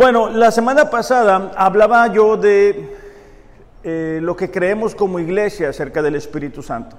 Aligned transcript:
Bueno, 0.00 0.30
la 0.30 0.50
semana 0.50 0.88
pasada 0.88 1.52
hablaba 1.54 2.06
yo 2.06 2.38
de 2.38 2.96
eh, 3.84 4.18
lo 4.22 4.34
que 4.34 4.50
creemos 4.50 4.94
como 4.94 5.18
iglesia 5.18 5.68
acerca 5.68 6.00
del 6.00 6.14
Espíritu 6.14 6.62
Santo. 6.62 6.96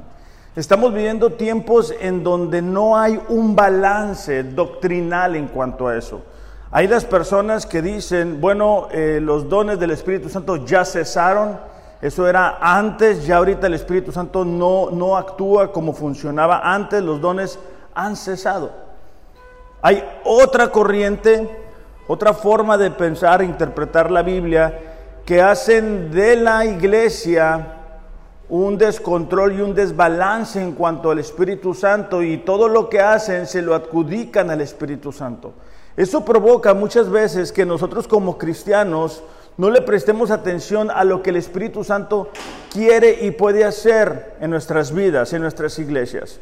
Estamos 0.55 0.93
viviendo 0.93 1.31
tiempos 1.33 1.91
en 1.99 2.23
donde 2.23 2.61
no 2.61 2.95
hay 2.95 3.19
un 3.29 3.55
balance 3.55 4.43
doctrinal 4.43 5.35
en 5.35 5.47
cuanto 5.47 5.87
a 5.87 5.97
eso. 5.97 6.21
Hay 6.69 6.87
las 6.87 7.03
personas 7.03 7.65
que 7.65 7.81
dicen, 7.81 8.39
bueno, 8.39 8.87
eh, 8.91 9.17
los 9.19 9.49
dones 9.49 9.79
del 9.79 9.89
Espíritu 9.89 10.29
Santo 10.29 10.57
ya 10.63 10.85
cesaron, 10.85 11.59
eso 12.03 12.27
era 12.27 12.59
antes, 12.61 13.25
ya 13.25 13.37
ahorita 13.37 13.65
el 13.65 13.73
Espíritu 13.73 14.11
Santo 14.11 14.45
no, 14.45 14.91
no 14.91 15.17
actúa 15.17 15.71
como 15.71 15.93
funcionaba 15.93 16.71
antes, 16.71 17.01
los 17.01 17.19
dones 17.19 17.57
han 17.95 18.15
cesado. 18.15 18.71
Hay 19.81 20.07
otra 20.23 20.69
corriente 20.69 21.70
otra 22.07 22.33
forma 22.33 22.77
de 22.77 22.91
pensar 22.91 23.41
e 23.41 23.45
interpretar 23.45 24.11
la 24.11 24.21
Biblia 24.21 24.79
que 25.25 25.41
hacen 25.41 26.11
de 26.11 26.35
la 26.35 26.65
iglesia 26.65 27.77
un 28.49 28.77
descontrol 28.77 29.53
y 29.53 29.61
un 29.61 29.73
desbalance 29.73 30.61
en 30.61 30.73
cuanto 30.73 31.09
al 31.09 31.19
Espíritu 31.19 31.73
Santo 31.73 32.21
y 32.21 32.39
todo 32.39 32.67
lo 32.67 32.89
que 32.89 32.99
hacen 32.99 33.47
se 33.47 33.61
lo 33.61 33.73
adjudican 33.73 34.49
al 34.49 34.59
Espíritu 34.59 35.13
Santo. 35.13 35.53
Eso 35.95 36.25
provoca 36.25 36.73
muchas 36.73 37.09
veces 37.09 37.51
que 37.51 37.65
nosotros 37.65 38.07
como 38.07 38.37
cristianos 38.37 39.23
no 39.57 39.69
le 39.69 39.81
prestemos 39.81 40.31
atención 40.31 40.89
a 40.91 41.03
lo 41.03 41.21
que 41.21 41.29
el 41.29 41.37
Espíritu 41.37 41.83
Santo 41.83 42.29
quiere 42.71 43.25
y 43.25 43.31
puede 43.31 43.63
hacer 43.63 44.35
en 44.41 44.49
nuestras 44.49 44.93
vidas, 44.93 45.31
en 45.33 45.41
nuestras 45.41 45.79
iglesias. 45.79 46.39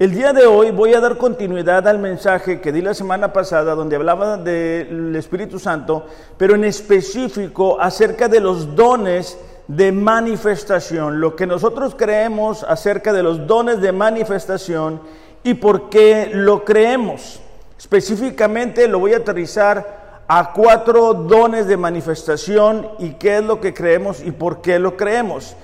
El 0.00 0.14
día 0.14 0.32
de 0.32 0.46
hoy 0.46 0.70
voy 0.70 0.94
a 0.94 1.00
dar 1.00 1.18
continuidad 1.18 1.86
al 1.86 1.98
mensaje 1.98 2.58
que 2.62 2.72
di 2.72 2.80
la 2.80 2.94
semana 2.94 3.34
pasada 3.34 3.74
donde 3.74 3.96
hablaba 3.96 4.38
del 4.38 5.14
Espíritu 5.14 5.58
Santo, 5.58 6.06
pero 6.38 6.54
en 6.54 6.64
específico 6.64 7.78
acerca 7.78 8.26
de 8.26 8.40
los 8.40 8.74
dones 8.74 9.36
de 9.68 9.92
manifestación, 9.92 11.20
lo 11.20 11.36
que 11.36 11.46
nosotros 11.46 11.94
creemos 11.94 12.64
acerca 12.64 13.12
de 13.12 13.22
los 13.22 13.46
dones 13.46 13.82
de 13.82 13.92
manifestación 13.92 15.02
y 15.44 15.52
por 15.52 15.90
qué 15.90 16.30
lo 16.32 16.64
creemos. 16.64 17.42
Específicamente 17.78 18.88
lo 18.88 19.00
voy 19.00 19.12
a 19.12 19.18
aterrizar 19.18 20.24
a 20.26 20.54
cuatro 20.54 21.12
dones 21.12 21.66
de 21.66 21.76
manifestación 21.76 22.88
y 23.00 23.10
qué 23.16 23.36
es 23.36 23.44
lo 23.44 23.60
que 23.60 23.74
creemos 23.74 24.22
y 24.24 24.30
por 24.30 24.62
qué 24.62 24.78
lo 24.78 24.96
creemos. 24.96 25.56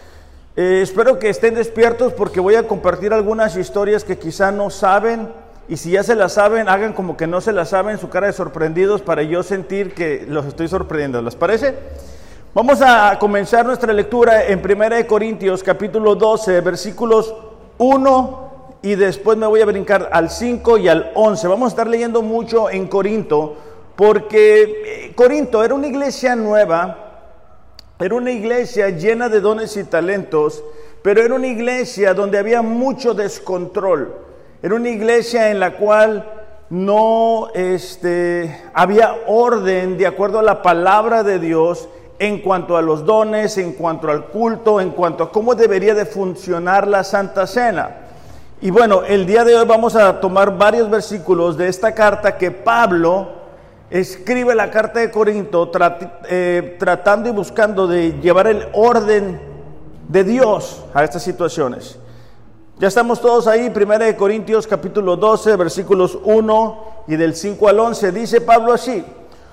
Eh, 0.58 0.80
espero 0.80 1.18
que 1.18 1.28
estén 1.28 1.54
despiertos 1.54 2.14
porque 2.14 2.40
voy 2.40 2.54
a 2.54 2.66
compartir 2.66 3.12
algunas 3.12 3.58
historias 3.58 4.04
que 4.04 4.16
quizá 4.16 4.50
no 4.52 4.70
saben 4.70 5.28
y 5.68 5.76
si 5.76 5.90
ya 5.90 6.02
se 6.02 6.14
las 6.14 6.32
saben, 6.32 6.70
hagan 6.70 6.94
como 6.94 7.14
que 7.14 7.26
no 7.26 7.42
se 7.42 7.52
las 7.52 7.68
saben, 7.68 7.98
su 7.98 8.08
cara 8.08 8.28
de 8.28 8.32
sorprendidos 8.32 9.02
para 9.02 9.22
yo 9.22 9.42
sentir 9.42 9.92
que 9.92 10.24
los 10.26 10.46
estoy 10.46 10.68
sorprendiendo. 10.68 11.20
¿Les 11.20 11.36
parece? 11.36 11.74
Vamos 12.54 12.80
a 12.80 13.18
comenzar 13.18 13.66
nuestra 13.66 13.92
lectura 13.92 14.46
en 14.46 14.60
1 14.60 15.06
Corintios 15.06 15.62
capítulo 15.62 16.14
12, 16.14 16.62
versículos 16.62 17.34
1 17.76 18.78
y 18.80 18.94
después 18.94 19.36
me 19.36 19.46
voy 19.46 19.60
a 19.60 19.66
brincar 19.66 20.08
al 20.10 20.30
5 20.30 20.78
y 20.78 20.88
al 20.88 21.12
11. 21.16 21.48
Vamos 21.48 21.66
a 21.66 21.68
estar 21.68 21.86
leyendo 21.86 22.22
mucho 22.22 22.70
en 22.70 22.86
Corinto 22.86 23.56
porque 23.94 24.62
eh, 24.62 25.12
Corinto 25.14 25.62
era 25.62 25.74
una 25.74 25.86
iglesia 25.86 26.34
nueva 26.34 27.05
era 27.98 28.14
una 28.14 28.30
iglesia 28.30 28.90
llena 28.90 29.30
de 29.30 29.40
dones 29.40 29.76
y 29.76 29.84
talentos, 29.84 30.62
pero 31.02 31.22
era 31.22 31.34
una 31.34 31.46
iglesia 31.46 32.12
donde 32.12 32.38
había 32.38 32.60
mucho 32.60 33.14
descontrol. 33.14 34.14
Era 34.62 34.74
una 34.74 34.90
iglesia 34.90 35.50
en 35.50 35.60
la 35.60 35.76
cual 35.76 36.30
no 36.68 37.48
este, 37.54 38.62
había 38.74 39.16
orden 39.26 39.96
de 39.96 40.06
acuerdo 40.06 40.40
a 40.40 40.42
la 40.42 40.62
palabra 40.62 41.22
de 41.22 41.38
Dios 41.38 41.88
en 42.18 42.40
cuanto 42.40 42.76
a 42.76 42.82
los 42.82 43.06
dones, 43.06 43.56
en 43.56 43.72
cuanto 43.72 44.10
al 44.10 44.26
culto, 44.26 44.80
en 44.80 44.90
cuanto 44.90 45.24
a 45.24 45.32
cómo 45.32 45.54
debería 45.54 45.94
de 45.94 46.04
funcionar 46.04 46.86
la 46.86 47.02
Santa 47.02 47.46
Cena. 47.46 47.96
Y 48.60 48.70
bueno, 48.70 49.04
el 49.04 49.26
día 49.26 49.44
de 49.44 49.54
hoy 49.54 49.66
vamos 49.66 49.96
a 49.96 50.20
tomar 50.20 50.58
varios 50.58 50.90
versículos 50.90 51.56
de 51.56 51.68
esta 51.68 51.94
carta 51.94 52.36
que 52.36 52.50
Pablo 52.50 53.35
escribe 53.90 54.54
la 54.54 54.70
carta 54.70 55.00
de 55.00 55.10
Corinto 55.10 55.70
eh, 56.28 56.76
tratando 56.78 57.28
y 57.28 57.32
buscando 57.32 57.86
de 57.86 58.20
llevar 58.20 58.46
el 58.46 58.66
orden 58.72 59.40
de 60.08 60.24
Dios 60.24 60.84
a 60.94 61.04
estas 61.04 61.22
situaciones. 61.22 61.98
Ya 62.78 62.88
estamos 62.88 63.20
todos 63.20 63.46
ahí, 63.46 63.72
1 63.74 64.16
Corintios 64.18 64.66
capítulo 64.66 65.16
12, 65.16 65.56
versículos 65.56 66.18
1 66.24 66.84
y 67.08 67.16
del 67.16 67.34
5 67.34 67.68
al 67.68 67.80
11. 67.80 68.12
Dice 68.12 68.40
Pablo 68.40 68.72
así, 68.72 69.04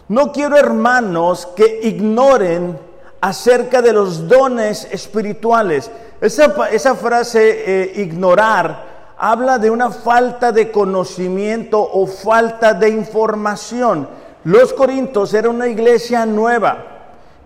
no 0.10 0.32
quiero 0.32 0.58
hermanos 0.58 1.48
que 1.56 1.80
ignoren 1.84 2.78
acerca 3.22 3.82
de 3.82 3.94
los 3.94 4.28
dones 4.28 4.88
espirituales. 4.92 5.90
Esa, 6.20 6.54
esa 6.70 6.96
frase, 6.96 7.64
eh, 7.66 8.02
ignorar, 8.02 8.94
habla 9.18 9.58
de 9.58 9.70
una 9.70 9.90
falta 9.90 10.52
de 10.52 10.70
conocimiento 10.70 11.80
o 11.80 12.06
falta 12.06 12.74
de 12.74 12.90
información. 12.90 14.23
Los 14.46 14.74
corintos 14.74 15.34
eran 15.34 15.56
una 15.56 15.68
iglesia 15.68 16.26
nueva, 16.26 16.78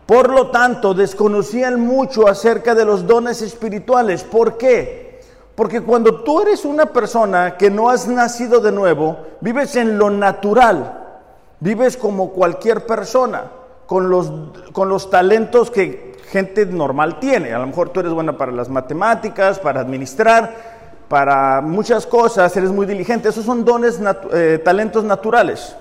por 0.07 0.29
lo 0.29 0.49
tanto 0.49 0.95
desconocían 0.95 1.79
mucho 1.79 2.27
acerca 2.27 2.73
de 2.73 2.85
los 2.85 3.05
dones 3.05 3.43
espirituales. 3.43 4.23
¿Por 4.23 4.57
qué? 4.57 5.21
Porque 5.53 5.81
cuando 5.81 6.21
tú 6.21 6.41
eres 6.41 6.65
una 6.65 6.87
persona 6.87 7.55
que 7.55 7.69
no 7.69 7.89
has 7.89 8.07
nacido 8.07 8.61
de 8.61 8.71
nuevo, 8.71 9.17
vives 9.41 9.75
en 9.75 9.99
lo 9.99 10.09
natural, 10.09 11.19
vives 11.59 11.97
como 11.97 12.31
cualquier 12.31 12.85
persona, 12.87 13.43
con 13.85 14.09
los, 14.09 14.31
con 14.71 14.89
los 14.89 15.09
talentos 15.09 15.69
que 15.69 16.17
gente 16.31 16.65
normal 16.65 17.19
tiene. 17.19 17.53
A 17.53 17.59
lo 17.59 17.67
mejor 17.67 17.89
tú 17.89 17.99
eres 17.99 18.11
buena 18.11 18.37
para 18.37 18.51
las 18.51 18.69
matemáticas, 18.69 19.59
para 19.59 19.81
administrar, 19.81 20.77
para 21.07 21.61
muchas 21.61 22.07
cosas, 22.07 22.55
eres 22.57 22.71
muy 22.71 22.85
diligente. 22.85 23.29
Esos 23.29 23.45
son 23.45 23.63
dones, 23.63 23.99
eh, 24.33 24.59
talentos 24.63 25.03
naturales. 25.03 25.75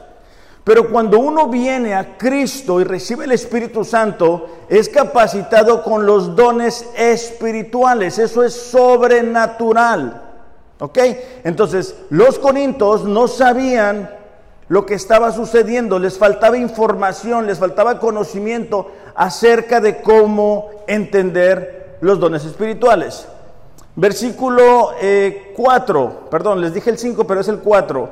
Pero 0.66 0.91
cuando 0.91 1.21
uno 1.21 1.47
viene 1.47 1.94
a 1.94 2.19
Cristo 2.19 2.81
y 2.81 2.84
recibe 2.84 3.25
el 3.25 3.31
Espíritu 3.31 3.84
Santo, 3.84 4.49
es 4.69 4.88
capacitado 4.88 5.84
con 5.84 6.04
los 6.04 6.34
dones 6.34 6.88
espirituales. 6.97 8.19
Eso 8.19 8.43
es 8.43 8.53
sobrenatural. 8.53 10.22
¿Ok? 10.81 10.99
Entonces, 11.44 11.94
los 12.10 12.41
corintos 12.41 13.04
no 13.04 13.28
sabían 13.28 14.10
lo 14.66 14.84
que 14.84 14.94
estaba 14.94 15.31
sucediendo, 15.31 16.00
les 16.00 16.19
faltaba 16.19 16.59
información, 16.59 17.47
les 17.47 17.60
faltaba 17.60 18.00
conocimiento 18.00 18.91
acerca 19.15 19.81
de 19.81 20.03
cómo 20.03 20.71
entender 20.88 21.98
los 22.00 22.19
dones 22.19 22.44
espirituales. 22.44 23.28
Versículo 23.94 24.91
4, 24.91 24.97
eh, 25.00 26.28
perdón, 26.28 26.60
les 26.60 26.75
dije 26.75 26.91
el 26.91 26.98
5, 26.98 27.25
pero 27.25 27.41
es 27.41 27.47
el 27.47 27.60
4. 27.60 28.09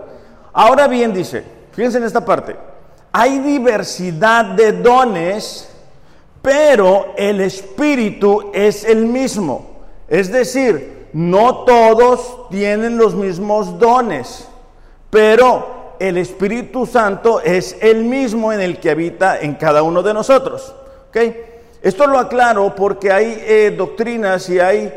Ahora 0.52 0.86
bien, 0.86 1.12
dice, 1.12 1.63
Fíjense 1.74 1.98
en 1.98 2.04
esta 2.04 2.24
parte. 2.24 2.56
Hay 3.12 3.38
diversidad 3.38 4.44
de 4.44 4.72
dones, 4.72 5.68
pero 6.42 7.14
el 7.16 7.40
Espíritu 7.40 8.50
es 8.52 8.84
el 8.84 9.06
mismo. 9.06 9.74
Es 10.08 10.30
decir, 10.30 11.08
no 11.12 11.64
todos 11.64 12.48
tienen 12.50 12.96
los 12.96 13.14
mismos 13.14 13.78
dones, 13.78 14.48
pero 15.10 15.94
el 15.98 16.16
Espíritu 16.18 16.86
Santo 16.86 17.40
es 17.40 17.76
el 17.80 18.04
mismo 18.04 18.52
en 18.52 18.60
el 18.60 18.78
que 18.78 18.90
habita 18.90 19.40
en 19.40 19.54
cada 19.54 19.82
uno 19.82 20.02
de 20.02 20.12
nosotros. 20.12 20.74
¿Okay? 21.08 21.44
Esto 21.82 22.06
lo 22.06 22.18
aclaro 22.18 22.74
porque 22.74 23.12
hay 23.12 23.42
eh, 23.46 23.74
doctrinas 23.76 24.48
y 24.48 24.58
hay 24.58 24.92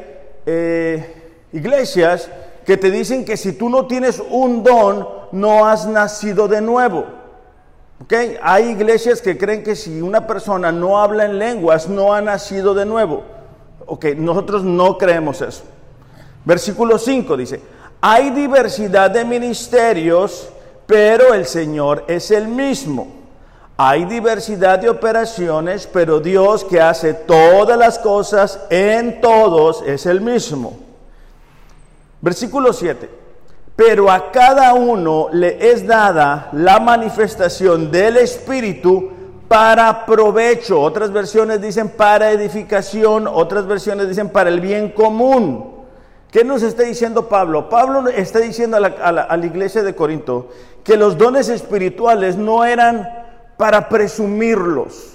eh, 0.46 1.14
iglesias 1.54 2.30
que 2.68 2.76
te 2.76 2.92
dicen 2.92 3.24
que 3.24 3.38
si 3.38 3.54
tú 3.54 3.70
no 3.70 3.88
tienes 3.88 4.22
un 4.30 4.62
don, 4.62 5.08
no 5.32 5.66
has 5.66 5.88
nacido 5.88 6.50
de 6.50 6.60
nuevo. 6.60 7.06
¿Ok? 8.04 8.14
Hay 8.44 8.66
iglesias 8.72 9.22
que 9.22 9.38
creen 9.38 9.64
que 9.64 9.74
si 9.74 10.02
una 10.02 10.28
persona 10.28 10.70
no 10.70 11.00
habla 11.00 11.24
en 11.24 11.40
lenguas, 11.40 11.88
no 11.88 12.14
ha 12.14 12.20
nacido 12.20 12.74
de 12.74 12.86
nuevo. 12.86 13.24
Ok, 13.86 14.08
nosotros 14.18 14.66
no 14.66 14.98
creemos 14.98 15.42
eso. 15.42 15.64
Versículo 16.44 16.98
5 16.98 17.38
dice, 17.38 17.62
hay 18.02 18.32
diversidad 18.32 19.12
de 19.12 19.24
ministerios, 19.24 20.50
pero 20.86 21.34
el 21.34 21.46
Señor 21.46 22.04
es 22.10 22.32
el 22.32 22.50
mismo. 22.50 23.08
Hay 23.78 24.04
diversidad 24.04 24.78
de 24.78 24.90
operaciones, 24.90 25.88
pero 25.88 26.20
Dios 26.20 26.66
que 26.66 26.82
hace 26.82 27.14
todas 27.14 27.78
las 27.78 27.98
cosas 27.98 28.60
en 28.70 29.22
todos 29.22 29.84
es 29.88 30.06
el 30.06 30.20
mismo. 30.20 30.87
Versículo 32.22 32.74
7. 32.74 33.10
Pero 33.76 34.10
a 34.10 34.32
cada 34.32 34.74
uno 34.74 35.30
le 35.32 35.72
es 35.72 35.86
dada 35.86 36.50
la 36.54 36.80
manifestación 36.80 37.92
del 37.92 38.18
Espíritu 38.18 39.12
para 39.48 40.06
provecho. 40.06 40.82
Otras 40.82 41.12
versiones 41.12 41.62
dicen 41.62 41.90
para 41.90 42.32
edificación, 42.32 43.28
otras 43.28 43.68
versiones 43.68 44.10
dicen 44.10 44.30
para 44.30 44.50
el 44.50 44.62
bien 44.62 44.90
común. 44.90 45.76
¿Qué 46.32 46.44
nos 46.44 46.64
está 46.64 46.84
diciendo 46.84 47.30
Pablo? 47.30 47.70
Pablo 47.70 48.10
está 48.10 48.40
diciendo 48.40 48.78
a 48.78 48.80
la, 48.80 48.88
a 48.88 49.38
la 49.38 49.46
iglesia 49.46 49.84
de 49.84 49.96
Corinto 49.96 50.50
que 50.84 50.98
los 50.98 51.18
dones 51.18 51.48
espirituales 51.48 52.36
no 52.36 52.66
eran 52.66 53.08
para 53.58 53.90
presumirlos. 53.90 55.14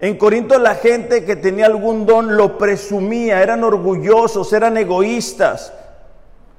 En 0.00 0.16
Corinto 0.16 0.58
la 0.58 0.74
gente 0.74 1.24
que 1.24 1.36
tenía 1.36 1.66
algún 1.66 2.06
don 2.06 2.36
lo 2.36 2.56
presumía, 2.56 3.42
eran 3.42 3.62
orgullosos, 3.62 4.52
eran 4.52 4.78
egoístas. 4.78 5.72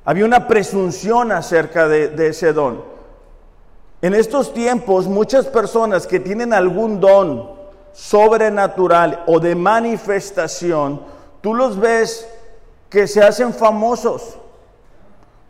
Había 0.03 0.25
una 0.25 0.47
presunción 0.47 1.31
acerca 1.31 1.87
de, 1.87 2.27
ese 2.27 2.53
don. 2.53 2.83
En 4.01 4.15
estos 4.15 4.53
tiempos 4.53 5.07
muchas 5.07 5.45
personas 5.45 6.07
que 6.07 6.19
tienen 6.19 6.53
algún 6.53 6.99
don 6.99 7.51
sobrenatural 7.93 9.23
o 9.27 9.39
de 9.39 9.53
manifestación, 9.53 11.01
tú 11.41 11.53
los 11.53 11.79
ves 11.79 12.27
que 12.89 13.07
se 13.07 13.21
hacen 13.21 13.53
famosos. 13.53 14.37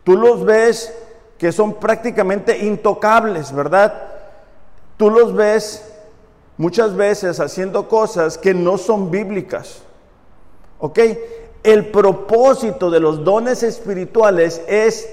Tú 0.04 0.16
los 0.16 0.44
ves 0.44 0.92
que 1.38 1.50
son 1.50 1.74
prácticamente 1.74 2.58
intocables, 2.58 3.52
¿verdad? 3.52 3.94
Tú 4.96 5.10
los 5.10 5.34
ves 5.34 5.92
muchas 6.56 6.94
veces 6.94 7.40
haciendo 7.40 7.88
cosas 7.88 8.36
que 8.36 8.52
no 8.52 8.76
son 8.76 9.10
bíblicas. 9.10 9.82
¿Ok? 10.78 10.98
El 11.62 11.86
propósito 11.86 12.90
de 12.90 13.00
los 13.00 13.24
dones 13.24 13.62
espirituales 13.62 14.62
es 14.66 15.08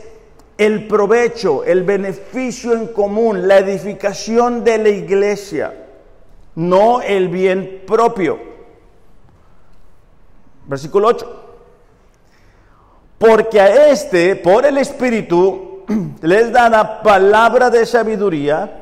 el 0.58 0.88
provecho, 0.88 1.64
el 1.64 1.84
beneficio 1.84 2.74
en 2.74 2.88
común, 2.88 3.48
la 3.48 3.60
edificación 3.60 4.64
de 4.64 4.78
la 4.78 4.90
iglesia, 4.90 5.74
no 6.56 7.02
el 7.02 7.30
bien 7.30 7.84
propio. 7.86 8.40
Versículo 10.66 11.08
8. 11.08 11.44
Porque 13.18 13.60
a 13.60 13.88
este, 13.90 14.36
por 14.36 14.66
el 14.66 14.78
Espíritu, 14.78 15.84
les 16.22 16.52
da 16.52 16.70
la 16.70 17.02
palabra 17.02 17.70
de 17.70 17.86
sabiduría 17.86 18.80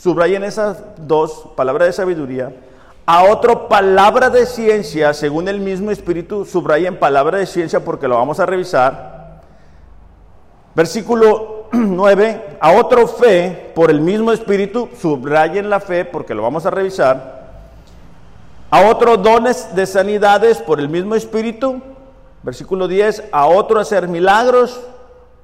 Subrayen 0.00 0.44
esas 0.44 0.78
dos, 0.96 1.48
palabras 1.56 1.88
de 1.88 1.92
sabiduría. 1.92 2.54
A 3.10 3.24
otro, 3.24 3.68
palabra 3.68 4.28
de 4.28 4.44
ciencia, 4.44 5.14
según 5.14 5.48
el 5.48 5.60
mismo 5.60 5.90
Espíritu, 5.90 6.44
subrayen 6.44 6.98
palabra 6.98 7.38
de 7.38 7.46
ciencia 7.46 7.82
porque 7.82 8.06
lo 8.06 8.16
vamos 8.16 8.38
a 8.38 8.44
revisar. 8.44 9.40
Versículo 10.74 11.68
9, 11.72 12.58
a 12.60 12.72
otro 12.72 13.08
fe, 13.08 13.72
por 13.74 13.90
el 13.90 14.02
mismo 14.02 14.30
Espíritu, 14.30 14.90
subrayen 15.00 15.70
la 15.70 15.80
fe 15.80 16.04
porque 16.04 16.34
lo 16.34 16.42
vamos 16.42 16.66
a 16.66 16.70
revisar. 16.70 17.70
A 18.68 18.82
otro 18.82 19.16
dones 19.16 19.74
de 19.74 19.86
sanidades 19.86 20.58
por 20.58 20.78
el 20.78 20.90
mismo 20.90 21.14
Espíritu. 21.14 21.80
Versículo 22.42 22.88
10, 22.88 23.30
a 23.32 23.46
otro 23.46 23.80
hacer 23.80 24.06
milagros, 24.06 24.82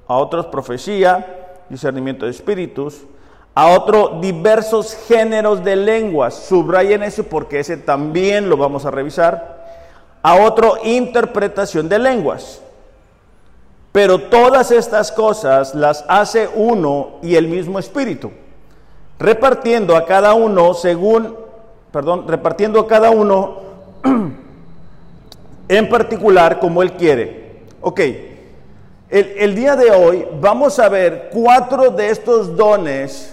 a 0.07 0.17
otros 0.17 0.45
profecía, 0.45 1.55
discernimiento 1.71 2.25
de 2.25 2.31
espíritus 2.31 3.07
a 3.57 3.67
otro 3.67 4.19
diversos 4.21 4.93
géneros 5.07 5.63
de 5.63 5.77
lenguas, 5.77 6.35
subrayen 6.35 7.03
eso 7.03 7.23
porque 7.23 7.61
ese 7.61 7.77
también 7.77 8.49
lo 8.49 8.57
vamos 8.57 8.85
a 8.85 8.91
revisar, 8.91 9.63
a 10.21 10.35
otro 10.35 10.73
interpretación 10.83 11.87
de 11.87 11.97
lenguas. 11.97 12.61
Pero 13.93 14.19
todas 14.19 14.71
estas 14.71 15.09
cosas 15.09 15.73
las 15.73 16.03
hace 16.09 16.49
uno 16.53 17.11
y 17.21 17.35
el 17.35 17.47
mismo 17.47 17.79
espíritu, 17.79 18.29
repartiendo 19.17 19.95
a 19.95 20.05
cada 20.05 20.33
uno 20.33 20.73
según, 20.73 21.33
perdón, 21.93 22.27
repartiendo 22.27 22.81
a 22.81 22.87
cada 22.87 23.09
uno 23.09 23.59
en 25.69 25.89
particular 25.89 26.59
como 26.59 26.83
él 26.83 26.91
quiere. 26.91 27.61
Ok, 27.79 28.01
el, 28.01 29.33
el 29.37 29.55
día 29.55 29.77
de 29.77 29.91
hoy 29.91 30.27
vamos 30.41 30.77
a 30.77 30.89
ver 30.89 31.29
cuatro 31.31 31.89
de 31.91 32.09
estos 32.09 32.57
dones 32.57 33.31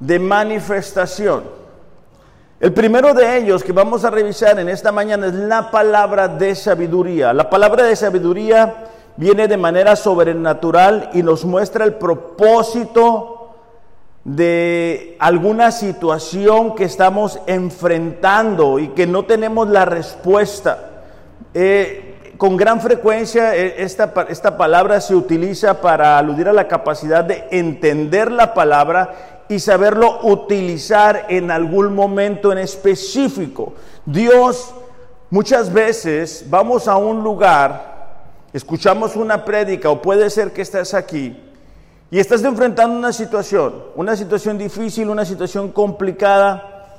de 0.00 0.18
manifestación. 0.18 1.42
El 2.60 2.72
primero 2.72 3.14
de 3.14 3.38
ellos 3.38 3.62
que 3.62 3.72
vamos 3.72 4.04
a 4.04 4.10
revisar 4.10 4.58
en 4.58 4.68
esta 4.68 4.90
mañana 4.90 5.28
es 5.28 5.34
la 5.34 5.70
palabra 5.70 6.26
de 6.26 6.54
sabiduría. 6.56 7.32
La 7.32 7.48
palabra 7.48 7.84
de 7.84 7.94
sabiduría 7.94 8.86
viene 9.16 9.46
de 9.46 9.56
manera 9.56 9.94
sobrenatural 9.94 11.10
y 11.12 11.22
nos 11.22 11.44
muestra 11.44 11.84
el 11.84 11.94
propósito 11.94 13.52
de 14.24 15.16
alguna 15.20 15.70
situación 15.70 16.74
que 16.74 16.84
estamos 16.84 17.40
enfrentando 17.46 18.78
y 18.78 18.88
que 18.88 19.06
no 19.06 19.24
tenemos 19.24 19.68
la 19.68 19.84
respuesta. 19.84 21.02
Eh, 21.54 22.34
con 22.36 22.56
gran 22.56 22.80
frecuencia 22.80 23.56
eh, 23.56 23.76
esta, 23.78 24.12
esta 24.28 24.56
palabra 24.56 25.00
se 25.00 25.14
utiliza 25.14 25.80
para 25.80 26.18
aludir 26.18 26.48
a 26.48 26.52
la 26.52 26.68
capacidad 26.68 27.24
de 27.24 27.46
entender 27.50 28.30
la 28.30 28.52
palabra 28.52 29.37
y 29.48 29.58
saberlo 29.58 30.20
utilizar 30.22 31.26
en 31.28 31.50
algún 31.50 31.94
momento 31.94 32.52
en 32.52 32.58
específico. 32.58 33.72
Dios, 34.04 34.74
muchas 35.30 35.72
veces 35.72 36.44
vamos 36.48 36.86
a 36.86 36.96
un 36.96 37.22
lugar, 37.22 38.24
escuchamos 38.52 39.16
una 39.16 39.44
prédica 39.44 39.90
o 39.90 40.02
puede 40.02 40.28
ser 40.30 40.52
que 40.52 40.62
estás 40.62 40.94
aquí 40.94 41.36
y 42.10 42.18
estás 42.18 42.42
enfrentando 42.44 42.96
una 42.96 43.12
situación, 43.12 43.74
una 43.96 44.16
situación 44.16 44.58
difícil, 44.58 45.08
una 45.08 45.24
situación 45.24 45.70
complicada 45.72 46.96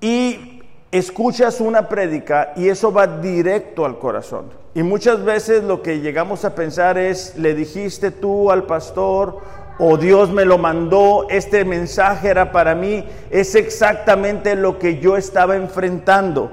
y 0.00 0.62
escuchas 0.90 1.60
una 1.60 1.88
prédica 1.88 2.52
y 2.56 2.68
eso 2.68 2.92
va 2.92 3.06
directo 3.06 3.84
al 3.84 3.98
corazón. 3.98 4.46
Y 4.76 4.82
muchas 4.82 5.24
veces 5.24 5.62
lo 5.62 5.82
que 5.82 6.00
llegamos 6.00 6.44
a 6.44 6.54
pensar 6.54 6.98
es, 6.98 7.36
le 7.36 7.54
dijiste 7.54 8.10
tú 8.10 8.50
al 8.50 8.64
pastor 8.64 9.38
o 9.78 9.96
Dios 9.96 10.30
me 10.30 10.44
lo 10.44 10.58
mandó, 10.58 11.26
este 11.28 11.64
mensaje 11.64 12.28
era 12.28 12.52
para 12.52 12.74
mí, 12.74 13.04
es 13.30 13.54
exactamente 13.54 14.54
lo 14.54 14.78
que 14.78 14.98
yo 14.98 15.16
estaba 15.16 15.56
enfrentando. 15.56 16.50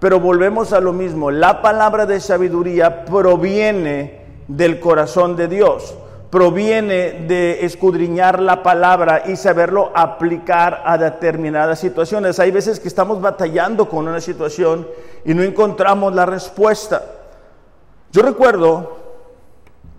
Pero 0.00 0.20
volvemos 0.20 0.72
a 0.72 0.80
lo 0.80 0.92
mismo, 0.92 1.30
la 1.30 1.62
palabra 1.62 2.04
de 2.04 2.20
sabiduría 2.20 3.04
proviene 3.04 4.20
del 4.48 4.80
corazón 4.80 5.36
de 5.36 5.48
Dios, 5.48 5.96
proviene 6.30 7.24
de 7.26 7.64
escudriñar 7.64 8.40
la 8.40 8.62
palabra 8.62 9.22
y 9.26 9.36
saberlo 9.36 9.92
aplicar 9.94 10.82
a 10.84 10.98
determinadas 10.98 11.78
situaciones. 11.78 12.40
Hay 12.40 12.50
veces 12.50 12.80
que 12.80 12.88
estamos 12.88 13.20
batallando 13.20 13.88
con 13.88 14.08
una 14.08 14.20
situación 14.20 14.86
y 15.24 15.32
no 15.32 15.42
encontramos 15.42 16.14
la 16.14 16.26
respuesta. 16.26 17.02
Yo 18.10 18.22
recuerdo, 18.22 18.96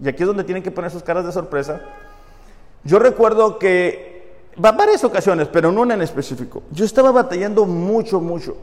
y 0.04 0.08
aquí 0.10 0.24
es 0.24 0.28
donde 0.28 0.44
tienen 0.44 0.62
que 0.62 0.72
poner 0.72 0.92
sus 0.92 1.04
caras 1.04 1.26
de 1.26 1.32
sorpresa, 1.32 1.82
yo 2.86 3.00
recuerdo 3.00 3.58
que, 3.58 4.16
varias 4.56 5.04
ocasiones, 5.04 5.50
pero 5.50 5.72
no 5.72 5.82
una 5.82 5.96
en 5.96 6.04
específico, 6.04 6.64
yo 6.72 6.86
estaba 6.86 7.12
batallando 7.12 7.66
mucho, 7.66 8.22
mucho. 8.22 8.56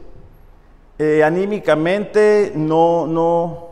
Eh, 0.97 1.23
anímicamente 1.23 2.53
no, 2.55 3.05
no, 3.05 3.67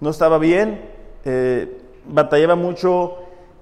no 0.00 0.10
estaba 0.10 0.36
bien, 0.38 0.80
eh, 1.24 1.80
batallaba 2.06 2.56
mucho 2.56 3.16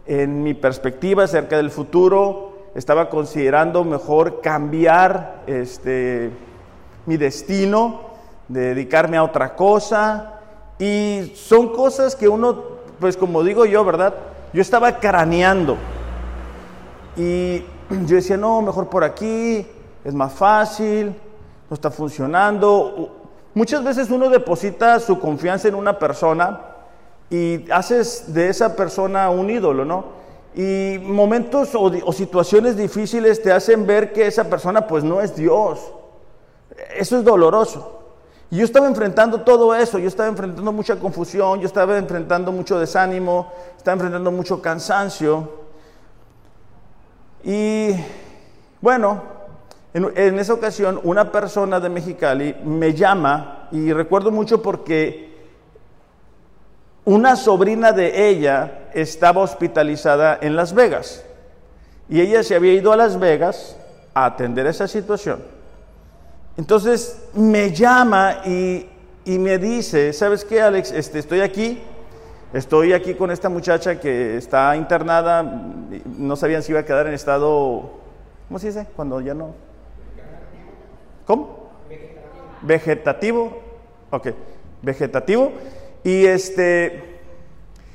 en 0.06 0.42
mi 0.42 0.54
perspectiva 0.54 1.24
acerca 1.24 1.56
del 1.56 1.70
futuro, 1.70 2.52
estaba 2.74 3.08
considerando 3.08 3.84
mejor 3.84 4.40
cambiar 4.40 5.44
este, 5.46 6.30
mi 7.06 7.16
destino, 7.16 8.00
dedicarme 8.48 9.16
a 9.16 9.24
otra 9.24 9.54
cosa, 9.54 10.40
y 10.80 11.32
son 11.36 11.72
cosas 11.72 12.16
que 12.16 12.28
uno, 12.28 12.62
pues 12.98 13.16
como 13.16 13.44
digo 13.44 13.64
yo, 13.64 13.84
¿verdad? 13.84 14.14
Yo 14.56 14.62
estaba 14.62 14.98
craneando 14.98 15.76
y 17.14 17.58
yo 18.06 18.16
decía, 18.16 18.38
no, 18.38 18.62
mejor 18.62 18.88
por 18.88 19.04
aquí, 19.04 19.66
es 20.02 20.14
más 20.14 20.32
fácil, 20.32 21.14
no 21.68 21.74
está 21.74 21.90
funcionando. 21.90 23.10
Muchas 23.52 23.84
veces 23.84 24.08
uno 24.08 24.30
deposita 24.30 24.98
su 24.98 25.20
confianza 25.20 25.68
en 25.68 25.74
una 25.74 25.98
persona 25.98 26.58
y 27.28 27.70
haces 27.70 28.32
de 28.32 28.48
esa 28.48 28.74
persona 28.74 29.28
un 29.28 29.50
ídolo, 29.50 29.84
¿no? 29.84 30.06
Y 30.54 31.00
momentos 31.02 31.74
o, 31.74 31.92
o, 32.06 32.12
situaciones 32.14 32.78
difíciles 32.78 33.42
te 33.42 33.52
hacen 33.52 33.86
ver 33.86 34.14
que 34.14 34.26
esa 34.26 34.44
persona 34.44 34.86
pues 34.86 35.04
no 35.04 35.20
es 35.20 35.36
Dios. 35.36 35.80
Eso 36.96 37.18
es 37.18 37.24
doloroso. 37.24 37.95
Y 38.50 38.58
yo 38.58 38.64
estaba 38.64 38.86
enfrentando 38.86 39.40
todo 39.40 39.74
eso, 39.74 39.98
yo 39.98 40.06
estaba 40.06 40.28
enfrentando 40.28 40.72
mucha 40.72 40.96
confusión, 40.96 41.60
yo 41.60 41.66
estaba 41.66 41.98
enfrentando 41.98 42.52
mucho 42.52 42.78
desánimo, 42.78 43.52
estaba 43.76 43.94
enfrentando 43.94 44.30
mucho 44.30 44.62
cansancio. 44.62 45.66
Y 47.42 47.90
bueno, 48.80 49.22
en, 49.94 50.38
esa 50.38 50.52
ocasión 50.52 51.00
una 51.02 51.32
persona 51.32 51.80
de 51.80 51.88
Mexicali 51.88 52.54
me 52.64 52.94
llama 52.94 53.68
y 53.72 53.92
recuerdo 53.92 54.30
mucho 54.30 54.62
porque 54.62 55.34
una 57.04 57.34
sobrina 57.34 57.92
de 57.92 58.28
ella 58.28 58.90
estaba 58.94 59.42
hospitalizada 59.42 60.38
en 60.40 60.54
Las 60.54 60.72
Vegas 60.72 61.24
y 62.08 62.20
ella 62.20 62.42
se 62.42 62.54
había 62.54 62.74
ido 62.74 62.92
a 62.92 62.96
Las 62.96 63.18
Vegas 63.18 63.76
a 64.14 64.26
atender 64.26 64.66
esa 64.66 64.86
situación. 64.86 65.55
Entonces 66.56 67.28
me 67.34 67.72
llama 67.72 68.42
y, 68.44 68.88
me 69.24 69.58
dice, 69.58 70.12
¿sabes 70.12 70.44
qué, 70.44 70.62
Alex? 70.62 70.92
Este, 70.92 71.18
estoy 71.18 71.40
aquí, 71.40 71.80
estoy 72.52 72.92
aquí 72.92 73.14
con 73.14 73.30
esta 73.30 73.48
muchacha 73.48 74.00
que 74.00 74.36
está 74.36 74.76
internada, 74.76 75.42
no 76.18 76.36
sabían 76.36 76.62
si 76.62 76.72
iba 76.72 76.80
a 76.80 76.84
quedar 76.84 77.06
en 77.06 77.14
estado 77.14 78.06
¿Cómo 78.48 78.58
se 78.58 78.68
dice? 78.68 78.86
Cuando 78.94 79.20
ya 79.20 79.34
no. 79.34 79.54
¿Cómo? 81.26 81.70
Vegetativo. 82.62 83.60
Ok, 84.10 84.28
vegetativo. 84.82 85.52
Y 86.04 86.26
este. 86.26 87.20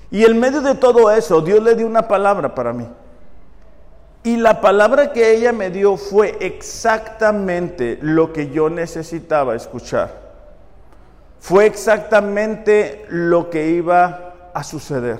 Y 0.09 0.25
en 0.25 0.37
medio 0.39 0.61
de 0.61 0.75
todo 0.75 1.09
eso, 1.09 1.39
Dios 1.39 1.63
le 1.63 1.75
dio 1.75 1.87
una 1.87 2.07
palabra 2.07 2.53
para 2.53 2.73
mí. 2.73 2.85
Y 4.23 4.37
la 4.37 4.61
palabra 4.61 5.13
que 5.13 5.33
ella 5.35 5.51
me 5.51 5.71
dio 5.71 5.97
fue 5.97 6.37
exactamente 6.41 7.97
lo 8.01 8.31
que 8.31 8.51
yo 8.51 8.69
necesitaba 8.69 9.55
escuchar. 9.55 10.21
Fue 11.39 11.65
exactamente 11.65 13.05
lo 13.09 13.49
que 13.49 13.69
iba 13.69 14.51
a 14.53 14.63
suceder. 14.63 15.17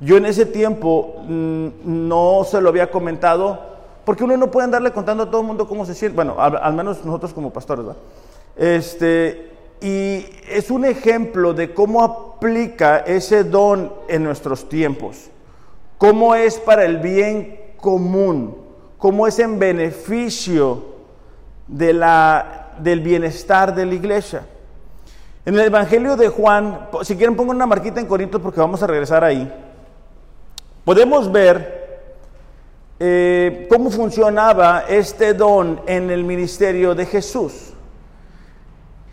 Yo 0.00 0.18
en 0.18 0.26
ese 0.26 0.44
tiempo 0.44 1.22
mm, 1.26 1.68
no 1.84 2.42
se 2.44 2.60
lo 2.60 2.68
había 2.68 2.90
comentado, 2.90 3.58
porque 4.04 4.24
uno 4.24 4.36
no 4.36 4.50
puede 4.50 4.64
andarle 4.64 4.92
contando 4.92 5.24
a 5.24 5.30
todo 5.30 5.40
el 5.40 5.46
mundo 5.46 5.66
cómo 5.66 5.86
se 5.86 5.94
siente, 5.94 6.16
bueno, 6.16 6.36
al, 6.38 6.74
menos 6.74 7.02
nosotros 7.04 7.32
como 7.32 7.50
pastores, 7.50 7.86
¿verdad? 7.86 8.02
Este, 8.56 9.52
y 9.80 10.26
es 10.50 10.70
un 10.70 10.84
ejemplo 10.84 11.54
de 11.54 11.72
cómo 11.72 12.02
aplica 12.02 12.98
ese 12.98 13.44
don 13.44 13.92
en 14.08 14.22
nuestros 14.22 14.68
tiempos, 14.68 15.30
cómo 15.96 16.34
es 16.34 16.58
para 16.58 16.84
el 16.84 16.98
bien 16.98 17.59
común, 17.80 18.56
cómo 18.98 19.26
es 19.26 19.38
en 19.38 19.58
beneficio 19.58 20.84
de 21.66 21.92
la, 21.92 22.72
del 22.78 23.00
bienestar 23.00 23.74
de 23.74 23.86
la 23.86 23.94
iglesia. 23.94 24.46
En 25.44 25.54
el 25.54 25.66
Evangelio 25.66 26.16
de 26.16 26.28
Juan, 26.28 26.88
si 27.02 27.16
quieren 27.16 27.34
pongo 27.34 27.50
una 27.50 27.66
marquita 27.66 28.00
en 28.00 28.06
Corintios 28.06 28.42
porque 28.42 28.60
vamos 28.60 28.82
a 28.82 28.86
regresar 28.86 29.24
ahí, 29.24 29.50
podemos 30.84 31.30
ver 31.32 31.80
eh, 32.98 33.66
cómo 33.70 33.90
funcionaba 33.90 34.84
este 34.88 35.32
don 35.32 35.80
en 35.86 36.10
el 36.10 36.24
ministerio 36.24 36.94
de 36.94 37.06
Jesús. 37.06 37.72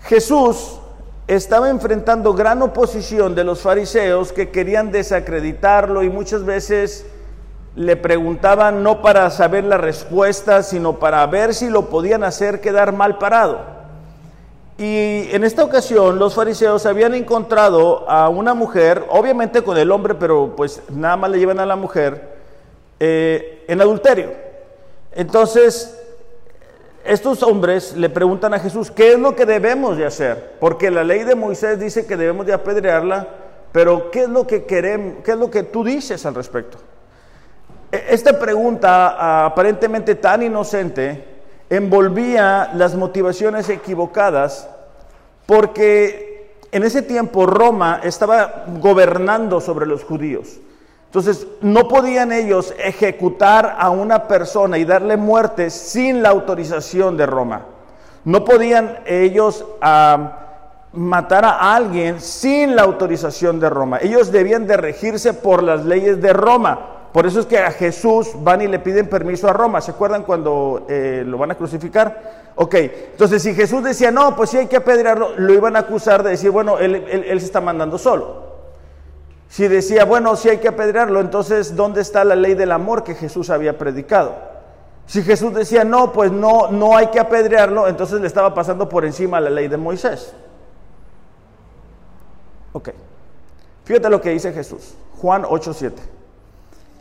Jesús 0.04 0.80
estaba 1.28 1.70
enfrentando 1.70 2.34
gran 2.34 2.62
oposición 2.62 3.36
de 3.36 3.44
los 3.44 3.62
fariseos 3.62 4.32
que 4.32 4.50
querían 4.50 4.92
desacreditarlo 4.92 6.04
y 6.04 6.10
muchas 6.10 6.44
veces 6.44 7.06
le 7.78 7.96
preguntaban 7.96 8.82
no 8.82 9.04
para 9.04 9.30
saber 9.30 9.64
la 9.64 9.78
respuesta, 9.78 10.64
sino 10.64 10.98
para 10.98 11.24
ver 11.28 11.54
si 11.54 11.70
lo 11.70 11.90
podían 11.90 12.24
hacer 12.24 12.60
quedar 12.60 12.92
mal 12.92 13.20
parado. 13.20 13.60
Y 14.80 15.30
en 15.32 15.44
esta 15.44 15.64
ocasión 15.64 16.18
los 16.18 16.34
fariseos 16.34 16.88
habían 16.88 17.14
encontrado 17.14 18.10
a 18.10 18.30
una 18.30 18.56
mujer, 18.56 19.06
obviamente 19.10 19.62
con 19.62 19.78
el 19.78 19.92
hombre, 19.92 20.16
pero 20.16 20.56
pues 20.58 20.82
nada 20.90 21.18
más 21.18 21.30
le 21.30 21.38
llevan 21.38 21.60
a 21.60 21.68
la 21.68 21.76
mujer, 21.76 22.38
eh, 23.00 23.64
en 23.68 23.80
adulterio. 23.80 24.32
Entonces, 25.14 26.00
estos 27.06 27.44
hombres 27.44 27.96
le 27.96 28.10
preguntan 28.10 28.56
a 28.56 28.60
Jesús, 28.60 28.90
¿qué 28.90 29.14
es 29.14 29.20
lo 29.20 29.36
que 29.36 29.46
debemos 29.46 29.98
de 29.98 30.08
hacer? 30.08 30.56
Porque 30.60 30.90
la 30.90 31.04
ley 31.04 31.24
de 31.26 31.36
Moisés 31.36 31.80
dice 31.80 32.08
que 32.08 32.18
debemos 32.18 32.48
de 32.48 32.54
apedrearla, 32.54 33.28
pero 33.72 34.10
¿qué 34.10 34.22
es 34.22 34.30
lo 34.30 34.48
que 34.48 34.66
queremos, 34.66 35.24
qué 35.24 35.34
es 35.34 35.38
lo 35.38 35.52
que 35.52 35.62
tú 35.62 35.84
dices 35.84 36.26
al 36.26 36.34
respecto? 36.34 36.80
E, 37.98 38.13
esta 38.13 38.38
pregunta, 38.39 39.46
aparentemente 39.46 40.16
tan 40.16 40.44
inocente, 40.44 41.24
envolvía 41.70 42.72
las 42.75 42.96
motivaciones 42.96 43.70
equivocadas 43.70 44.70
porque 45.46 46.56
en 46.72 46.84
ese 46.84 47.01
tiempo 47.01 47.46
Roma 47.46 48.01
estaba 48.04 48.66
gobernando 48.80 49.60
sobre 49.62 49.86
los 49.86 50.04
judíos. 50.04 50.60
Entonces, 51.06 51.48
no 51.62 51.88
podían 51.88 52.32
ellos 52.34 52.74
ejecutar 52.77 53.77
a 53.80 53.89
una 53.89 54.27
persona 54.27 54.77
y 54.77 54.86
darle 54.86 55.16
muerte 55.16 55.70
sin 55.70 56.22
la 56.22 56.30
autorización 56.30 57.16
de 57.16 57.25
Roma. 57.25 57.66
No 58.25 58.44
podían 58.44 59.00
ellos 59.06 59.66
matar 60.92 61.46
a 61.46 61.75
alguien 61.75 62.20
sin 62.20 62.75
la 62.75 62.84
autorización 62.84 63.60
de 63.60 63.70
Roma. 63.70 64.00
Ellos 64.01 64.32
debían 64.34 64.68
de 64.68 64.75
regirse 64.75 65.34
por 65.34 65.63
las 65.63 65.86
leyes 65.86 66.22
de 66.22 66.34
Roma. 66.34 66.97
Por 67.18 67.26
eso 67.26 67.40
es 67.40 67.48
que 67.48 67.58
a 67.58 67.72
Jesús 67.72 68.34
van 68.44 68.62
y 68.62 68.68
le 68.68 68.78
piden 68.78 69.10
permiso 69.10 69.50
a 69.50 69.54
Roma. 69.54 69.82
¿Se 69.82 69.90
acuerdan 69.90 70.22
cuando 70.22 70.86
eh, 70.88 71.24
lo 71.26 71.40
van 71.40 71.50
a 71.50 71.56
crucificar? 71.56 72.52
Ok, 72.56 72.76
entonces 72.76 73.42
si 73.42 73.56
Jesús 73.56 73.84
decía, 73.84 74.12
no, 74.12 74.36
pues 74.36 74.52
sí 74.52 74.58
hay 74.58 74.68
que 74.68 74.76
apedrearlo, 74.76 75.32
lo 75.36 75.52
iban 75.52 75.76
a 75.76 75.80
acusar 75.80 76.22
de 76.22 76.30
decir, 76.30 76.52
bueno, 76.52 76.78
él, 76.78 77.26
se 77.40 77.46
está 77.46 77.60
mandando 77.60 77.98
solo. 77.98 78.58
Si 79.50 79.68
decía, 79.68 80.06
bueno, 80.06 80.36
sí 80.36 80.50
hay 80.50 80.60
que 80.60 80.68
apedrearlo, 80.68 81.20
entonces 81.20 81.76
¿dónde 81.76 82.02
está 82.02 82.24
la 82.24 82.36
ley 82.36 82.54
del 82.54 82.72
amor 82.72 83.04
que 83.04 83.16
Jesús 83.16 83.50
había 83.50 83.80
predicado? 83.80 84.36
Si 85.08 85.24
Jesús 85.24 85.56
decía, 85.56 85.84
no, 85.84 86.14
pues 86.14 86.32
no, 86.32 86.70
no 86.70 86.96
hay 86.96 87.08
que 87.08 87.20
apedrearlo, 87.20 87.88
entonces 87.88 88.22
le 88.22 88.28
estaba 88.28 88.54
pasando 88.54 88.88
por 88.88 89.06
encima 89.06 89.42
la 89.42 89.50
ley 89.50 89.68
de 89.68 89.78
Moisés. 89.78 90.36
Ok, 92.74 92.90
fíjate 93.86 94.08
lo 94.08 94.22
que 94.22 94.30
dice 94.30 94.54
Jesús, 94.54 94.94
Juan 95.20 95.46
8:7. 95.46 96.17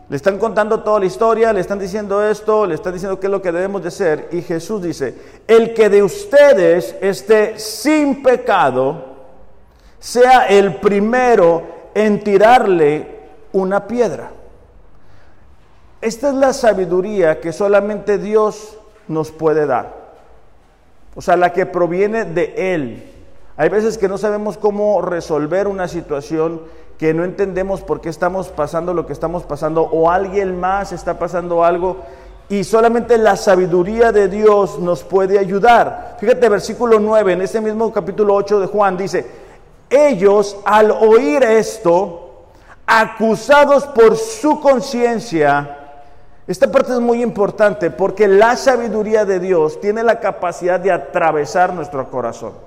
Le 0.09 0.17
están 0.17 0.39
contando 0.39 0.81
toda 0.81 1.01
la 1.01 1.07
historia, 1.07 1.53
le 1.53 1.61
están 1.61 1.81
diciendo 1.81 2.25
esto, 2.25 2.65
le 2.65 2.77
están 2.77 2.93
diciendo 2.93 3.19
qué 3.19 3.27
es 3.27 3.31
lo 3.31 3.43
que 3.43 3.51
debemos 3.51 3.83
de. 3.83 4.29
Y 4.31 4.43
Jesús 4.43 4.83
dice, 4.83 5.15
el 5.49 5.75
que 5.75 5.89
de 5.89 6.03
ustedes 6.03 6.95
esté 7.01 7.59
sin 7.59 8.23
pecado, 8.23 9.17
sea 9.99 10.47
el 10.47 10.77
primero 10.77 11.91
en 11.93 12.23
tirarle 12.23 13.17
una 13.53 13.89
piedra. 13.89 14.31
Esta 16.01 16.29
es 16.29 16.35
la 16.35 16.53
sabiduría 16.53 17.41
que 17.41 17.53
solamente 17.53 18.19
Dios 18.19 18.79
nos 19.09 19.33
puede 19.33 19.67
dar. 19.67 20.07
O 21.17 21.23
sea, 21.23 21.37
la 21.37 21.53
que 21.53 21.67
proviene 21.67 22.25
de 22.25 22.75
Él. 22.75 23.16
Hay 23.59 23.71
veces 23.71 23.97
que 23.97 24.09
no 24.09 24.19
sabemos 24.19 24.59
cómo 24.59 25.01
resolver 25.01 25.67
una 25.67 25.89
situación 25.89 26.61
que 26.99 27.15
no 27.15 27.25
entendemos 27.25 27.81
por 27.81 28.03
qué 28.03 28.11
estamos 28.11 28.49
pasando 28.49 28.93
lo 28.93 29.07
que 29.07 29.15
estamos 29.15 29.45
pasando 29.45 29.83
o 29.83 30.11
alguien 30.11 30.61
más 30.61 30.93
está 30.93 31.19
pasando 31.19 31.65
algo 31.65 31.97
y 32.51 32.65
solamente 32.65 33.17
la 33.17 33.35
sabiduría 33.35 34.13
de 34.13 34.29
Dios 34.29 34.79
nos 34.79 35.03
puede 35.03 35.39
ayudar. 35.39 36.17
Fíjate, 36.21 36.51
versículo 36.51 37.01
9, 37.01 37.33
en 37.33 37.43
ese 37.43 37.63
mismo 37.63 37.91
capítulo 37.93 38.35
8 38.35 38.61
de 38.61 38.67
Juan 38.67 38.97
dice, 38.99 39.27
ellos 39.89 40.59
al 40.67 40.91
oír 40.91 41.43
esto, 41.43 42.45
acusados 42.87 43.87
por 43.87 44.17
su 44.17 44.61
conciencia, 44.61 45.79
esta 46.47 46.71
parte 46.71 46.93
es 46.93 47.01
muy 47.01 47.23
importante 47.23 47.91
porque 47.91 48.29
la 48.29 48.55
sabiduría 48.55 49.25
de 49.25 49.41
Dios 49.41 49.81
tiene 49.81 50.03
la 50.03 50.21
capacidad 50.21 50.79
de 50.79 50.93
atravesar 50.93 51.73
nuestro 51.73 52.09
corazón 52.11 52.67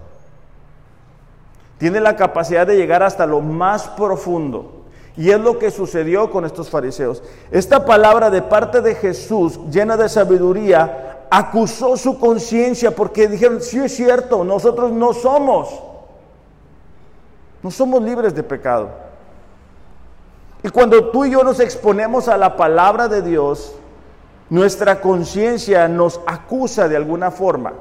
tiene 1.79 2.01
la 2.01 2.15
capacidad 2.15 2.67
de 2.67 2.75
llegar 2.75 3.01
hasta 3.01 3.25
lo 3.25 3.41
más 3.41 3.88
profundo. 3.88 4.83
Y 5.17 5.31
es 5.31 5.39
lo 5.39 5.57
que 5.57 5.71
sucedió 5.71 6.29
con 6.29 6.45
estos 6.45 6.69
fariseos. 6.69 7.24
Esta 7.51 7.86
palabra 7.86 8.29
de 8.29 8.41
parte 8.41 8.81
de 8.81 8.95
Jesús, 8.95 9.59
llena 9.71 9.98
de 9.98 10.07
sabiduría, 10.07 11.25
acusó 11.31 11.98
su 11.98 12.19
conciencia 12.19 12.91
porque 12.91 13.27
dijeron, 13.27 13.62
sí 13.62 13.79
es 13.79 13.95
cierto, 13.95 14.43
nosotros 14.43 14.91
no 14.91 15.13
somos, 15.13 15.81
no 17.63 17.71
somos 17.71 18.03
libres 18.03 18.36
de 18.36 18.43
pecado. 18.43 18.89
Y 20.63 20.69
cuando 20.69 21.09
tú 21.12 21.25
y 21.25 21.31
yo 21.31 21.43
nos 21.43 21.62
exponemos 21.62 22.27
a 22.27 22.38
la 22.38 22.57
palabra 22.57 23.07
de 23.07 23.21
Dios, 23.21 23.74
nuestra 24.50 25.00
conciencia 25.00 25.88
nos 25.88 26.19
acusa 26.27 26.89
de 26.89 26.98
alguna 26.98 27.31
forma. 27.31 27.74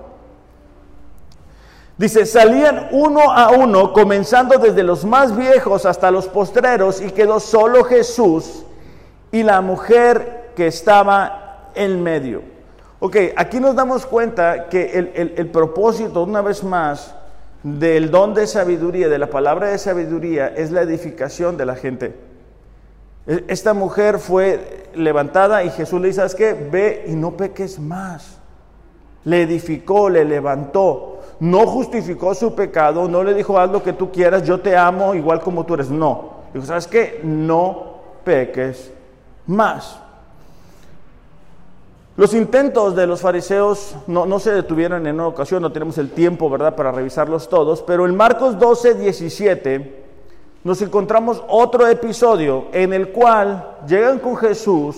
Dice, 1.98 2.26
salían 2.26 2.86
uno 2.92 3.32
a 3.32 3.50
uno, 3.50 3.92
comenzando 3.92 4.56
desde 4.56 4.84
los 4.84 5.04
más 5.04 5.36
viejos 5.36 5.84
hasta 5.84 6.12
los 6.12 6.28
postreros, 6.28 7.00
y 7.00 7.10
quedó 7.10 7.40
solo 7.40 7.82
Jesús 7.82 8.64
y 9.32 9.42
la 9.42 9.60
mujer 9.60 10.52
que 10.54 10.68
estaba 10.68 11.70
en 11.74 12.00
medio. 12.00 12.42
Ok, 13.00 13.16
aquí 13.36 13.58
nos 13.58 13.74
damos 13.74 14.06
cuenta 14.06 14.68
que 14.68 14.96
el, 14.96 15.34
el 15.36 15.46
propósito, 15.48 16.22
una 16.22 16.40
vez 16.40 16.62
más, 16.62 17.16
del 17.64 18.12
don 18.12 18.32
de 18.32 18.46
sabiduría, 18.46 19.08
de 19.08 19.18
la 19.18 19.28
palabra 19.28 19.68
de 19.68 19.78
sabiduría, 19.78 20.48
es 20.48 20.70
la 20.70 20.82
edificación 20.82 21.56
de 21.56 21.66
la 21.66 21.74
gente. 21.74 22.14
E, 23.26 23.44
esta 23.48 23.74
mujer 23.74 24.20
fue 24.20 24.86
levantada 24.94 25.64
y 25.64 25.70
Jesús 25.70 26.00
le 26.00 26.08
dice, 26.08 26.18
¿sabes 26.18 26.36
qué? 26.36 26.54
Ve 26.54 27.06
y 27.08 27.12
no 27.12 27.36
peques 27.36 27.80
más. 27.80 28.38
Le 29.24 29.42
edificó, 29.42 30.08
le 30.08 30.24
levantó 30.24 31.17
no 31.40 31.66
justificó 31.66 32.34
su 32.34 32.54
pecado, 32.54 33.08
no 33.08 33.22
le 33.22 33.34
dijo 33.34 33.58
haz 33.58 33.70
lo 33.70 33.82
que 33.82 33.92
tú 33.92 34.10
quieras, 34.10 34.44
yo 34.44 34.60
te 34.60 34.76
amo 34.76 35.14
igual 35.14 35.40
como 35.40 35.64
tú 35.64 35.74
eres. 35.74 35.90
No. 35.90 36.38
Dijo, 36.52 36.66
¿sabes 36.66 36.86
qué? 36.86 37.20
No 37.22 37.98
peques 38.24 38.92
más. 39.46 40.00
Los 42.16 42.34
intentos 42.34 42.96
de 42.96 43.06
los 43.06 43.20
fariseos 43.20 43.94
no, 44.08 44.26
no, 44.26 44.40
se 44.40 44.52
detuvieron 44.52 45.06
en 45.06 45.14
una 45.14 45.28
ocasión, 45.28 45.62
no 45.62 45.70
tenemos 45.70 45.98
el 45.98 46.10
tiempo, 46.10 46.50
¿verdad?, 46.50 46.74
para 46.74 46.90
revisarlos 46.90 47.48
todos, 47.48 47.80
pero 47.82 48.06
en 48.06 48.16
Marcos 48.16 48.58
12, 48.58 48.94
17 48.94 50.04
nos 50.64 50.82
encontramos 50.82 51.40
otro 51.46 51.86
episodio 51.86 52.66
en 52.72 52.92
el 52.92 53.10
cual 53.10 53.76
llegan 53.86 54.18
con 54.18 54.36
Jesús 54.36 54.96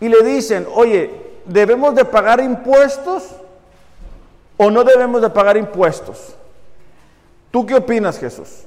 y 0.00 0.08
le 0.08 0.22
dicen, 0.22 0.66
oye, 0.74 1.10
¿debemos 1.44 1.94
de 1.94 2.06
pagar 2.06 2.40
impuestos 2.40 3.36
o 4.62 4.70
no 4.70 4.84
debemos 4.84 5.20
de 5.20 5.28
pagar 5.28 5.56
impuestos? 5.56 6.36
¿Tú 7.50 7.66
qué 7.66 7.74
opinas, 7.74 8.16
Jesús? 8.18 8.62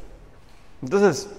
Entonces, 0.82 1.30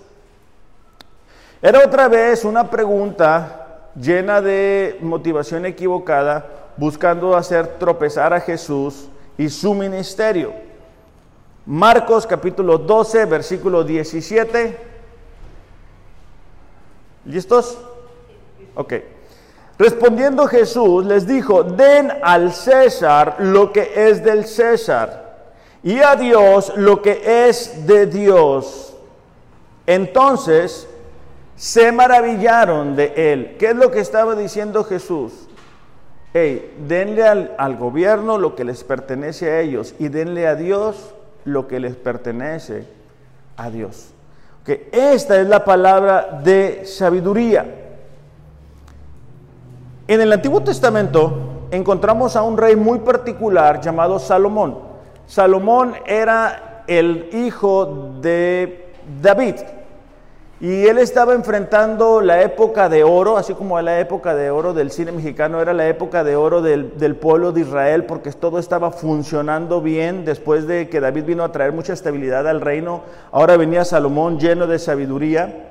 era 1.61 1.85
otra 1.85 2.09
vez 2.09 2.43
una 2.43 2.71
pregunta 2.71 3.91
llena 3.95 4.41
de 4.41 4.99
motivación 5.03 5.67
equivocada, 5.67 6.47
buscando 6.79 7.37
hacer 7.37 7.79
tropezar 7.79 8.33
a 8.33 8.41
Jesús 8.41 9.09
y 9.37 9.51
su 9.51 9.75
ministerio. 9.75 10.55
Marcos 11.67 12.27
capítulo 12.27 12.79
12, 12.79 13.27
versículo 13.27 13.85
17. 13.85 14.79
¿Listos? 17.27 17.79
Ok. 18.75 18.95
Respondiendo 19.79 20.47
Jesús 20.47 21.05
les 21.05 21.27
dijo, 21.27 21.63
den 21.63 22.11
al 22.23 22.53
César 22.53 23.37
lo 23.41 23.73
que 23.73 23.93
es 23.95 24.25
del 24.25 24.47
César 24.47 25.27
y 25.83 26.01
a 26.01 26.17
Dios 26.17 26.73
lo 26.77 27.03
que 27.03 27.49
es 27.49 27.87
de 27.87 28.07
Dios. 28.07 28.97
Entonces 29.87 30.89
se 31.57 31.93
maravillaron 31.93 32.97
de 32.97 33.13
él. 33.17 33.57
¿Qué 33.59 33.71
es 33.71 33.77
lo 33.77 33.91
que 33.91 34.01
estaba 34.01 34.35
diciendo 34.35 34.83
Jesús? 34.83 35.33
Hey, 36.33 36.75
denle 36.87 37.25
al, 37.57 37.77
gobierno 37.77 38.37
lo 38.37 38.55
que 38.57 38.65
les 38.65 38.83
pertenece 38.85 39.51
a 39.51 39.61
ellos 39.61 39.95
y 39.99 40.09
denle 40.09 40.47
a 40.47 40.55
Dios 40.55 41.15
lo 41.45 41.69
que 41.69 41.81
les 41.81 41.97
pertenece 41.97 42.85
a 43.57 43.71
Dios. 43.71 44.09
Que 44.65 44.89
esta 44.93 45.41
es 45.41 45.49
la 45.49 45.65
palabra 45.65 46.41
de 46.43 46.85
sabiduría. 46.85 47.86
En 50.09 50.21
el 50.21 50.33
Antiguo 50.33 50.61
Testamento 50.61 51.67
encontramos 51.73 52.37
a 52.37 52.43
un 52.43 52.57
rey 52.57 52.77
muy 52.77 53.01
particular 53.01 53.81
llamado 53.81 54.21
Salomón. 54.21 54.79
Salomón 55.27 55.95
era 56.07 56.85
el 56.87 57.29
hijo 57.33 58.13
de 58.21 58.93
David 59.21 59.57
y 60.61 60.87
él 60.87 60.99
estaba 60.99 61.35
enfrentando 61.35 62.21
la 62.21 62.41
época 62.41 62.89
de 62.89 63.03
oro, 63.03 63.37
así 63.37 63.53
como 63.55 63.81
la 63.83 63.99
época 63.99 64.37
de 64.37 64.49
oro 64.49 64.75
del 64.75 64.93
cine 64.93 65.11
mexicano 65.11 65.61
era 65.61 65.73
la 65.73 65.89
época 65.89 66.23
de 66.23 66.37
oro 66.37 66.63
del, 66.63 66.97
del 66.97 67.17
pueblo 67.17 67.51
de 67.51 67.63
Israel 67.63 68.05
porque 68.05 68.31
todo 68.31 68.61
estaba 68.61 68.93
funcionando 68.93 69.81
bien 69.81 70.25
después 70.25 70.69
de 70.69 70.89
que 70.89 71.01
David 71.01 71.25
vino 71.25 71.43
a 71.43 71.51
traer 71.51 71.73
mucha 71.73 71.95
estabilidad 71.95 72.47
al 72.47 72.61
reino. 72.61 73.03
Ahora 73.33 73.57
venía 73.57 73.85
Salomón 73.85 74.39
lleno 74.39 74.69
de 74.69 74.79
sabiduría 74.79 75.67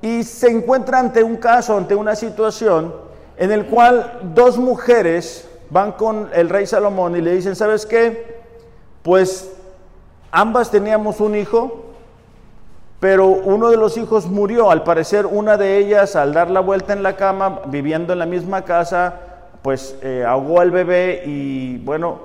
y 0.00 0.22
se 0.22 0.48
encuentra 0.48 0.98
ante 0.98 1.22
un 1.22 1.36
caso, 1.36 1.76
ante 1.76 1.94
una 1.94 2.16
situación 2.16 3.09
en 3.40 3.50
el 3.52 3.64
cual 3.64 4.20
dos 4.34 4.58
mujeres 4.58 5.48
van 5.70 5.92
con 5.92 6.28
el 6.34 6.50
rey 6.50 6.66
Salomón 6.66 7.16
y 7.16 7.22
le 7.22 7.32
dicen, 7.32 7.56
¿sabes 7.56 7.86
qué? 7.86 8.38
Pues 9.02 9.50
ambas 10.30 10.70
teníamos 10.70 11.20
un 11.20 11.34
hijo, 11.34 11.86
pero 13.00 13.28
uno 13.28 13.70
de 13.70 13.78
los 13.78 13.96
hijos 13.96 14.26
murió. 14.26 14.70
Al 14.70 14.84
parecer 14.84 15.24
una 15.24 15.56
de 15.56 15.78
ellas, 15.78 16.16
al 16.16 16.34
dar 16.34 16.50
la 16.50 16.60
vuelta 16.60 16.92
en 16.92 17.02
la 17.02 17.16
cama, 17.16 17.62
viviendo 17.68 18.12
en 18.12 18.18
la 18.18 18.26
misma 18.26 18.66
casa, 18.66 19.14
pues 19.62 19.96
eh, 20.02 20.22
ahogó 20.28 20.60
al 20.60 20.70
bebé 20.70 21.22
y 21.24 21.78
bueno, 21.78 22.20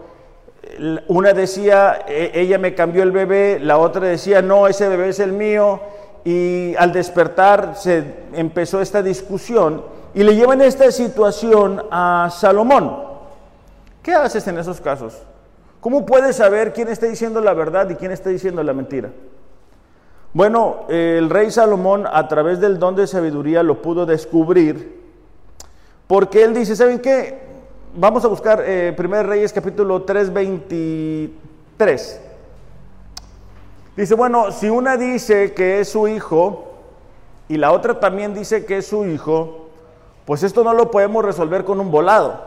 una 1.08 1.32
decía, 1.32 2.02
e, 2.10 2.32
ella 2.34 2.58
me 2.58 2.76
cambió 2.76 3.04
el 3.04 3.14
bebé, 3.14 3.62
la 3.62 3.78
otra 3.78 4.06
decía, 4.06 4.42
no, 4.42 4.68
ese 4.68 4.90
bebé 4.90 5.08
es 5.08 5.22
el 5.22 5.32
mío. 5.32 5.80
Y 6.26 6.76
al 6.76 6.92
despertar 6.92 7.76
se 7.78 8.04
empezó 8.34 8.82
esta 8.82 9.02
discusión 9.02 9.96
y 10.16 10.24
le 10.24 10.34
llevan 10.34 10.62
esta 10.62 10.90
situación 10.92 11.84
a 11.92 12.30
Salomón. 12.32 13.04
¿Qué 14.02 14.14
haces 14.14 14.48
en 14.48 14.58
esos 14.58 14.80
casos? 14.80 15.22
¿Cómo 15.82 16.06
puedes 16.06 16.38
saber 16.38 16.72
quién 16.72 16.88
está 16.88 17.06
diciendo 17.06 17.42
la 17.42 17.54
verdad 17.54 17.90
y 17.90 17.96
quién 17.96 18.12
está 18.14 18.30
diciendo 18.30 18.64
la 18.64 18.74
mentira? 18.74 19.12
Bueno, 20.32 20.86
el 20.88 21.30
rey 21.30 21.52
Salomón 21.52 22.06
a 22.10 22.28
través 22.30 22.62
del 22.62 22.80
don 22.80 22.96
de 22.96 23.08
sabiduría 23.08 23.62
lo 23.62 23.82
pudo 23.82 24.06
descubrir 24.06 25.04
porque 26.08 26.44
él 26.44 26.54
dice, 26.54 26.78
¿saben 26.78 27.00
qué? 27.00 27.42
Vamos 27.96 28.24
a 28.24 28.30
buscar 28.30 28.64
eh, 28.66 28.96
1 28.98 29.24
Reyes 29.24 29.52
capítulo 29.52 30.04
3, 30.04 30.32
23. 30.32 32.22
Dice, 33.98 34.16
bueno, 34.16 34.52
si 34.54 34.70
una 34.70 34.96
dice 34.96 35.54
que 35.54 35.82
es 35.82 35.90
su 35.90 36.08
hijo 36.08 36.72
y 37.50 37.58
la 37.58 37.74
otra 37.74 38.00
también 38.00 38.34
dice 38.34 38.66
que 38.66 38.78
es 38.78 38.88
su 38.88 39.06
hijo, 39.06 39.65
pues 40.26 40.44
esto 40.44 40.64
no 40.64 40.74
lo 40.74 40.92
podemos 40.92 41.24
resolver 41.24 41.64
con 41.64 41.80
un 41.80 41.92
volado. 41.92 42.42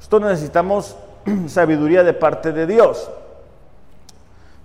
Esto 0.00 0.20
necesitamos 0.20 0.96
sabiduría 1.48 2.02
de 2.02 2.12
parte 2.12 2.52
de 2.52 2.66
Dios. 2.66 3.10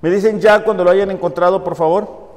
Me 0.01 0.09
dicen 0.09 0.39
ya 0.39 0.63
cuando 0.63 0.83
lo 0.83 0.91
hayan 0.91 1.11
encontrado, 1.11 1.63
por 1.63 1.75
favor. 1.75 2.29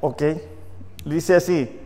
Ok, 0.00 0.22
dice 1.06 1.34
así, 1.34 1.80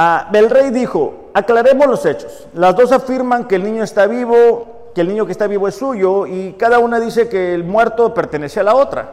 Ah, 0.00 0.28
el 0.32 0.48
rey 0.48 0.70
dijo, 0.70 1.30
aclaremos 1.34 1.88
los 1.88 2.06
hechos. 2.06 2.46
Las 2.54 2.76
dos 2.76 2.92
afirman 2.92 3.48
que 3.48 3.56
el 3.56 3.64
niño 3.64 3.82
está 3.82 4.06
vivo, 4.06 4.92
que 4.94 5.00
el 5.00 5.08
niño 5.08 5.26
que 5.26 5.32
está 5.32 5.48
vivo 5.48 5.66
es 5.66 5.74
suyo 5.74 6.24
y 6.24 6.52
cada 6.52 6.78
una 6.78 7.00
dice 7.00 7.28
que 7.28 7.52
el 7.52 7.64
muerto 7.64 8.14
pertenece 8.14 8.60
a 8.60 8.62
la 8.62 8.76
otra. 8.76 9.10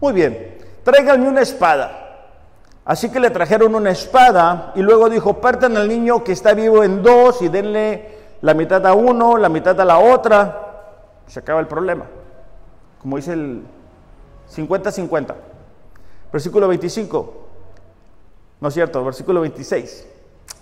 Muy 0.00 0.14
bien, 0.14 0.56
tráiganme 0.82 1.28
una 1.28 1.42
espada. 1.42 2.30
Así 2.86 3.10
que 3.10 3.20
le 3.20 3.28
trajeron 3.28 3.74
una 3.74 3.90
espada 3.90 4.72
y 4.74 4.80
luego 4.80 5.10
dijo, 5.10 5.42
partan 5.42 5.76
al 5.76 5.88
niño 5.88 6.24
que 6.24 6.32
está 6.32 6.54
vivo 6.54 6.82
en 6.82 7.02
dos 7.02 7.42
y 7.42 7.48
denle 7.48 8.16
la 8.40 8.54
mitad 8.54 8.86
a 8.86 8.94
uno, 8.94 9.36
la 9.36 9.50
mitad 9.50 9.78
a 9.78 9.84
la 9.84 9.98
otra. 9.98 11.16
Se 11.26 11.40
acaba 11.40 11.60
el 11.60 11.66
problema. 11.66 12.06
Como 12.98 13.16
dice 13.16 13.34
el 13.34 13.62
50-50. 14.50 15.34
Versículo 16.32 16.66
25. 16.66 17.34
No 18.62 18.68
es 18.68 18.72
cierto, 18.72 19.04
versículo 19.04 19.42
26. 19.42 20.13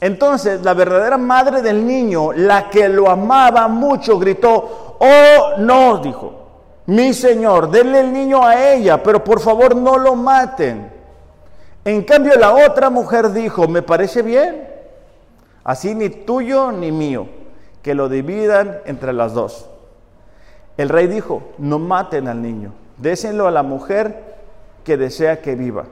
Entonces 0.03 0.65
la 0.65 0.75
verdadera 0.75 1.17
madre 1.17 1.63
del 1.63 1.87
niño, 1.87 2.33
la 2.33 2.69
que 2.71 2.89
lo 2.89 3.09
amaba 3.09 3.69
mucho, 3.69 4.19
gritó, 4.19 4.97
oh 4.99 5.59
no, 5.59 5.99
dijo, 5.99 6.33
mi 6.87 7.15
señor, 7.15 7.71
denle 7.71 8.01
el 8.01 8.13
niño 8.13 8.45
a 8.45 8.73
ella, 8.73 9.01
pero 9.01 9.23
por 9.23 9.39
favor 9.39 9.77
no 9.77 9.99
lo 9.99 10.17
maten. 10.17 10.91
En 11.85 12.03
cambio 12.03 12.35
la 12.35 12.53
otra 12.53 12.91
mujer 12.91 13.31
dijo, 13.31 13.69
me 13.69 13.83
parece 13.83 14.23
bien, 14.23 14.69
así 15.63 15.95
ni 15.95 16.09
tuyo 16.09 16.73
ni 16.73 16.91
mío, 16.91 17.29
que 17.81 17.95
lo 17.95 18.09
dividan 18.09 18.81
entre 18.87 19.13
las 19.13 19.35
dos. 19.35 19.69
El 20.79 20.89
rey 20.89 21.07
dijo, 21.07 21.45
no 21.59 21.79
maten 21.79 22.27
al 22.27 22.43
niño, 22.43 22.73
désenlo 22.97 23.47
a 23.47 23.53
la 23.53 23.63
mujer 23.63 24.35
que 24.83 24.97
desea 24.97 25.41
que 25.41 25.55
viva, 25.55 25.85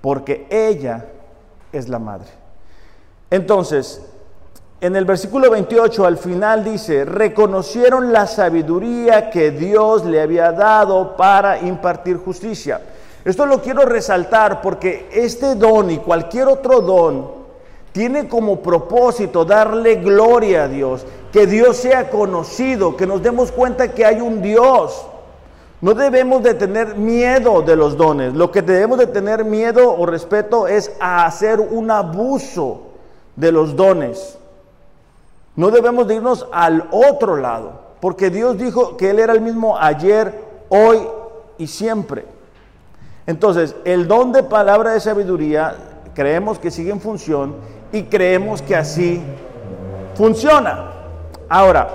porque 0.00 0.46
ella 0.50 1.06
es 1.72 1.88
la 1.88 1.98
madre. 1.98 2.39
Entonces, 3.30 4.02
en 4.80 4.96
el 4.96 5.04
versículo 5.04 5.50
28 5.50 6.04
al 6.06 6.16
final 6.16 6.64
dice, 6.64 7.04
reconocieron 7.04 8.12
la 8.12 8.26
sabiduría 8.26 9.30
que 9.30 9.50
Dios 9.52 10.04
le 10.04 10.20
había 10.20 10.52
dado 10.52 11.16
para 11.16 11.60
impartir 11.60 12.16
justicia. 12.16 12.80
Esto 13.24 13.44
lo 13.44 13.60
quiero 13.60 13.82
resaltar 13.82 14.62
porque 14.62 15.08
este 15.12 15.54
don 15.54 15.90
y 15.90 15.98
cualquier 15.98 16.48
otro 16.48 16.80
don 16.80 17.30
tiene 17.92 18.26
como 18.26 18.60
propósito 18.60 19.44
darle 19.44 19.96
gloria 19.96 20.64
a 20.64 20.68
Dios, 20.68 21.04
que 21.30 21.46
Dios 21.46 21.76
sea 21.76 22.08
conocido, 22.08 22.96
que 22.96 23.06
nos 23.06 23.22
demos 23.22 23.52
cuenta 23.52 23.92
que 23.92 24.06
hay 24.06 24.20
un 24.20 24.40
Dios. 24.40 25.06
No 25.82 25.92
debemos 25.94 26.42
de 26.42 26.54
tener 26.54 26.96
miedo 26.96 27.62
de 27.62 27.76
los 27.76 27.96
dones. 27.96 28.34
Lo 28.34 28.50
que 28.50 28.62
debemos 28.62 28.98
de 28.98 29.06
tener 29.06 29.44
miedo 29.44 29.94
o 29.94 30.06
respeto 30.06 30.66
es 30.66 30.92
a 31.00 31.26
hacer 31.26 31.60
un 31.60 31.90
abuso 31.90 32.89
de 33.36 33.52
los 33.52 33.76
dones. 33.76 34.38
No 35.56 35.70
debemos 35.70 36.06
de 36.06 36.16
irnos 36.16 36.46
al 36.52 36.88
otro 36.90 37.36
lado, 37.36 37.72
porque 38.00 38.30
Dios 38.30 38.56
dijo 38.58 38.96
que 38.96 39.10
Él 39.10 39.18
era 39.18 39.32
el 39.32 39.40
mismo 39.40 39.76
ayer, 39.78 40.44
hoy 40.68 40.98
y 41.58 41.66
siempre. 41.66 42.24
Entonces, 43.26 43.76
el 43.84 44.08
don 44.08 44.32
de 44.32 44.42
palabra 44.42 44.92
de 44.92 45.00
sabiduría 45.00 45.74
creemos 46.14 46.58
que 46.58 46.70
sigue 46.70 46.90
en 46.90 47.00
función 47.00 47.54
y 47.92 48.04
creemos 48.04 48.62
que 48.62 48.76
así 48.76 49.22
funciona. 50.14 50.92
Ahora, 51.48 51.88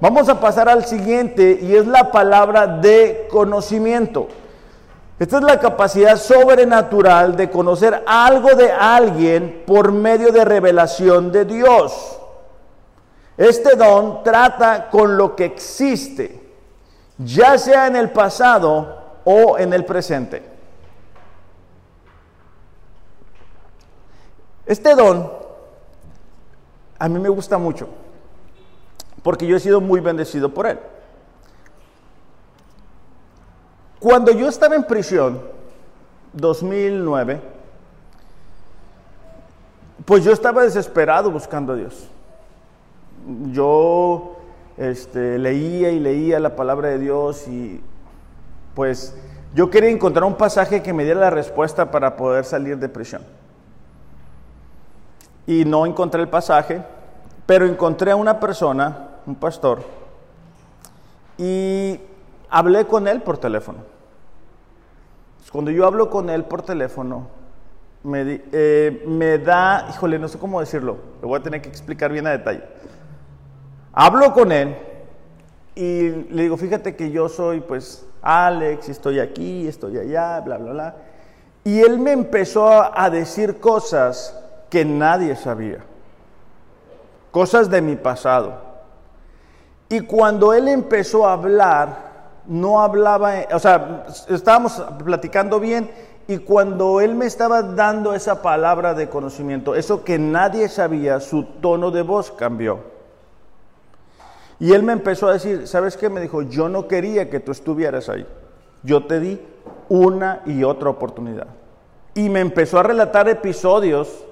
vamos 0.00 0.28
a 0.28 0.40
pasar 0.40 0.68
al 0.68 0.84
siguiente 0.84 1.58
y 1.62 1.74
es 1.74 1.86
la 1.86 2.10
palabra 2.10 2.66
de 2.66 3.28
conocimiento. 3.30 4.28
Esta 5.18 5.38
es 5.38 5.44
la 5.44 5.58
capacidad 5.58 6.16
sobrenatural 6.16 7.36
de 7.36 7.48
conocer 7.48 8.04
algo 8.06 8.54
de 8.54 8.70
alguien 8.70 9.64
por 9.66 9.90
medio 9.90 10.30
de 10.30 10.44
revelación 10.44 11.32
de 11.32 11.46
Dios. 11.46 12.18
Este 13.38 13.76
don 13.76 14.22
trata 14.22 14.90
con 14.90 15.16
lo 15.16 15.34
que 15.34 15.46
existe, 15.46 16.52
ya 17.16 17.56
sea 17.56 17.86
en 17.86 17.96
el 17.96 18.10
pasado 18.10 19.04
o 19.24 19.58
en 19.58 19.72
el 19.72 19.86
presente. 19.86 20.42
Este 24.66 24.94
don 24.94 25.32
a 26.98 27.08
mí 27.08 27.18
me 27.18 27.28
gusta 27.28 27.56
mucho, 27.56 27.88
porque 29.22 29.46
yo 29.46 29.56
he 29.56 29.60
sido 29.60 29.80
muy 29.80 30.00
bendecido 30.00 30.52
por 30.52 30.66
él. 30.66 30.78
Cuando 34.06 34.30
yo 34.30 34.48
estaba 34.48 34.76
en 34.76 34.84
prisión, 34.84 35.42
2009, 36.32 37.40
pues 40.04 40.22
yo 40.22 40.30
estaba 40.30 40.62
desesperado 40.62 41.32
buscando 41.32 41.72
a 41.72 41.74
Dios. 41.76 42.08
Yo 43.50 44.36
este, 44.76 45.40
leía 45.40 45.90
y 45.90 45.98
leía 45.98 46.38
la 46.38 46.54
palabra 46.54 46.90
de 46.90 47.00
Dios 47.00 47.48
y 47.48 47.80
pues 48.76 49.16
yo 49.56 49.70
quería 49.70 49.90
encontrar 49.90 50.22
un 50.22 50.36
pasaje 50.36 50.84
que 50.84 50.92
me 50.92 51.02
diera 51.02 51.18
la 51.18 51.30
respuesta 51.30 51.90
para 51.90 52.14
poder 52.14 52.44
salir 52.44 52.78
de 52.78 52.88
prisión. 52.88 53.22
Y 55.48 55.64
no 55.64 55.84
encontré 55.84 56.22
el 56.22 56.28
pasaje, 56.28 56.80
pero 57.44 57.66
encontré 57.66 58.12
a 58.12 58.16
una 58.16 58.38
persona, 58.38 59.08
un 59.26 59.34
pastor, 59.34 59.82
y 61.36 61.98
hablé 62.48 62.86
con 62.86 63.08
él 63.08 63.20
por 63.20 63.38
teléfono. 63.38 63.95
Cuando 65.50 65.70
yo 65.70 65.86
hablo 65.86 66.10
con 66.10 66.28
él 66.30 66.44
por 66.44 66.62
teléfono, 66.62 67.28
me, 68.02 68.42
eh, 68.52 69.04
me, 69.06 69.38
da, 69.38 69.88
híjole, 69.90 70.18
no 70.18 70.28
sé 70.28 70.38
cómo 70.38 70.60
decirlo, 70.60 70.96
lo 71.22 71.28
voy 71.28 71.40
a 71.40 71.42
tener 71.42 71.62
que 71.62 71.68
explicar 71.68 72.12
bien 72.12 72.26
a 72.26 72.30
detalle. 72.30 72.62
Hablo 73.92 74.32
con 74.32 74.52
él 74.52 74.76
y 75.74 76.10
le 76.10 76.42
digo, 76.44 76.56
fíjate 76.56 76.96
que 76.96 77.10
yo 77.10 77.28
soy 77.28 77.60
pues 77.60 78.06
Alex, 78.22 78.88
estoy 78.88 79.20
aquí, 79.20 79.66
estoy 79.68 79.98
allá, 79.98 80.40
bla, 80.40 80.58
bla, 80.58 80.72
bla. 80.72 80.96
Y 81.64 81.80
él 81.80 81.98
me 81.98 82.12
empezó 82.12 82.68
a 82.96 83.10
decir 83.10 83.58
cosas 83.58 84.38
que 84.70 84.84
nadie 84.84 85.34
sabía, 85.36 85.78
cosas 87.30 87.70
de 87.70 87.80
mi 87.80 87.96
pasado. 87.96 88.66
Y 89.88 90.00
cuando 90.00 90.52
él 90.52 90.68
empezó 90.68 91.26
a 91.26 91.34
hablar, 91.34 92.05
no 92.48 92.80
hablaba, 92.80 93.34
o 93.52 93.58
sea, 93.58 94.06
estábamos 94.28 94.82
platicando 95.04 95.60
bien 95.60 95.90
y 96.28 96.38
cuando 96.38 97.00
él 97.00 97.14
me 97.14 97.26
estaba 97.26 97.62
dando 97.62 98.14
esa 98.14 98.42
palabra 98.42 98.94
de 98.94 99.08
conocimiento, 99.08 99.74
eso 99.74 100.04
que 100.04 100.18
nadie 100.18 100.68
sabía, 100.68 101.20
su 101.20 101.44
tono 101.44 101.90
de 101.90 102.02
voz 102.02 102.32
cambió. 102.32 102.80
Y 104.58 104.72
él 104.72 104.82
me 104.82 104.92
empezó 104.92 105.28
a 105.28 105.34
decir, 105.34 105.68
¿sabes 105.68 105.96
qué? 105.96 106.08
Me 106.08 106.20
dijo, 106.20 106.42
yo 106.42 106.68
no 106.68 106.88
quería 106.88 107.30
que 107.30 107.40
tú 107.40 107.52
estuvieras 107.52 108.08
ahí. 108.08 108.26
Yo 108.82 109.04
te 109.06 109.20
di 109.20 109.40
una 109.88 110.42
y 110.46 110.64
otra 110.64 110.90
oportunidad. 110.90 111.48
Y 112.14 112.30
me 112.30 112.40
empezó 112.40 112.78
a 112.78 112.82
relatar 112.82 113.28
episodios 113.28 114.24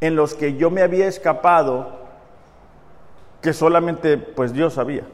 en 0.00 0.16
los 0.16 0.34
que 0.34 0.56
yo 0.56 0.70
me 0.70 0.82
había 0.82 1.06
escapado 1.06 2.04
que 3.40 3.52
solamente 3.52 4.18
pues 4.18 4.52
Dios 4.52 4.74
sabía. 4.74 5.04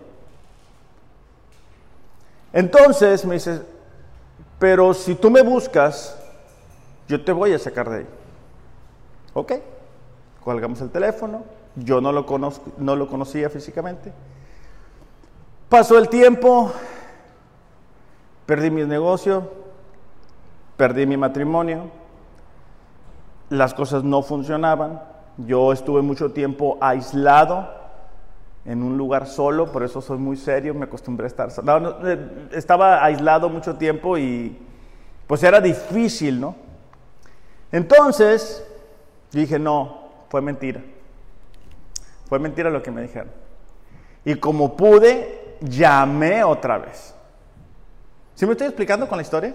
Entonces 2.53 3.25
me 3.25 3.35
dice, 3.35 3.63
pero 4.59 4.93
si 4.93 5.15
tú 5.15 5.31
me 5.31 5.43
buscas, 5.43 6.17
yo 7.09 7.25
te 7.25 7.33
voy 7.33 7.53
a 7.53 7.59
sacar 7.59 7.89
de 7.89 7.99
ahí. 7.99 8.07
Ok, 9.33 9.53
colgamos 10.43 10.81
el 10.81 10.91
teléfono, 10.91 11.45
yo 11.77 12.01
no 12.01 12.13
lo, 12.13 12.27
conozco, 12.27 12.73
no 12.79 12.97
lo 12.97 13.09
conocía 13.09 13.49
físicamente. 13.49 14.13
Pasó 15.69 15.97
el 15.99 16.09
tiempo, 16.09 16.73
perdí 18.47 18.71
mi 18.71 18.83
negocio, 18.85 19.49
perdí 20.77 21.07
mi 21.07 21.17
matrimonio, 21.17 21.91
las 23.51 23.73
cosas 23.73 24.03
no 24.03 24.23
funcionaban, 24.23 25.01
yo 25.39 25.73
estuve 25.73 26.03
mucho 26.03 26.33
tiempo 26.33 26.77
aislado 26.81 27.80
en 28.65 28.83
un 28.83 28.99
lugar 28.99 29.27
solo, 29.27 29.73
por 29.73 29.83
eso 29.83 30.01
soy 30.01 30.19
muy 30.19 30.37
serio, 30.37 30.75
me 30.75 30.85
acostumbré 30.85 31.25
a 31.25 31.29
estar 31.29 31.51
solo. 31.51 32.07
Eh, 32.07 32.49
estaba 32.53 33.05
aislado 33.05 33.49
mucho 33.49 33.77
tiempo 33.77 34.19
y 34.19 34.57
pues 35.27 35.43
era 35.43 35.61
difícil, 35.61 36.41
¿no? 36.41 36.57
Entonces 37.73 38.67
dije, 39.33 39.59
no, 39.59 40.09
fue 40.29 40.41
mentira. 40.41 40.83
Fue 42.29 42.39
mentira 42.39 42.71
lo 42.71 42.83
que 42.83 42.91
me 42.91 43.03
dijeron. 43.03 43.31
Y 44.25 44.35
como 44.35 44.77
pude, 44.77 45.57
llamé 45.61 46.45
otra 46.45 46.79
vez. 46.79 47.15
¿Sí 48.35 48.47
me 48.47 48.53
estoy 48.53 48.69
explicando 48.69 49.09
con 49.09 49.19
la 49.19 49.23
historia? 49.23 49.55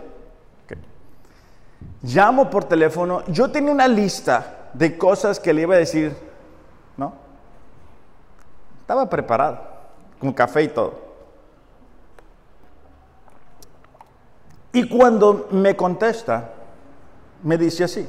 Llamo 2.01 2.49
por 2.49 2.65
teléfono. 2.65 3.23
Yo 3.27 3.49
tenía 3.49 3.71
una 3.71 3.87
lista 3.87 4.69
de 4.73 4.97
cosas 4.97 5.39
que 5.39 5.53
le 5.53 5.63
iba 5.63 5.75
a 5.75 5.79
decir. 5.79 6.15
Estaba 8.85 9.09
preparado, 9.09 9.61
con 10.19 10.31
café 10.31 10.61
y 10.61 10.67
todo. 10.67 10.93
Y 14.73 14.87
cuando 14.87 15.47
me 15.49 15.75
contesta, 15.75 16.51
me 17.41 17.57
dice 17.57 17.85
así, 17.85 18.07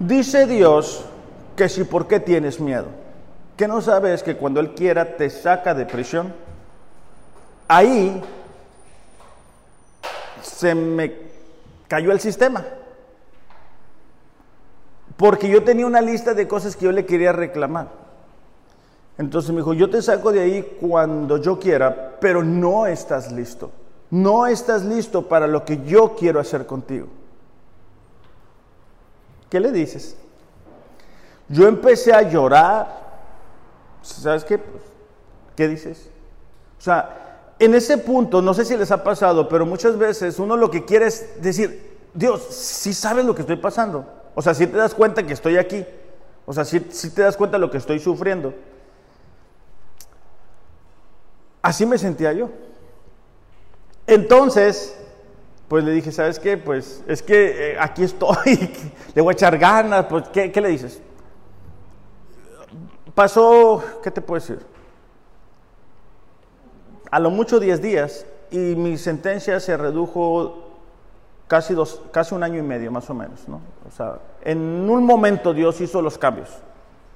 dice 0.00 0.48
Dios 0.48 1.04
que 1.54 1.68
si 1.68 1.84
por 1.84 2.08
qué 2.08 2.18
tienes 2.18 2.58
miedo, 2.58 2.86
que 3.56 3.68
no 3.68 3.80
sabes 3.80 4.24
que 4.24 4.36
cuando 4.36 4.58
Él 4.58 4.74
quiera 4.74 5.16
te 5.16 5.30
saca 5.30 5.74
de 5.74 5.86
prisión, 5.86 6.34
ahí 7.68 8.20
se 10.42 10.74
me 10.74 11.14
cayó 11.86 12.10
el 12.10 12.18
sistema. 12.18 12.64
Porque 15.16 15.48
yo 15.48 15.62
tenía 15.62 15.86
una 15.86 16.00
lista 16.00 16.34
de 16.34 16.48
cosas 16.48 16.74
que 16.74 16.86
yo 16.86 16.90
le 16.90 17.06
quería 17.06 17.30
reclamar. 17.30 18.05
Entonces 19.18 19.50
me 19.50 19.58
dijo, 19.58 19.72
yo 19.72 19.88
te 19.88 20.02
saco 20.02 20.32
de 20.32 20.40
ahí 20.40 20.76
cuando 20.80 21.38
yo 21.38 21.58
quiera, 21.58 22.16
pero 22.20 22.42
no 22.42 22.86
estás 22.86 23.32
listo. 23.32 23.70
No 24.10 24.46
estás 24.46 24.84
listo 24.84 25.26
para 25.26 25.46
lo 25.46 25.64
que 25.64 25.82
yo 25.84 26.14
quiero 26.14 26.38
hacer 26.38 26.66
contigo. 26.66 27.08
¿Qué 29.48 29.58
le 29.58 29.72
dices? 29.72 30.16
Yo 31.48 31.66
empecé 31.66 32.12
a 32.12 32.22
llorar. 32.22 33.06
¿Sabes 34.02 34.44
qué? 34.44 34.58
Pues, 34.58 34.82
¿Qué 35.56 35.68
dices? 35.68 36.10
O 36.78 36.82
sea, 36.82 37.54
en 37.58 37.74
ese 37.74 37.98
punto, 37.98 38.42
no 38.42 38.52
sé 38.52 38.64
si 38.64 38.76
les 38.76 38.90
ha 38.90 39.02
pasado, 39.02 39.48
pero 39.48 39.64
muchas 39.64 39.96
veces 39.96 40.38
uno 40.38 40.56
lo 40.56 40.70
que 40.70 40.84
quiere 40.84 41.06
es 41.06 41.40
decir, 41.40 41.96
Dios, 42.12 42.42
si 42.42 42.92
sabes 42.92 43.24
lo 43.24 43.34
que 43.34 43.40
estoy 43.40 43.56
pasando. 43.56 44.06
O 44.34 44.42
sea, 44.42 44.52
si 44.52 44.66
te 44.66 44.76
das 44.76 44.94
cuenta 44.94 45.24
que 45.24 45.32
estoy 45.32 45.56
aquí. 45.56 45.84
O 46.44 46.52
sea, 46.52 46.64
si, 46.64 46.80
te 46.80 47.22
das 47.22 47.36
cuenta 47.36 47.56
de 47.56 47.60
lo 47.60 47.70
que 47.70 47.78
estoy 47.78 47.98
sufriendo. 47.98 48.52
Así 51.66 51.84
me 51.84 51.98
sentía 51.98 52.32
yo. 52.32 52.48
Entonces, 54.06 54.96
pues 55.66 55.82
le 55.82 55.90
dije, 55.90 56.12
¿sabes 56.12 56.38
qué? 56.38 56.56
Pues 56.56 57.02
es 57.08 57.24
que 57.24 57.72
eh, 57.72 57.76
aquí 57.80 58.04
estoy, 58.04 58.70
le 59.16 59.20
voy 59.20 59.32
a 59.32 59.34
echar 59.34 59.58
ganas, 59.58 60.06
pues 60.06 60.28
¿qué, 60.28 60.52
¿qué, 60.52 60.60
le 60.60 60.68
dices? 60.68 61.02
Pasó, 63.16 63.82
¿qué 64.00 64.12
te 64.12 64.20
puedo 64.20 64.40
decir? 64.40 64.60
A 67.10 67.18
lo 67.18 67.30
mucho 67.30 67.58
10 67.58 67.82
días 67.82 68.26
y 68.52 68.58
mi 68.58 68.96
sentencia 68.96 69.58
se 69.58 69.76
redujo 69.76 70.68
casi, 71.48 71.74
dos, 71.74 72.00
casi 72.12 72.32
un 72.36 72.44
año 72.44 72.60
y 72.60 72.62
medio 72.62 72.92
más 72.92 73.10
o 73.10 73.14
menos, 73.14 73.48
¿no? 73.48 73.60
O 73.88 73.90
sea, 73.90 74.20
en 74.42 74.88
un 74.88 75.02
momento 75.02 75.52
Dios 75.52 75.80
hizo 75.80 76.00
los 76.00 76.16
cambios, 76.16 76.48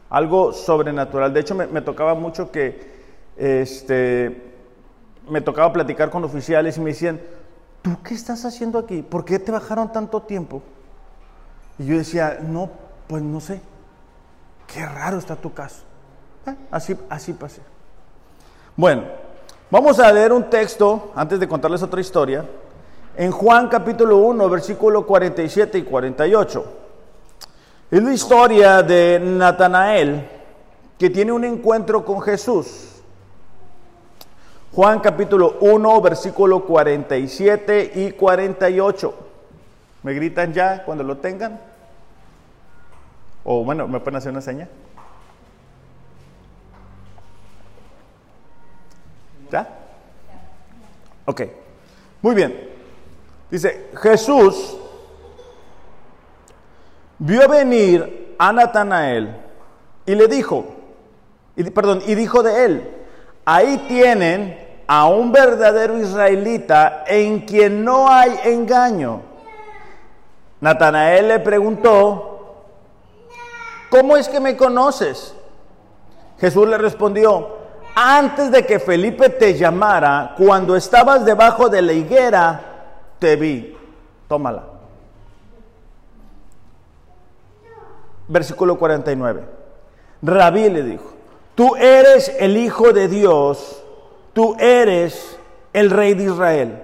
algo 0.09 0.53
sobrenatural. 0.53 1.33
De 1.33 1.39
hecho, 1.39 1.55
me 1.55 1.83
tocaba 1.83 2.17
mucho 2.17 2.51
que 2.51 2.99
este, 3.37 4.55
me 5.29 5.41
tocaba 5.41 5.73
platicar 5.73 6.11
con 6.11 6.25
oficiales 6.25 6.77
y 6.77 6.81
me 6.81 6.91
decían, 6.91 7.21
¿tú 7.83 7.97
qué 8.03 8.15
estás 8.15 8.45
haciendo 8.45 8.79
aquí? 8.79 9.03
¿Por 9.03 9.25
qué 9.25 9.39
te 9.39 9.53
bajaron 9.53 9.93
tanto 9.93 10.23
tiempo? 10.23 10.63
Y 11.79 11.87
yo 11.87 11.97
decía, 11.97 12.39
no, 12.43 12.71
pues 13.07 13.23
no 13.23 13.41
sé. 13.41 13.61
Qué 14.67 14.85
raro 14.85 15.19
está 15.19 15.37
tu 15.37 15.53
caso. 15.53 15.83
Ah, 16.47 16.55
así, 16.71 16.97
así 17.09 17.33
pasé. 17.33 17.61
Bueno, 18.77 19.05
vamos 19.71 19.99
a 19.99 20.13
leer 20.13 20.33
un 20.33 20.45
texto, 20.45 21.13
antes 21.15 21.41
de 21.41 21.49
contarles 21.49 21.83
otra 21.83 22.01
historia, 22.01 22.45
en 23.17 23.31
Juan 23.31 23.69
capítulo 23.69 24.19
1, 24.19 24.49
versículo 24.49 25.07
47 25.07 25.79
y 25.79 25.83
48. 25.83 26.65
Es 27.91 28.03
la 28.03 28.13
historia 28.13 28.83
de 28.83 29.19
Natanael, 29.21 30.29
que 30.97 31.11
tiene 31.11 31.33
un 31.33 31.45
encuentro 31.45 32.05
con 32.05 32.21
Jesús. 32.21 32.90
Juan 34.73 35.01
capítulo 35.01 35.57
1, 35.61 36.01
versículo 36.01 36.65
47 36.65 37.93
y 37.97 38.13
48. 38.13 39.15
¿Me 40.05 40.15
gritan 40.15 40.53
ya 40.53 40.85
cuando 40.85 41.03
lo 41.03 41.17
tengan? 41.17 41.61
O 43.43 43.65
bueno, 43.65 43.89
me 43.89 43.99
pueden 43.99 44.17
hacer 44.17 44.31
una 44.31 44.41
seña. 44.41 44.69
¿Ya? 49.51 49.69
Ok. 51.25 51.43
Muy 52.23 52.37
bien. 52.37 52.71
Dice, 53.51 53.91
Jesús 54.01 54.77
vio 57.19 57.49
venir 57.49 58.37
a 58.39 58.53
Natanael 58.53 59.35
y 60.07 60.15
le 60.15 60.29
dijo, 60.29 60.65
y, 61.57 61.65
perdón, 61.71 62.03
y 62.07 62.15
dijo 62.15 62.45
de 62.45 62.65
él, 62.65 63.00
ahí 63.45 63.79
tienen 63.89 64.69
a 64.87 65.07
un 65.07 65.31
verdadero 65.31 65.99
israelita 65.99 67.05
en 67.07 67.41
quien 67.41 67.85
no 67.85 68.11
hay 68.11 68.39
engaño. 68.45 69.23
Natanael 70.61 71.29
le 71.29 71.39
preguntó, 71.39 72.65
¿cómo 73.89 74.17
es 74.17 74.29
que 74.29 74.41
me 74.41 74.57
conoces? 74.57 75.35
Jesús 76.39 76.69
le 76.69 76.77
respondió, 76.77 77.57
antes 77.95 78.51
de 78.51 78.65
que 78.67 78.79
Felipe 78.79 79.29
te 79.29 79.57
llamara, 79.57 80.35
cuando 80.37 80.77
estabas 80.77 81.25
debajo 81.25 81.69
de 81.69 81.83
la 81.83 81.93
higuera, 81.93 82.61
te 83.19 83.37
vi. 83.37 83.77
Tómala. 84.29 84.65
Versículo 88.29 88.79
49. 88.79 89.45
Rabí 90.23 90.71
le 90.71 90.83
dijo, 90.83 91.13
tú 91.61 91.77
eres 91.77 92.33
el 92.39 92.57
Hijo 92.57 92.95
de 92.95 93.07
Dios, 93.07 93.85
tú 94.33 94.57
eres 94.59 95.37
el 95.75 95.91
Rey 95.91 96.15
de 96.15 96.25
Israel. 96.25 96.83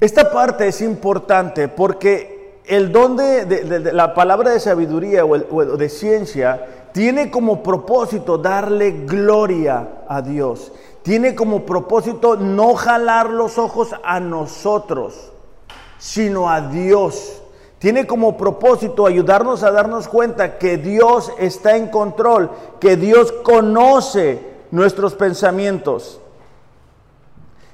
Esta 0.00 0.32
parte 0.32 0.66
es 0.66 0.80
importante 0.80 1.68
porque 1.68 2.58
el 2.66 2.90
don 2.90 3.16
de, 3.16 3.92
la 3.92 4.12
palabra 4.12 4.50
de 4.50 4.58
sabiduría 4.58 5.24
o, 5.24 5.34
o 5.34 5.64
de 5.76 5.88
ciencia 5.88 6.88
tiene 6.90 7.30
como 7.30 7.62
propósito 7.62 8.38
darle 8.38 8.90
gloria 9.06 9.88
a 10.08 10.20
Dios. 10.20 10.72
Tiene 11.04 11.36
como 11.36 11.64
propósito 11.64 12.34
no 12.34 12.74
jalar 12.74 13.30
los 13.30 13.56
ojos 13.56 13.94
a 14.02 14.18
nosotros, 14.18 15.30
sino 15.96 16.50
a 16.50 16.60
Dios. 16.60 17.40
Tiene 17.82 18.06
como 18.06 18.36
propósito 18.36 19.08
ayudarnos 19.08 19.64
a 19.64 19.72
darnos 19.72 20.06
cuenta 20.06 20.56
que 20.56 20.76
Dios 20.76 21.32
está 21.36 21.76
en 21.76 21.88
control, 21.88 22.48
que 22.78 22.94
Dios 22.94 23.32
conoce 23.42 24.38
nuestros 24.70 25.14
pensamientos, 25.14 26.20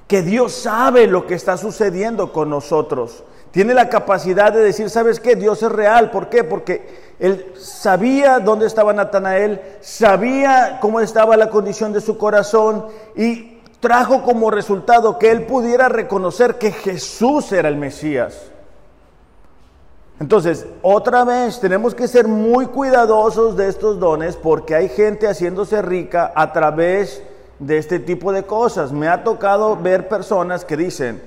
que 0.07 0.23
Dios 0.23 0.53
sabe 0.53 1.09
lo 1.09 1.27
que 1.27 1.35
está 1.35 1.59
sucediendo 1.59 2.33
con 2.33 2.49
nosotros. 2.49 3.23
Tiene 3.51 3.75
la 3.75 3.91
capacidad 3.91 4.51
de 4.51 4.61
decir, 4.61 4.89
¿sabes 4.89 5.21
qué? 5.21 5.37
Dios 5.37 5.63
es 5.63 5.71
real. 5.71 6.11
¿Por 6.11 6.31
qué? 6.31 6.43
Porque 6.43 7.13
Él 7.19 7.53
sabía 7.59 8.39
dónde 8.41 8.65
estaba 8.65 8.95
Natanael, 8.95 9.61
sabía 9.83 10.79
cómo 10.81 11.01
estaba 11.01 11.37
la 11.37 11.51
condición 11.51 11.93
de 11.93 12.01
su 12.01 12.17
corazón 12.17 12.87
y 13.15 13.59
trajo 13.79 14.23
como 14.23 14.51
resultado 14.51 15.19
que 15.19 15.31
Él 15.31 15.45
pudiera 15.45 15.91
reconocer 15.91 16.55
que 16.55 16.73
Jesús 16.73 17.53
era 17.53 17.69
el 17.69 17.77
Mesías. 17.77 18.53
Entonces, 20.21 20.67
otra 20.83 21.25
vez, 21.25 21.61
tenemos 21.61 21.95
que 21.95 22.09
ser 22.09 22.27
muy 22.27 22.67
cuidadosos 22.67 23.57
de 23.57 23.69
estos 23.69 24.01
dones 24.01 24.37
porque 24.37 24.75
hay 24.75 24.89
gente 24.89 25.29
haciéndose 25.29 25.81
rica 25.81 26.33
a 26.35 26.53
través 26.53 27.23
de 27.61 27.79
este 27.79 28.01
tipo 28.01 28.33
de 28.33 28.43
cosas. 28.43 28.91
Me 28.91 29.09
ha 29.09 29.23
tocado 29.23 29.77
ver 29.77 30.09
personas 30.09 30.65
que 30.65 30.77
dicen, 30.77 31.23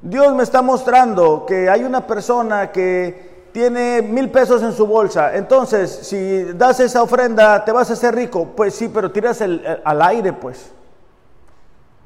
Dios 0.00 0.32
me 0.34 0.44
está 0.44 0.62
mostrando 0.62 1.44
que 1.44 1.68
hay 1.68 1.82
una 1.82 2.06
persona 2.06 2.70
que 2.70 3.48
tiene 3.50 4.02
mil 4.02 4.30
pesos 4.30 4.62
en 4.62 4.72
su 4.72 4.86
bolsa, 4.86 5.34
entonces 5.34 5.90
si 5.90 6.44
das 6.52 6.78
esa 6.78 7.02
ofrenda 7.02 7.64
te 7.64 7.72
vas 7.72 7.90
a 7.90 7.94
hacer 7.94 8.14
rico. 8.14 8.46
Pues 8.54 8.74
sí, 8.74 8.88
pero 8.88 9.10
tiras 9.10 9.40
el, 9.40 9.80
al 9.84 10.02
aire, 10.02 10.32
pues. 10.32 10.70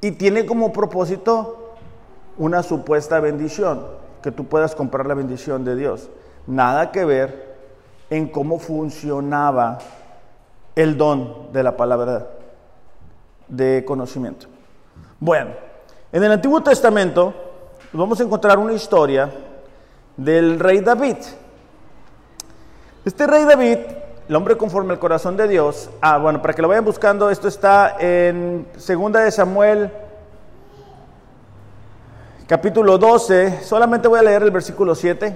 Y 0.01 0.13
tiene 0.13 0.47
como 0.47 0.73
propósito 0.73 1.75
una 2.39 2.63
supuesta 2.63 3.21
bendición 3.21 4.02
que 4.23 4.33
tú 4.33 4.47
puedas 4.47 4.75
comprar 4.75 5.07
la 5.07 5.15
bendición 5.15 5.65
de 5.65 5.77
Dios. 5.77 6.09
Nada 6.47 6.91
que 6.91 7.05
ver 7.05 7.57
en 8.11 8.29
cómo 8.29 8.59
funcionaba 8.59 9.79
el 10.75 10.97
don 10.97 11.53
de 11.53 11.63
la 11.63 11.77
palabra 11.77 12.29
de 13.49 13.85
conocimiento. 13.85 14.47
Bueno, 15.21 15.51
en 16.11 16.25
el 16.25 16.33
Antiguo 16.33 16.63
Testamento 16.63 17.35
vamos 17.93 18.21
a 18.21 18.25
encontrar 18.25 18.59
una 18.59 18.73
historia 18.73 19.31
del 20.17 20.59
rey 20.59 20.81
David. 20.81 21.17
Este 23.05 23.27
rey 23.27 23.45
David, 23.45 23.79
el 24.29 24.37
hombre 24.37 24.57
conforme 24.57 24.93
al 24.93 24.99
corazón 24.99 25.37
de 25.37 25.49
Dios, 25.49 25.91
ah, 26.01 26.19
bueno, 26.19 26.41
para 26.41 26.55
que 26.55 26.63
lo 26.63 26.69
vayan 26.69 26.85
buscando, 26.85 27.31
esto 27.31 27.49
está 27.49 27.97
en 27.99 28.67
Segunda 28.77 29.21
de 29.21 29.31
Samuel 29.31 29.91
capítulo 32.53 32.99
12, 32.99 33.63
solamente 33.63 34.09
voy 34.09 34.19
a 34.19 34.23
leer 34.23 34.43
el 34.43 34.51
versículo 34.51 34.95
7. 34.95 35.35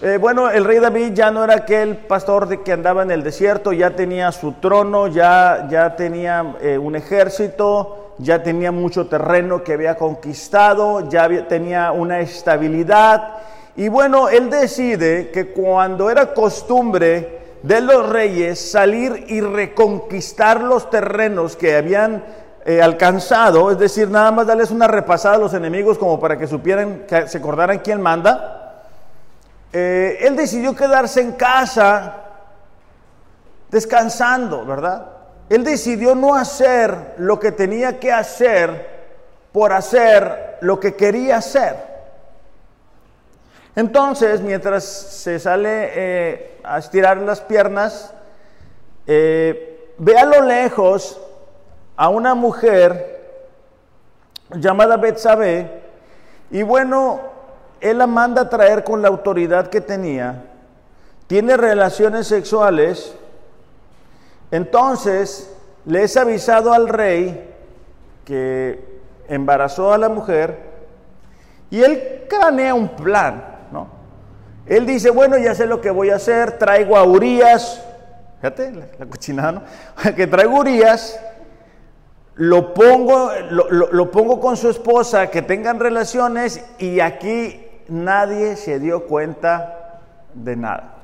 Eh, 0.00 0.16
bueno, 0.18 0.48
el 0.48 0.64
rey 0.64 0.78
David 0.78 1.12
ya 1.12 1.30
no 1.30 1.44
era 1.44 1.56
aquel 1.56 1.94
pastor 1.98 2.48
de 2.48 2.62
que 2.62 2.72
andaba 2.72 3.02
en 3.02 3.10
el 3.10 3.22
desierto, 3.22 3.70
ya 3.74 3.90
tenía 3.90 4.32
su 4.32 4.52
trono, 4.52 5.08
ya, 5.08 5.68
ya 5.70 5.94
tenía 5.94 6.56
eh, 6.62 6.78
un 6.78 6.96
ejército, 6.96 8.14
ya 8.16 8.42
tenía 8.42 8.72
mucho 8.72 9.08
terreno 9.08 9.62
que 9.62 9.74
había 9.74 9.96
conquistado, 9.96 11.06
ya 11.10 11.28
tenía 11.48 11.92
una 11.92 12.20
estabilidad. 12.20 13.34
Y 13.76 13.88
bueno, 13.88 14.30
él 14.30 14.48
decide 14.48 15.30
que 15.30 15.48
cuando 15.48 16.08
era 16.08 16.32
costumbre 16.32 17.58
de 17.62 17.82
los 17.82 18.08
reyes 18.08 18.58
salir 18.58 19.26
y 19.28 19.42
reconquistar 19.42 20.62
los 20.62 20.88
terrenos 20.88 21.56
que 21.56 21.76
habían 21.76 22.24
eh, 22.68 22.82
alcanzado, 22.82 23.70
es 23.70 23.78
decir, 23.78 24.10
nada 24.10 24.32
más 24.32 24.48
darles 24.48 24.72
una 24.72 24.88
repasada 24.88 25.36
a 25.36 25.38
los 25.38 25.54
enemigos 25.54 25.98
como 25.98 26.18
para 26.18 26.36
que 26.36 26.48
supieran, 26.48 27.04
que 27.06 27.28
se 27.28 27.38
acordaran 27.38 27.78
quién 27.78 28.00
manda, 28.00 28.82
eh, 29.72 30.18
él 30.22 30.34
decidió 30.34 30.74
quedarse 30.74 31.20
en 31.20 31.34
casa 31.34 32.24
descansando, 33.70 34.66
¿verdad? 34.66 35.06
Él 35.48 35.62
decidió 35.62 36.16
no 36.16 36.34
hacer 36.34 37.14
lo 37.18 37.38
que 37.38 37.52
tenía 37.52 38.00
que 38.00 38.10
hacer 38.10 39.06
por 39.52 39.72
hacer 39.72 40.58
lo 40.60 40.80
que 40.80 40.96
quería 40.96 41.36
hacer. 41.36 41.76
Entonces, 43.76 44.40
mientras 44.40 44.82
se 44.82 45.38
sale 45.38 45.90
eh, 45.94 46.58
a 46.64 46.78
estirar 46.78 47.18
las 47.18 47.40
piernas, 47.42 48.12
ve 49.06 50.18
a 50.18 50.24
lo 50.24 50.42
lejos 50.42 51.20
a 51.96 52.08
una 52.08 52.34
mujer 52.34 53.16
llamada 54.50 54.96
Betsabé. 54.96 55.82
Y 56.50 56.62
bueno, 56.62 57.20
él 57.80 57.98
la 57.98 58.06
manda 58.06 58.42
a 58.42 58.48
traer 58.48 58.84
con 58.84 59.02
la 59.02 59.08
autoridad 59.08 59.68
que 59.68 59.80
tenía, 59.80 60.44
tiene 61.26 61.56
relaciones 61.56 62.26
sexuales, 62.26 63.14
entonces 64.50 65.52
le 65.84 66.04
es 66.04 66.16
avisado 66.16 66.72
al 66.72 66.88
rey 66.88 67.54
que 68.24 69.00
embarazó 69.28 69.92
a 69.92 69.98
la 69.98 70.08
mujer 70.08 70.58
y 71.70 71.82
él 71.82 72.24
cranea 72.28 72.74
un 72.74 72.88
plan, 72.88 73.44
¿no? 73.72 73.88
Él 74.66 74.86
dice, 74.86 75.10
bueno, 75.10 75.36
ya 75.38 75.54
sé 75.54 75.66
lo 75.66 75.80
que 75.80 75.90
voy 75.90 76.10
a 76.10 76.16
hacer, 76.16 76.58
traigo 76.58 76.96
a 76.96 77.04
Urias, 77.04 77.82
fíjate 78.36 78.72
la, 78.72 79.06
cochinada, 79.06 79.52
¿no? 79.52 79.62
que 80.16 80.26
traigo 80.26 80.56
a 80.56 80.60
Urias 80.60 81.20
lo 82.36 82.74
pongo, 82.74 83.30
lo, 83.50 84.10
pongo 84.10 84.40
con 84.40 84.56
su 84.56 84.68
esposa, 84.68 85.30
que 85.30 85.40
tengan 85.40 85.80
relaciones 85.80 86.62
y 86.78 87.00
aquí 87.00 87.66
nadie 87.88 88.56
se 88.56 88.78
dio 88.78 89.06
cuenta 89.06 90.02
de 90.34 90.54
nada. 90.54 90.94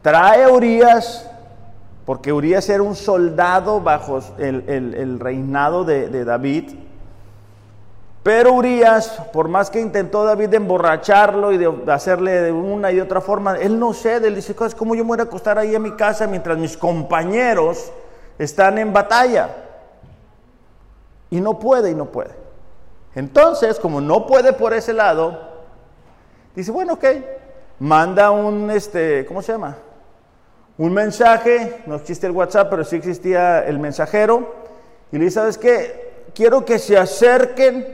Trae 0.00 0.44
a 0.44 0.48
Urias, 0.48 1.30
porque 2.06 2.32
Urias 2.32 2.70
era 2.70 2.82
un 2.82 2.96
soldado 2.96 3.82
bajo 3.82 4.20
el, 4.38 5.20
reinado 5.20 5.84
de, 5.84 6.08
de, 6.08 6.24
David. 6.24 6.70
Pero 8.22 8.54
Urias, 8.54 9.20
por 9.30 9.48
más 9.48 9.68
que 9.68 9.80
intentó 9.80 10.24
David 10.24 10.54
emborracharlo 10.54 11.52
y 11.52 11.58
de 11.58 11.92
hacerle 11.92 12.40
de 12.40 12.52
una 12.52 12.92
y 12.92 13.00
otra 13.00 13.20
forma, 13.20 13.56
él 13.56 13.78
no 13.78 13.92
cede, 13.92 14.28
él 14.28 14.36
dice, 14.36 14.54
¿cómo 14.54 14.94
yo 14.94 15.04
me 15.04 15.08
voy 15.08 15.20
a 15.20 15.24
acostar 15.24 15.58
ahí 15.58 15.74
en 15.74 15.82
mi 15.82 15.92
casa 15.92 16.26
mientras 16.26 16.56
mis 16.56 16.78
compañeros 16.78 17.92
están 18.38 18.78
en 18.78 18.90
batalla? 18.90 19.67
Y 21.30 21.40
no 21.40 21.58
puede 21.58 21.90
y 21.90 21.94
no 21.94 22.06
puede. 22.06 22.30
Entonces, 23.14 23.78
como 23.78 24.00
no 24.00 24.26
puede 24.26 24.52
por 24.52 24.72
ese 24.72 24.92
lado, 24.92 25.38
dice, 26.54 26.70
bueno, 26.70 26.94
ok, 26.94 27.04
manda 27.80 28.30
un, 28.30 28.70
este, 28.70 29.26
¿cómo 29.26 29.42
se 29.42 29.52
llama? 29.52 29.76
Un 30.76 30.92
mensaje, 30.92 31.82
no 31.86 31.96
existe 31.96 32.26
el 32.26 32.32
WhatsApp, 32.32 32.68
pero 32.70 32.84
sí 32.84 32.96
existía 32.96 33.64
el 33.66 33.78
mensajero, 33.78 34.54
y 35.10 35.18
le 35.18 35.24
dice, 35.24 35.34
¿sabes 35.34 35.58
qué? 35.58 36.26
Quiero 36.34 36.64
que 36.64 36.78
se 36.78 36.96
acerquen 36.96 37.86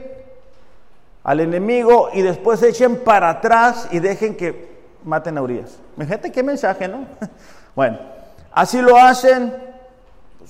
al 1.23 1.39
enemigo 1.39 2.09
y 2.13 2.21
después 2.21 2.59
se 2.59 2.69
echen 2.69 2.97
para 2.97 3.29
atrás 3.29 3.87
y 3.91 3.99
dejen 3.99 4.35
que 4.35 4.75
maten 5.03 5.37
a 5.37 5.41
Urias. 5.41 5.79
Fíjate 5.97 6.31
qué 6.31 6.43
mensaje, 6.43 6.87
¿no? 6.87 7.05
bueno, 7.75 7.97
así 8.51 8.79
lo 8.81 8.97
hacen, 8.97 9.51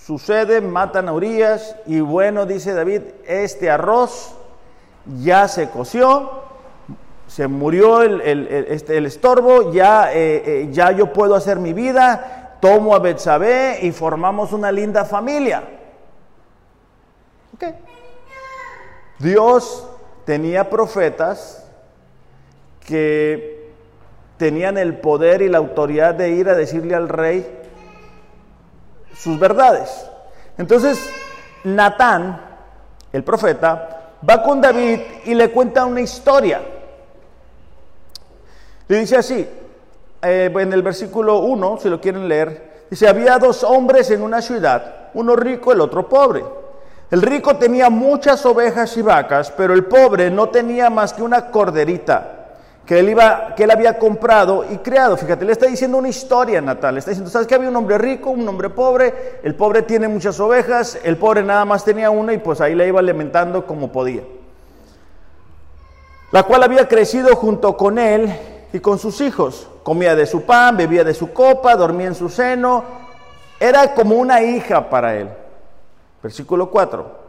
sucede, 0.06 0.62
matan 0.62 1.10
a 1.10 1.14
Urias 1.14 1.76
y 1.88 2.00
bueno, 2.00 2.46
dice 2.46 2.74
David, 2.74 3.02
este 3.26 3.72
arroz 3.72 4.36
ya 5.24 5.48
se 5.48 5.70
coció, 5.70 6.44
se 7.28 7.48
murió 7.48 8.04
el, 8.04 8.22
este, 8.70 9.04
estorbo, 9.04 9.72
ya, 9.72 10.14
eh, 10.14 10.44
eh, 10.46 10.68
ya 10.70 10.92
yo 10.92 11.12
puedo 11.12 11.34
hacer 11.34 11.58
mi 11.58 11.74
vida, 11.74 12.58
tomo 12.62 12.94
a 12.94 13.00
Betsabé 13.00 13.80
y 13.82 13.92
formamos 13.92 14.54
una 14.54 14.72
linda 14.72 15.06
familia. 15.06 15.64
Dios 19.18 19.88
tenía 20.24 20.70
profetas 20.70 21.68
que 22.86 23.72
tenían 24.38 24.78
el 24.78 24.98
poder 24.98 25.42
y 25.42 25.50
la 25.50 25.58
autoridad 25.58 26.14
de 26.14 26.30
ir 26.30 26.48
a 26.48 26.54
decirle 26.54 26.94
al 26.94 27.10
rey 27.10 27.65
sus 29.18 29.40
verdades. 29.40 30.10
Entonces, 30.58 31.10
Natán, 31.64 32.42
el 33.12 33.24
profeta, 33.24 34.12
va 34.28 34.44
con 34.44 34.62
David 34.62 35.00
y 35.26 35.34
le 35.34 35.52
cuenta 35.52 35.86
una 35.86 36.02
historia. 36.02 36.62
Le 38.88 39.00
dice 39.00 39.18
así, 39.18 39.48
eh, 40.22 40.52
en 40.54 40.74
el 40.74 40.82
versículo 40.82 41.40
1, 41.40 41.78
si 41.82 41.90
lo 41.90 42.00
quieren 42.00 42.28
leer, 42.28 42.86
dice, 42.90 43.08
había 43.08 43.38
dos 43.38 43.64
hombres 43.64 44.12
en 44.12 44.22
una 44.22 44.42
ciudad, 44.42 45.10
uno 45.14 45.36
rico, 45.36 45.72
el 45.72 45.82
otro 45.82 46.08
pobre. 46.08 46.44
El 47.12 47.22
rico 47.22 47.58
tenía 47.58 47.90
muchas 47.90 48.46
ovejas 48.46 48.96
y 48.98 49.02
vacas, 49.02 49.52
pero 49.52 49.74
el 49.74 49.86
pobre 49.86 50.30
no 50.30 50.50
tenía 50.50 50.90
más 50.90 51.14
que 51.14 51.22
una 51.22 51.50
corderita 51.52 52.45
que 52.86 53.00
él, 53.00 53.10
iba, 53.10 53.56
que 53.56 53.64
él 53.64 53.72
había 53.72 53.98
comprado 53.98 54.64
y 54.70 54.78
creado. 54.78 55.18
Fíjate, 55.18 55.44
le 55.44 55.52
está 55.52 55.66
diciendo 55.66 55.98
una 55.98 56.10
historia 56.10 56.62
natal. 56.62 56.94
Le 56.94 57.00
está 57.00 57.12
diciendo, 57.12 57.32
¿sabes 57.32 57.48
que 57.48 57.56
había 57.56 57.70
un 57.70 57.76
hombre 57.76 57.98
rico, 57.98 58.30
un 58.30 58.48
hombre 58.48 58.70
pobre? 58.70 59.40
El 59.44 59.56
pobre 59.56 59.82
tiene 59.82 60.08
muchas 60.08 60.40
ovejas, 60.40 61.00
el 61.04 61.18
pobre 61.18 61.42
nada 61.42 61.66
más 61.66 61.84
tenía 61.84 62.12
una 62.12 62.34
y 62.34 62.38
pues 62.38 62.62
ahí 62.62 62.76
le 62.76 62.88
iba 62.88 63.00
alimentando 63.00 63.66
como 63.66 63.92
podía. 63.92 64.22
La 66.32 66.44
cual 66.44 66.64
había 66.64 66.88
crecido 66.88 67.36
junto 67.36 67.76
con 67.76 67.98
él 67.98 68.32
y 68.72 68.80
con 68.80 69.00
sus 69.00 69.20
hijos. 69.22 69.68
Comía 69.82 70.16
de 70.16 70.28
su 70.28 70.44
pan, 70.44 70.78
bebía 70.78 71.04
de 71.04 71.14
su 71.14 71.34
copa, 71.34 71.76
dormía 71.76 72.08
en 72.08 72.16
su 72.16 72.30
seno. 72.30 72.84
Era 73.60 73.96
como 73.96 74.16
una 74.16 74.44
hija 74.44 74.90
para 74.90 75.16
él. 75.16 75.30
Versículo 76.22 76.70
4. 76.70 77.25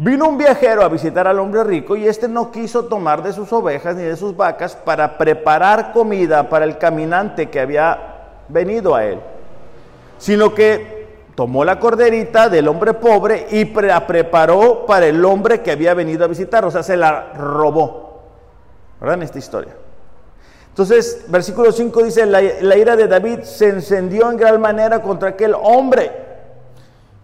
Vino 0.00 0.28
un 0.28 0.38
viajero 0.38 0.84
a 0.84 0.88
visitar 0.88 1.26
al 1.26 1.40
hombre 1.40 1.64
rico 1.64 1.96
y 1.96 2.06
éste 2.06 2.28
no 2.28 2.52
quiso 2.52 2.84
tomar 2.84 3.20
de 3.20 3.32
sus 3.32 3.52
ovejas 3.52 3.96
ni 3.96 4.04
de 4.04 4.16
sus 4.16 4.36
vacas 4.36 4.76
para 4.76 5.18
preparar 5.18 5.92
comida 5.92 6.48
para 6.48 6.64
el 6.64 6.78
caminante 6.78 7.50
que 7.50 7.58
había 7.58 7.98
venido 8.48 8.94
a 8.94 9.04
él, 9.04 9.18
sino 10.16 10.54
que 10.54 11.24
tomó 11.34 11.64
la 11.64 11.80
corderita 11.80 12.48
del 12.48 12.68
hombre 12.68 12.94
pobre 12.94 13.48
y 13.50 13.64
la 13.64 14.06
preparó 14.06 14.86
para 14.86 15.06
el 15.06 15.24
hombre 15.24 15.62
que 15.62 15.72
había 15.72 15.94
venido 15.94 16.24
a 16.24 16.28
visitar, 16.28 16.64
o 16.64 16.70
sea, 16.70 16.84
se 16.84 16.96
la 16.96 17.32
robó. 17.32 18.22
¿Verdad? 19.00 19.16
En 19.16 19.22
esta 19.24 19.38
historia. 19.38 19.74
Entonces, 20.68 21.24
versículo 21.26 21.72
5 21.72 22.04
dice, 22.04 22.24
la, 22.24 22.40
la 22.40 22.76
ira 22.76 22.94
de 22.94 23.08
David 23.08 23.40
se 23.40 23.68
encendió 23.68 24.30
en 24.30 24.36
gran 24.36 24.60
manera 24.60 25.02
contra 25.02 25.30
aquel 25.30 25.56
hombre 25.60 26.27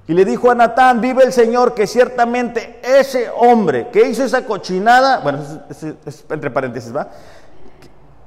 y 0.06 0.12
le 0.12 0.24
dijo 0.24 0.50
a 0.50 0.54
Natán, 0.54 1.00
vive 1.00 1.24
el 1.24 1.32
Señor, 1.32 1.74
que 1.74 1.86
ciertamente 1.86 2.80
ese 2.82 3.30
hombre 3.30 3.88
que 3.88 4.06
hizo 4.06 4.22
esa 4.22 4.44
cochinada, 4.44 5.20
bueno, 5.20 5.40
es, 5.70 6.24
entre 6.28 6.50
paréntesis, 6.50 6.94
¿va? 6.94 7.08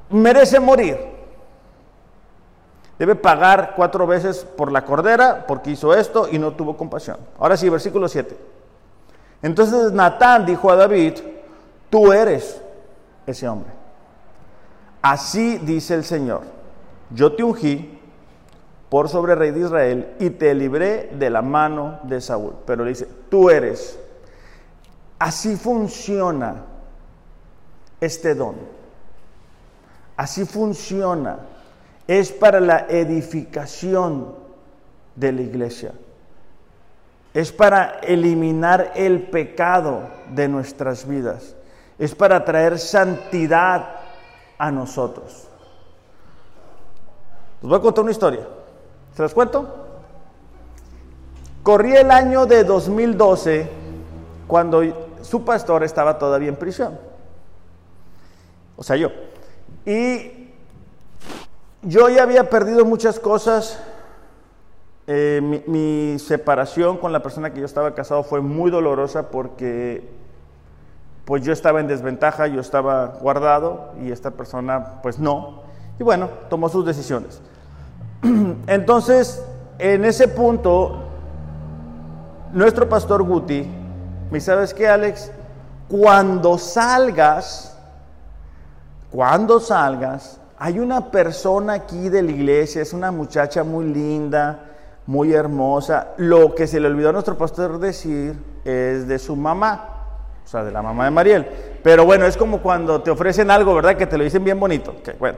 Merece 0.09 0.59
morir. 0.59 0.97
Debe 2.97 3.13
pagar 3.13 3.73
cuatro 3.75 4.07
veces 4.07 4.43
por 4.43 4.71
la 4.71 4.83
cordera 4.83 5.45
porque 5.45 5.69
hizo 5.69 5.93
esto 5.93 6.27
y 6.31 6.39
no 6.39 6.53
tuvo 6.53 6.75
compasión. 6.75 7.17
Ahora 7.37 7.55
sí, 7.55 7.69
versículo 7.69 8.07
7. 8.07 8.35
Entonces 9.43 9.91
Natán 9.91 10.47
dijo 10.47 10.71
a 10.71 10.75
David, 10.75 11.13
tú 11.91 12.11
eres 12.11 12.59
ese 13.27 13.47
hombre. 13.47 13.71
Así 15.03 15.59
dice 15.59 15.93
el 15.93 16.03
Señor, 16.03 16.41
yo 17.11 17.35
te 17.35 17.43
ungí 17.43 17.96
por 18.89 19.10
sobre 19.10 19.36
rey 19.36 19.52
de 19.52 19.62
Israel 19.62 20.15
y 20.19 20.30
te 20.30 20.54
libré 20.54 21.10
de 21.13 21.30
la 21.30 21.41
mano 21.41 22.00
de 22.04 22.21
Saúl. 22.21 22.54
Pero 22.65 22.84
le 22.84 22.89
dice, 22.91 23.08
tú 23.30 23.50
eres. 23.50 24.00
Así 25.19 25.56
funciona 25.58 26.63
este 28.00 28.34
don. 28.36 28.56
Así 30.15 30.45
funciona. 30.45 31.39
Es 32.08 32.32
para 32.32 32.60
la 32.60 32.86
edificación 32.88 34.36
de 35.15 35.32
la 35.34 35.41
iglesia. 35.41 35.91
Es 37.34 37.52
para 37.52 38.00
eliminar 38.00 38.93
el 38.95 39.23
pecado 39.23 40.10
de 40.34 40.47
nuestras 40.47 41.06
vidas. 41.08 41.56
Es 42.00 42.15
para 42.15 42.45
traer 42.45 42.80
santidad 42.80 43.95
a 44.58 44.71
nosotros. 44.71 45.47
Les 47.62 47.69
voy 47.69 47.78
a 47.78 47.82
contar 47.82 48.04
una 48.04 48.12
historia. 48.12 48.47
¿Se 49.17 49.23
las 49.23 49.34
cuento? 49.34 49.67
Corría 51.63 52.01
el 52.01 52.12
año 52.12 52.45
de 52.45 52.63
2012 52.63 53.67
cuando 54.45 54.84
su 55.23 55.43
pastor 55.43 55.84
estaba 55.84 56.19
todavía 56.19 56.49
en 56.49 56.56
prisión. 56.56 56.99
O 58.75 58.84
sea, 58.84 58.95
yo. 58.95 59.10
Y 59.88 60.51
yo 61.82 62.10
ya 62.10 62.21
había 62.21 62.47
perdido 62.47 62.86
muchas 62.86 63.19
cosas. 63.19 63.82
Eh, 65.08 65.39
mi, 65.41 65.63
mi, 65.65 66.19
separación 66.19 66.99
con 66.99 67.12
la 67.12 67.23
persona 67.23 67.51
que 67.51 67.62
yo 67.62 67.65
estaba 67.65 67.95
casado 67.95 68.21
fue 68.21 68.41
muy 68.41 68.69
dolorosa 68.69 69.32
porque 69.32 70.08
pues 71.25 71.41
yo 71.43 71.51
estaba 71.51 71.80
en 71.80 71.88
desventaja, 71.88 72.45
yo 72.45 72.62
estaba 72.62 73.17
guardado 73.19 73.93
y 73.99 74.12
esta 74.12 74.30
persona 74.30 75.01
pues 75.01 75.17
no. 75.17 75.63
Y 75.99 76.03
bueno, 76.03 76.30
tomó 76.51 76.69
sus 76.69 76.86
decisiones. 76.86 77.41
Entonces, 78.67 79.43
en 79.80 80.06
ese 80.06 80.27
punto, 80.27 81.03
nuestro 82.53 82.88
pastor 82.89 83.23
Guti, 83.23 83.67
¿me 84.32 84.39
sabes 84.39 84.73
qué, 84.73 84.88
Alex? 84.88 85.32
Cuando 85.88 86.58
salgas, 86.58 87.77
cuando 89.12 89.60
salgas, 89.60 90.39
hay 90.58 90.80
una 90.80 91.12
persona 91.12 91.73
aquí 91.73 92.10
de 92.10 92.23
la 92.23 92.32
iglesia, 92.32 92.82
es 92.82 92.93
una 92.93 93.12
muchacha 93.12 93.63
muy 93.63 93.86
linda, 93.86 94.65
muy 95.06 95.34
hermosa. 95.34 96.10
Lo 96.17 96.56
que 96.56 96.67
se 96.67 96.80
le 96.80 96.88
olvidó 96.88 97.10
a 97.10 97.13
nuestro 97.13 97.38
pastor 97.38 97.80
decir 97.80 98.36
es 98.65 99.08
de 99.08 99.19
su 99.19 99.36
mamá, 99.36 99.89
o 100.43 100.47
sea, 100.47 100.63
de 100.63 100.71
la 100.71 100.82
mamá 100.82 101.06
de 101.06 101.12
Mariel. 101.12 101.47
Pero 101.84 102.06
bueno, 102.06 102.25
es 102.25 102.36
como 102.36 102.62
cuando 102.62 103.01
te 103.01 103.12
ofrecen 103.12 103.51
algo, 103.51 103.75
¿verdad? 103.75 103.95
Que 103.95 104.08
te 104.08 104.17
lo 104.17 104.23
dicen 104.23 104.43
bien 104.43 104.60
bonito. 104.60 104.95
bueno. 105.19 105.38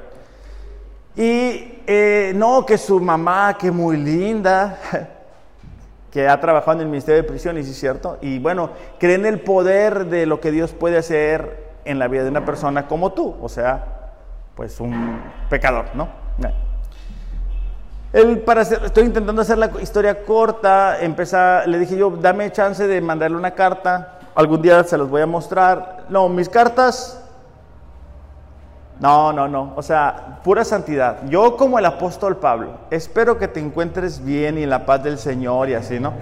Y 1.16 1.82
eh, 1.88 2.34
no, 2.36 2.66
que 2.66 2.78
su 2.78 3.00
mamá, 3.00 3.58
que 3.58 3.72
muy 3.72 3.98
linda, 3.98 4.78
que 6.12 6.28
ha 6.28 6.40
trabajado 6.40 6.78
en 6.78 6.82
el 6.82 6.88
Ministerio 6.88 7.22
de 7.22 7.28
Prisiones, 7.28 7.66
¿sí 7.66 7.72
es 7.72 7.80
cierto? 7.80 8.18
Y 8.22 8.40
bueno, 8.40 8.72
creen 9.00 9.26
el 9.26 9.40
poder 9.42 10.06
de 10.06 10.26
lo 10.26 10.40
que 10.40 10.52
Dios 10.52 10.74
puede 10.74 10.98
hacer 10.98 11.70
en 11.86 12.00
la 12.00 12.08
vida 12.08 12.24
de 12.24 12.30
una 12.30 12.46
persona 12.46 12.88
como 12.88 13.14
tú, 13.14 13.36
o 13.42 13.50
sea, 13.50 14.14
pues 14.56 14.80
un 14.80 15.22
pecador, 15.50 15.86
¿no? 15.94 16.30
Él, 18.12 18.40
para 18.40 18.64
estoy 18.64 19.04
intentando 19.04 19.42
hacer 19.44 19.60
la 19.60 19.70
historia 19.82 20.24
corta, 20.24 21.00
empezar, 21.00 21.68
le 21.68 21.78
dije 21.78 21.96
yo, 21.96 22.10
dame 22.10 22.52
chance 22.52 22.88
de 22.88 23.02
mandarle 23.02 23.38
una 23.38 23.52
carta, 23.52 24.20
algún 24.34 24.64
día 24.64 24.84
se 24.84 24.98
los 24.98 25.10
voy 25.10 25.22
a 25.22 25.28
mostrar. 25.28 26.06
No, 26.10 26.28
mis 26.28 26.50
cartas 26.50 27.19
no, 29.00 29.32
no, 29.32 29.48
no. 29.48 29.74
O 29.76 29.82
sea, 29.82 30.40
pura 30.44 30.66
santidad. 30.66 31.26
Yo 31.30 31.56
como 31.56 31.80
el 31.80 31.86
apóstol 31.86 32.38
Pablo, 32.38 32.80
espero 32.92 33.38
que 33.38 33.48
te 33.48 33.60
encuentres 33.60 34.24
bien 34.24 34.58
y 34.58 34.64
en 34.64 34.70
la 34.70 34.86
paz 34.86 35.04
del 35.04 35.18
Señor 35.18 35.70
y 35.70 35.74
así, 35.74 36.00
¿no? 36.00 36.14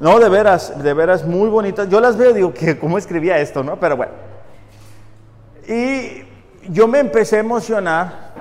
No, 0.00 0.18
de 0.18 0.28
veras, 0.28 0.82
de 0.82 0.94
veras 0.94 1.26
muy 1.26 1.48
bonitas. 1.48 1.88
Yo 1.88 2.00
las 2.00 2.16
veo, 2.16 2.32
digo, 2.32 2.52
que 2.52 2.78
cómo 2.78 2.98
escribía 2.98 3.38
esto, 3.38 3.62
¿no? 3.62 3.78
Pero 3.78 3.96
bueno. 3.96 4.12
Y 5.68 6.24
yo 6.70 6.88
me 6.88 7.00
empecé 7.00 7.36
a 7.36 7.40
emocionar. 7.40 8.32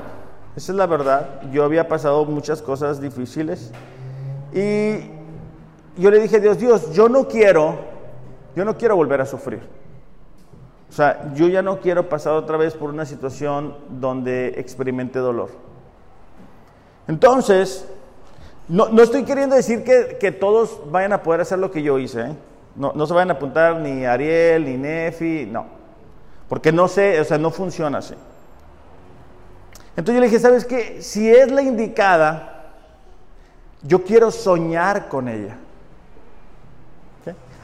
Esa 0.56 0.72
es 0.72 0.78
la 0.78 0.86
verdad. 0.86 1.42
Yo 1.52 1.64
había 1.64 1.88
pasado 1.88 2.24
muchas 2.26 2.62
cosas 2.62 3.02
difíciles. 3.02 3.72
Y 4.54 5.12
yo 5.98 6.12
le 6.12 6.20
dije 6.20 6.38
a 6.38 6.40
Dios, 6.40 6.58
Dios, 6.58 6.94
yo 6.94 7.10
no 7.10 7.28
quiero, 7.28 7.78
yo 8.56 8.64
no 8.64 8.78
quiero 8.78 8.96
volver 8.96 9.22
a 9.22 9.26
sufrir. 9.26 9.62
O 10.96 10.98
sea, 10.98 11.34
yo 11.34 11.50
ya 11.50 11.62
no 11.62 11.82
quiero 11.82 12.08
pasar 12.08 12.36
otra 12.36 12.56
vez 12.56 12.74
por 12.74 12.90
una 12.90 13.06
situación 13.06 13.76
donde 13.90 14.54
experimente 14.56 15.20
dolor. 15.20 15.50
Entonces, 17.06 17.86
no, 18.70 18.88
estoy 19.02 19.26
queriendo 19.26 19.58
decir 19.58 19.84
que, 19.84 20.32
todos 20.32 20.90
vayan 20.90 21.12
a 21.12 21.22
poder 21.22 21.42
hacer 21.42 21.60
lo 21.60 21.70
que 21.70 21.84
yo 21.84 22.00
hice. 22.00 22.22
¿eh? 22.22 22.36
No, 22.78 22.94
no 22.96 23.06
se 23.06 23.14
vayan 23.14 23.32
a 23.32 23.34
apuntar 23.34 23.76
ni 23.76 24.06
Ariel, 24.06 24.64
ni 24.64 24.78
Nefi, 24.78 25.46
no. 25.52 25.66
Porque 26.48 26.72
no 26.72 26.88
sé, 26.88 27.20
o 27.20 27.26
sea, 27.26 27.38
no 27.38 27.52
funciona 27.52 27.98
así. 27.98 28.16
Entonces 29.98 30.16
yo 30.16 30.22
le 30.22 30.28
dije, 30.28 30.40
¿sabes 30.40 30.64
qué? 30.64 31.02
Si 31.02 31.30
es 31.30 31.52
la 31.52 31.62
indicada, 31.62 32.72
yo 33.84 34.02
quiero 34.02 34.32
soñar 34.32 35.10
con 35.10 35.28
ella. 35.28 35.58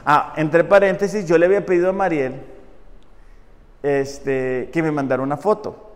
Ah, 0.04 0.34
entre 0.36 0.64
paréntesis, 0.64 1.24
yo 1.24 1.38
le 1.38 1.46
había 1.46 1.64
pedido 1.64 1.88
a 1.88 1.92
Mariel 1.94 2.51
este, 3.82 4.70
que 4.72 4.82
me 4.82 4.90
mandara 4.90 5.22
una 5.22 5.36
foto. 5.36 5.90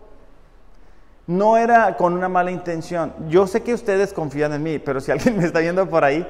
No 1.27 1.57
era 1.57 1.97
con 1.97 2.13
una 2.13 2.29
mala 2.29 2.51
intención. 2.51 3.13
Yo 3.27 3.47
sé 3.47 3.61
que 3.61 3.73
ustedes 3.73 4.13
confían 4.13 4.53
en 4.53 4.63
mí, 4.63 4.79
pero 4.79 5.01
si 5.01 5.11
alguien 5.11 5.37
me 5.37 5.45
está 5.45 5.59
viendo 5.59 5.89
por 5.89 6.03
ahí, 6.03 6.25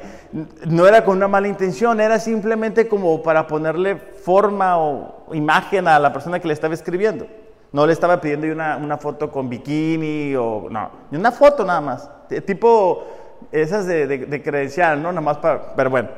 no 0.65 0.87
era 0.87 1.05
con 1.05 1.17
una 1.17 1.27
mala 1.27 1.47
intención, 1.47 2.01
era 2.01 2.19
simplemente 2.19 2.87
como 2.87 3.21
para 3.21 3.45
ponerle 3.45 3.95
forma 3.95 4.79
o 4.79 5.33
imagen 5.33 5.87
a 5.87 5.99
la 5.99 6.11
persona 6.11 6.39
que 6.39 6.47
le 6.47 6.53
estaba 6.53 6.73
escribiendo. 6.73 7.27
No 7.71 7.85
le 7.85 7.93
estaba 7.93 8.19
pidiendo 8.19 8.47
una, 8.47 8.97
foto 8.97 9.29
con 9.29 9.49
bikini 9.49 10.33
o 10.35 10.67
no, 10.69 10.89
una 11.11 11.31
foto 11.31 11.65
nada 11.65 11.81
más, 11.81 12.09
tipo 12.45 13.03
esas 13.51 13.85
de, 13.85 14.41
credencial, 14.43 15.01
¿no? 15.01 15.09
Nada 15.11 15.21
más 15.21 15.37
para, 15.37 15.75
pero 15.75 15.89
bueno. 15.89 16.09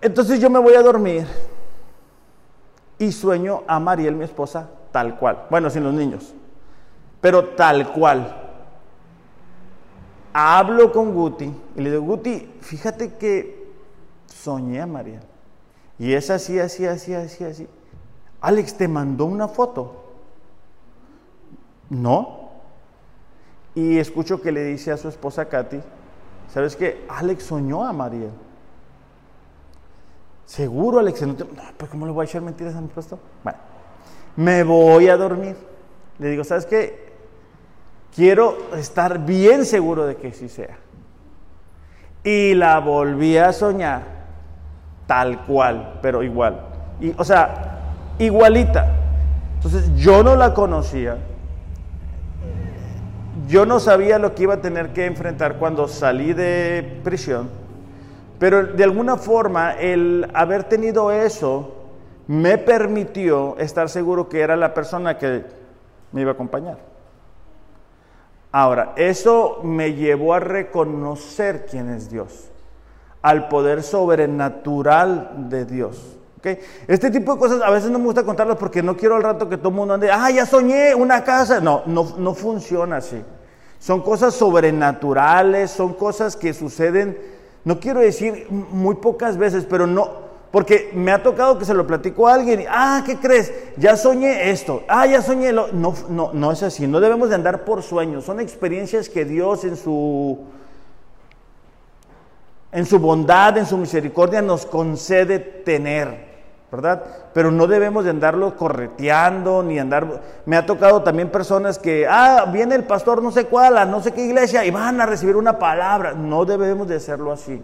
Entonces 0.00 0.40
yo 0.40 0.48
me 0.48 0.58
voy 0.58 0.74
a 0.74 0.82
dormir 0.82 1.26
y 2.98 3.12
sueño 3.12 3.62
a 3.66 3.78
Mariel, 3.78 4.14
mi 4.14 4.24
esposa, 4.24 4.68
tal 4.92 5.18
cual. 5.18 5.46
Bueno, 5.50 5.70
sin 5.70 5.84
los 5.84 5.94
niños 5.94 6.34
pero 7.26 7.44
tal 7.44 7.92
cual. 7.92 8.42
Hablo 10.32 10.92
con 10.92 11.12
Guti 11.12 11.52
y 11.74 11.80
le 11.80 11.90
digo, 11.90 12.02
Guti, 12.02 12.54
fíjate 12.60 13.14
que 13.14 13.66
soñé 14.26 14.80
a 14.80 14.86
María. 14.86 15.20
Y 15.98 16.12
es 16.12 16.30
así, 16.30 16.60
así, 16.60 16.86
así, 16.86 17.14
así, 17.14 17.42
así. 17.42 17.68
Alex, 18.40 18.76
¿te 18.76 18.86
mandó 18.86 19.24
una 19.24 19.48
foto? 19.48 20.04
No. 21.90 22.50
Y 23.74 23.98
escucho 23.98 24.40
que 24.40 24.52
le 24.52 24.62
dice 24.62 24.92
a 24.92 24.96
su 24.96 25.08
esposa 25.08 25.48
Katy, 25.48 25.80
¿sabes 26.52 26.76
qué? 26.76 27.04
Alex 27.08 27.42
soñó 27.42 27.84
a 27.84 27.92
María. 27.92 28.28
Seguro, 30.46 31.00
Alex, 31.00 31.22
no, 31.22 31.34
pues 31.76 31.90
¿cómo 31.90 32.06
le 32.06 32.12
voy 32.12 32.24
a 32.24 32.28
echar 32.28 32.40
mentiras 32.40 32.76
a 32.76 32.80
mi 32.80 32.86
pastor? 32.86 33.18
Bueno, 33.42 33.58
me 34.36 34.62
voy 34.62 35.08
a 35.08 35.16
dormir. 35.16 35.56
Le 36.18 36.30
digo, 36.30 36.44
¿sabes 36.44 36.66
qué? 36.66 37.12
Quiero 38.14 38.56
estar 38.76 39.26
bien 39.26 39.66
seguro 39.66 40.06
de 40.06 40.16
que 40.16 40.32
sí 40.32 40.48
sea. 40.48 40.78
Y 42.22 42.54
la 42.54 42.78
volví 42.78 43.36
a 43.36 43.52
soñar, 43.52 44.02
tal 45.06 45.44
cual, 45.44 45.98
pero 46.00 46.22
igual. 46.22 46.60
Y, 47.00 47.12
o 47.18 47.24
sea, 47.24 47.94
igualita. 48.18 48.86
Entonces 49.56 49.94
yo 49.96 50.22
no 50.22 50.36
la 50.36 50.54
conocía. 50.54 51.18
Yo 53.48 53.66
no 53.66 53.80
sabía 53.80 54.18
lo 54.20 54.34
que 54.34 54.44
iba 54.44 54.54
a 54.54 54.60
tener 54.60 54.92
que 54.92 55.06
enfrentar 55.06 55.58
cuando 55.58 55.88
salí 55.88 56.32
de 56.32 57.00
prisión. 57.02 57.65
Pero 58.38 58.66
de 58.66 58.84
alguna 58.84 59.16
forma 59.16 59.72
el 59.72 60.28
haber 60.34 60.64
tenido 60.64 61.10
eso 61.10 61.72
me 62.26 62.58
permitió 62.58 63.56
estar 63.58 63.88
seguro 63.88 64.28
que 64.28 64.40
era 64.40 64.56
la 64.56 64.74
persona 64.74 65.16
que 65.16 65.44
me 66.12 66.20
iba 66.22 66.32
a 66.32 66.34
acompañar. 66.34 66.78
Ahora, 68.52 68.94
eso 68.96 69.60
me 69.62 69.94
llevó 69.94 70.34
a 70.34 70.40
reconocer 70.40 71.66
quién 71.70 71.90
es 71.90 72.10
Dios, 72.10 72.48
al 73.22 73.48
poder 73.48 73.82
sobrenatural 73.82 75.48
de 75.50 75.64
Dios. 75.66 76.16
¿okay? 76.38 76.58
Este 76.88 77.10
tipo 77.10 77.34
de 77.34 77.38
cosas 77.38 77.60
a 77.62 77.70
veces 77.70 77.90
no 77.90 77.98
me 77.98 78.06
gusta 78.06 78.24
contarlas 78.24 78.56
porque 78.56 78.82
no 78.82 78.96
quiero 78.96 79.16
al 79.16 79.22
rato 79.22 79.48
que 79.48 79.58
todo 79.58 79.68
el 79.68 79.74
mundo 79.74 79.94
ande, 79.94 80.10
ah, 80.10 80.30
ya 80.30 80.46
soñé 80.46 80.94
una 80.94 81.22
casa. 81.22 81.60
No, 81.60 81.82
no, 81.86 82.14
no 82.16 82.34
funciona 82.34 82.96
así. 82.96 83.22
Son 83.78 84.00
cosas 84.00 84.34
sobrenaturales, 84.34 85.70
son 85.70 85.92
cosas 85.92 86.34
que 86.34 86.54
suceden, 86.54 87.35
no 87.66 87.80
quiero 87.80 87.98
decir 87.98 88.46
muy 88.48 88.94
pocas 88.94 89.36
veces, 89.36 89.66
pero 89.68 89.88
no, 89.88 90.08
porque 90.52 90.92
me 90.94 91.10
ha 91.10 91.20
tocado 91.20 91.58
que 91.58 91.64
se 91.64 91.74
lo 91.74 91.84
platico 91.84 92.28
a 92.28 92.34
alguien 92.34 92.60
y, 92.60 92.64
ah, 92.68 93.02
¿qué 93.04 93.16
crees? 93.16 93.52
Ya 93.76 93.96
soñé 93.96 94.50
esto, 94.50 94.84
ah, 94.86 95.04
ya 95.04 95.20
soñé 95.20 95.52
lo... 95.52 95.72
No, 95.72 95.92
no, 96.08 96.30
no 96.32 96.52
es 96.52 96.62
así, 96.62 96.86
no 96.86 97.00
debemos 97.00 97.28
de 97.28 97.34
andar 97.34 97.64
por 97.64 97.82
sueños, 97.82 98.24
son 98.24 98.38
experiencias 98.38 99.08
que 99.08 99.24
Dios 99.24 99.64
en 99.64 99.76
su, 99.76 100.38
en 102.70 102.86
su 102.86 103.00
bondad, 103.00 103.58
en 103.58 103.66
su 103.66 103.76
misericordia 103.76 104.40
nos 104.42 104.64
concede 104.64 105.40
tener, 105.40 106.25
¿verdad? 106.76 107.02
Pero 107.32 107.50
no 107.50 107.66
debemos 107.66 108.04
de 108.04 108.10
andarlo 108.10 108.56
correteando, 108.56 109.62
ni 109.62 109.78
andar... 109.78 110.20
Me 110.44 110.56
ha 110.56 110.66
tocado 110.66 111.02
también 111.02 111.30
personas 111.30 111.78
que, 111.78 112.06
ah, 112.08 112.46
viene 112.52 112.74
el 112.74 112.84
pastor 112.84 113.22
no 113.22 113.32
sé 113.32 113.46
cuál, 113.46 113.78
a 113.78 113.84
no 113.84 114.02
sé 114.02 114.12
qué 114.12 114.24
iglesia, 114.24 114.64
y 114.64 114.70
van 114.70 115.00
a 115.00 115.06
recibir 115.06 115.36
una 115.36 115.58
palabra. 115.58 116.12
No 116.12 116.44
debemos 116.44 116.86
de 116.86 116.96
hacerlo 116.96 117.32
así. 117.32 117.60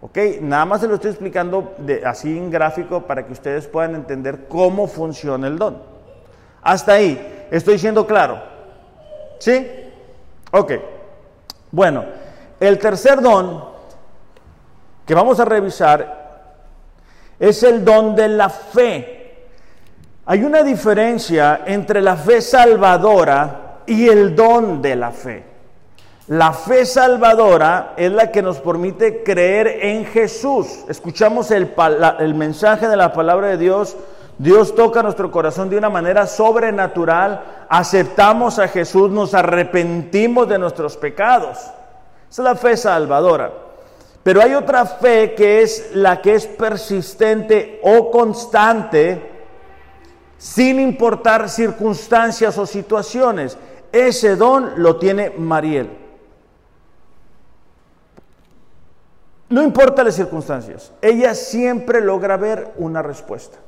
¿Ok? 0.00 0.18
Nada 0.40 0.64
más 0.64 0.80
se 0.80 0.88
lo 0.88 0.94
estoy 0.94 1.10
explicando 1.10 1.74
así 2.04 2.36
en 2.36 2.50
gráfico 2.50 3.02
para 3.02 3.26
que 3.26 3.32
ustedes 3.32 3.66
puedan 3.66 3.94
entender 3.94 4.46
cómo 4.48 4.86
funciona 4.86 5.46
el 5.46 5.58
don. 5.58 5.80
Hasta 6.62 6.94
ahí, 6.94 7.46
estoy 7.50 7.78
siendo 7.78 8.06
claro. 8.06 8.40
¿Sí? 9.38 9.66
Ok. 10.52 10.72
Bueno, 11.70 12.04
el 12.60 12.78
tercer 12.78 13.20
don 13.20 13.64
que 15.06 15.14
vamos 15.14 15.38
a 15.38 15.44
revisar 15.44 16.25
es 17.38 17.62
el 17.62 17.84
don 17.84 18.14
de 18.14 18.28
la 18.28 18.48
fe. 18.48 19.16
Hay 20.26 20.42
una 20.42 20.62
diferencia 20.62 21.62
entre 21.66 22.00
la 22.00 22.16
fe 22.16 22.40
salvadora 22.40 23.80
y 23.86 24.08
el 24.08 24.34
don 24.34 24.82
de 24.82 24.96
la 24.96 25.10
fe. 25.12 25.44
La 26.28 26.52
fe 26.52 26.84
salvadora 26.84 27.92
es 27.96 28.10
la 28.10 28.32
que 28.32 28.42
nos 28.42 28.58
permite 28.58 29.22
creer 29.22 29.68
en 29.82 30.04
Jesús. 30.06 30.84
Escuchamos 30.88 31.52
el, 31.52 31.72
mensaje 32.34 32.88
de 32.88 32.96
la 32.96 33.12
palabra 33.12 33.46
de 33.46 33.58
Dios. 33.58 33.96
Dios 34.36 34.74
toca 34.74 35.04
nuestro 35.04 35.30
corazón 35.30 35.70
de 35.70 35.78
una 35.78 35.88
manera 35.88 36.26
sobrenatural. 36.26 37.44
Aceptamos 37.68 38.58
a 38.58 38.66
Jesús, 38.66 39.08
nos 39.12 39.34
arrepentimos 39.34 40.48
de 40.48 40.58
nuestros 40.58 40.96
pecados. 40.96 41.58
Es 42.28 42.38
la 42.38 42.56
fe 42.56 42.76
salvadora. 42.76 43.65
Pero 44.26 44.42
hay 44.42 44.54
otra 44.54 44.84
fe 44.84 45.36
que 45.36 45.62
es 45.62 45.90
la 45.94 46.20
que 46.20 46.34
es 46.34 46.48
persistente 46.48 47.78
o 47.84 48.10
constante 48.10 49.22
sin 50.36 50.80
importar 50.80 51.48
circunstancias 51.48 52.58
o 52.58 52.66
situaciones. 52.66 53.56
Ese 53.92 54.34
don 54.34 54.82
lo 54.82 54.96
tiene 54.96 55.30
Mariel. 55.30 55.96
No 59.48 59.62
importa 59.62 60.02
las 60.02 60.16
circunstancias, 60.16 60.92
ella 61.00 61.32
siempre 61.32 62.00
logra 62.00 62.36
ver 62.36 62.74
una 62.78 63.02
respuesta. 63.02 63.58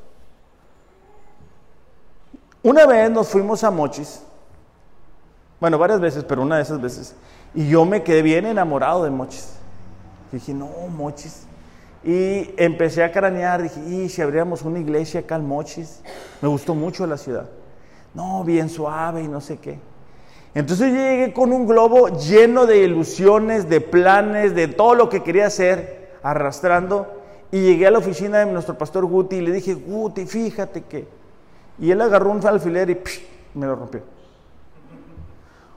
Una 2.64 2.84
vez 2.84 3.08
nos 3.12 3.28
fuimos 3.28 3.62
a 3.62 3.70
Mochis, 3.70 4.24
bueno, 5.60 5.78
varias 5.78 6.00
veces, 6.00 6.24
pero 6.24 6.42
una 6.42 6.56
de 6.56 6.62
esas 6.62 6.80
veces, 6.80 7.14
y 7.54 7.68
yo 7.68 7.84
me 7.84 8.02
quedé 8.02 8.22
bien 8.22 8.44
enamorado 8.44 9.04
de 9.04 9.10
Mochis. 9.10 9.57
Dije, 10.36 10.54
no, 10.54 10.68
Mochis. 10.94 11.46
Y 12.04 12.54
empecé 12.56 13.02
a 13.02 13.10
cranear, 13.10 13.62
dije, 13.62 13.80
y 13.80 14.08
si 14.08 14.22
abríamos 14.22 14.62
una 14.62 14.78
iglesia 14.78 15.20
acá 15.20 15.36
en 15.36 15.46
Mochis, 15.46 16.00
me 16.40 16.48
gustó 16.48 16.74
mucho 16.74 17.06
la 17.06 17.16
ciudad. 17.16 17.48
No, 18.14 18.44
bien 18.44 18.68
suave 18.68 19.22
y 19.22 19.28
no 19.28 19.40
sé 19.40 19.58
qué. 19.58 19.78
Entonces 20.54 20.90
yo 20.92 20.96
llegué 20.96 21.32
con 21.32 21.52
un 21.52 21.66
globo 21.66 22.08
lleno 22.08 22.66
de 22.66 22.78
ilusiones, 22.78 23.68
de 23.68 23.80
planes, 23.80 24.54
de 24.54 24.68
todo 24.68 24.94
lo 24.94 25.08
que 25.08 25.22
quería 25.22 25.46
hacer, 25.46 26.16
arrastrando. 26.22 27.06
Y 27.50 27.60
llegué 27.60 27.86
a 27.86 27.90
la 27.90 27.98
oficina 27.98 28.38
de 28.38 28.46
nuestro 28.46 28.76
pastor 28.76 29.06
Guti 29.06 29.36
y 29.36 29.40
le 29.40 29.52
dije, 29.52 29.74
Guti, 29.74 30.26
fíjate 30.26 30.82
que... 30.82 31.06
Y 31.78 31.90
él 31.90 32.00
agarró 32.00 32.30
un 32.30 32.44
alfiler 32.44 32.90
y 32.90 32.98
me 33.54 33.66
lo 33.66 33.76
rompió. 33.76 34.02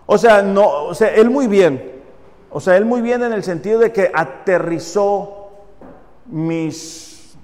O 0.05 0.17
sea, 0.17 0.41
no, 0.41 0.85
o 0.85 0.95
sea, 0.95 1.09
él 1.09 1.29
muy 1.29 1.47
bien. 1.47 2.00
O 2.51 2.59
sea, 2.59 2.75
él 2.75 2.85
muy 2.85 3.01
bien 3.01 3.23
en 3.23 3.31
el 3.31 3.43
sentido 3.43 3.79
de 3.79 3.91
que 3.91 4.11
aterrizó 4.13 5.49
mis, 6.25 7.35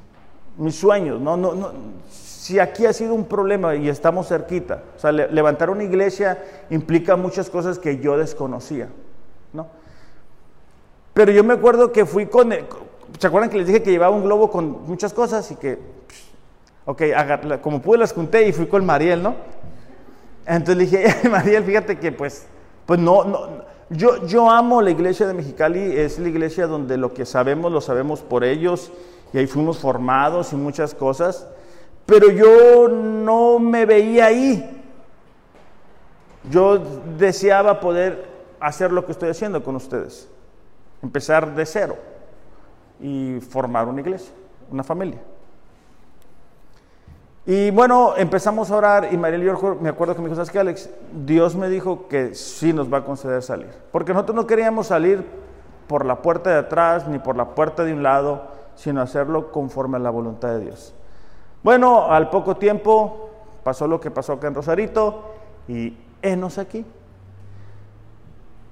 mis 0.57 0.75
sueños. 0.75 1.21
No, 1.21 1.37
no, 1.37 1.53
no, 1.55 1.71
si 2.09 2.59
aquí 2.59 2.85
ha 2.85 2.93
sido 2.93 3.13
un 3.13 3.25
problema 3.25 3.75
y 3.75 3.89
estamos 3.89 4.27
cerquita, 4.27 4.83
o 4.95 4.99
sea, 4.99 5.11
levantar 5.11 5.69
una 5.69 5.83
iglesia 5.83 6.43
implica 6.69 7.15
muchas 7.15 7.49
cosas 7.49 7.79
que 7.79 7.99
yo 7.99 8.17
desconocía, 8.17 8.89
¿no? 9.53 9.67
Pero 11.13 11.31
yo 11.31 11.43
me 11.43 11.53
acuerdo 11.53 11.91
que 11.91 12.05
fui 12.05 12.27
con, 12.27 12.53
¿se 13.19 13.27
acuerdan 13.27 13.49
que 13.49 13.57
les 13.57 13.67
dije 13.67 13.81
que 13.81 13.91
llevaba 13.91 14.15
un 14.15 14.23
globo 14.23 14.51
con 14.51 14.85
muchas 14.87 15.13
cosas 15.13 15.49
y 15.51 15.55
que, 15.55 15.79
ok, 16.85 17.01
como 17.61 17.81
pude 17.81 17.97
las 17.97 18.13
junté 18.13 18.47
y 18.47 18.53
fui 18.53 18.67
con 18.67 18.85
Mariel, 18.85 19.23
¿no? 19.23 19.35
Entonces 20.45 20.77
le 20.77 20.83
dije, 20.85 21.29
Mariel, 21.29 21.63
fíjate 21.63 21.97
que 21.97 22.11
pues, 22.11 22.45
pues 22.85 22.99
no, 22.99 23.23
no, 23.23 23.47
yo, 23.89 24.25
yo 24.25 24.49
amo 24.49 24.81
la 24.81 24.91
iglesia 24.91 25.27
de 25.27 25.33
Mexicali, 25.33 25.97
es 25.97 26.19
la 26.19 26.27
iglesia 26.27 26.67
donde 26.67 26.97
lo 26.97 27.13
que 27.13 27.25
sabemos 27.25 27.71
lo 27.71 27.81
sabemos 27.81 28.21
por 28.21 28.43
ellos 28.43 28.91
y 29.33 29.37
ahí 29.37 29.47
fuimos 29.47 29.77
formados 29.77 30.53
y 30.53 30.55
muchas 30.55 30.93
cosas 30.93 31.47
pero 32.07 32.31
yo 32.31 32.87
no 32.87 33.59
me 33.59 33.85
veía 33.85 34.27
ahí. 34.27 34.81
Yo 36.49 36.79
deseaba 36.79 37.81
poder 37.81 38.25
hacer 38.61 38.93
lo 38.93 39.05
que 39.05 39.11
estoy 39.11 39.29
haciendo 39.29 39.61
con 39.61 39.75
ustedes, 39.75 40.27
empezar 41.03 41.53
de 41.53 41.65
cero. 41.67 41.95
y 42.99 43.39
formar 43.41 43.87
una 43.87 44.01
iglesia, 44.01 44.33
una 44.71 44.83
familia. 44.83 45.21
Y 47.49 47.71
bueno, 47.71 48.13
empezamos 48.17 48.69
a 48.69 48.75
orar 48.75 49.07
y 49.09 49.15
María 49.15 49.39
yo 49.39 49.77
me 49.79 49.87
acuerdo 49.87 50.13
que 50.13 50.21
me 50.21 50.27
dijo, 50.27 50.35
¿sabes 50.35 50.51
qué, 50.51 50.59
Alex? 50.59 50.89
Dios 51.25 51.55
me 51.55 51.69
dijo 51.69 52.09
que 52.09 52.35
sí 52.35 52.73
nos 52.73 52.91
va 52.91 52.97
a 52.97 53.05
conceder 53.05 53.41
salir. 53.41 53.69
Porque 53.93 54.11
nosotros 54.11 54.35
no 54.35 54.45
queríamos 54.45 54.87
salir 54.87 55.23
por 55.87 56.05
la 56.05 56.21
puerta 56.21 56.49
de 56.49 56.57
atrás 56.57 57.07
ni 57.07 57.19
por 57.19 57.37
la 57.37 57.55
puerta 57.55 57.85
de 57.85 57.93
un 57.93 58.03
lado, 58.03 58.41
sino 58.75 59.01
hacerlo 59.01 59.49
conforme 59.53 59.95
a 59.95 60.01
la 60.01 60.09
voluntad 60.09 60.49
de 60.49 60.59
Dios. 60.59 60.93
Bueno, 61.63 62.11
al 62.11 62.29
poco 62.29 62.57
tiempo 62.57 63.29
pasó 63.63 63.87
lo 63.87 64.01
que 64.01 64.11
pasó 64.11 64.33
acá 64.33 64.47
en 64.47 64.55
Rosarito 64.55 65.31
y 65.69 65.97
enos 66.21 66.57
aquí. 66.57 66.83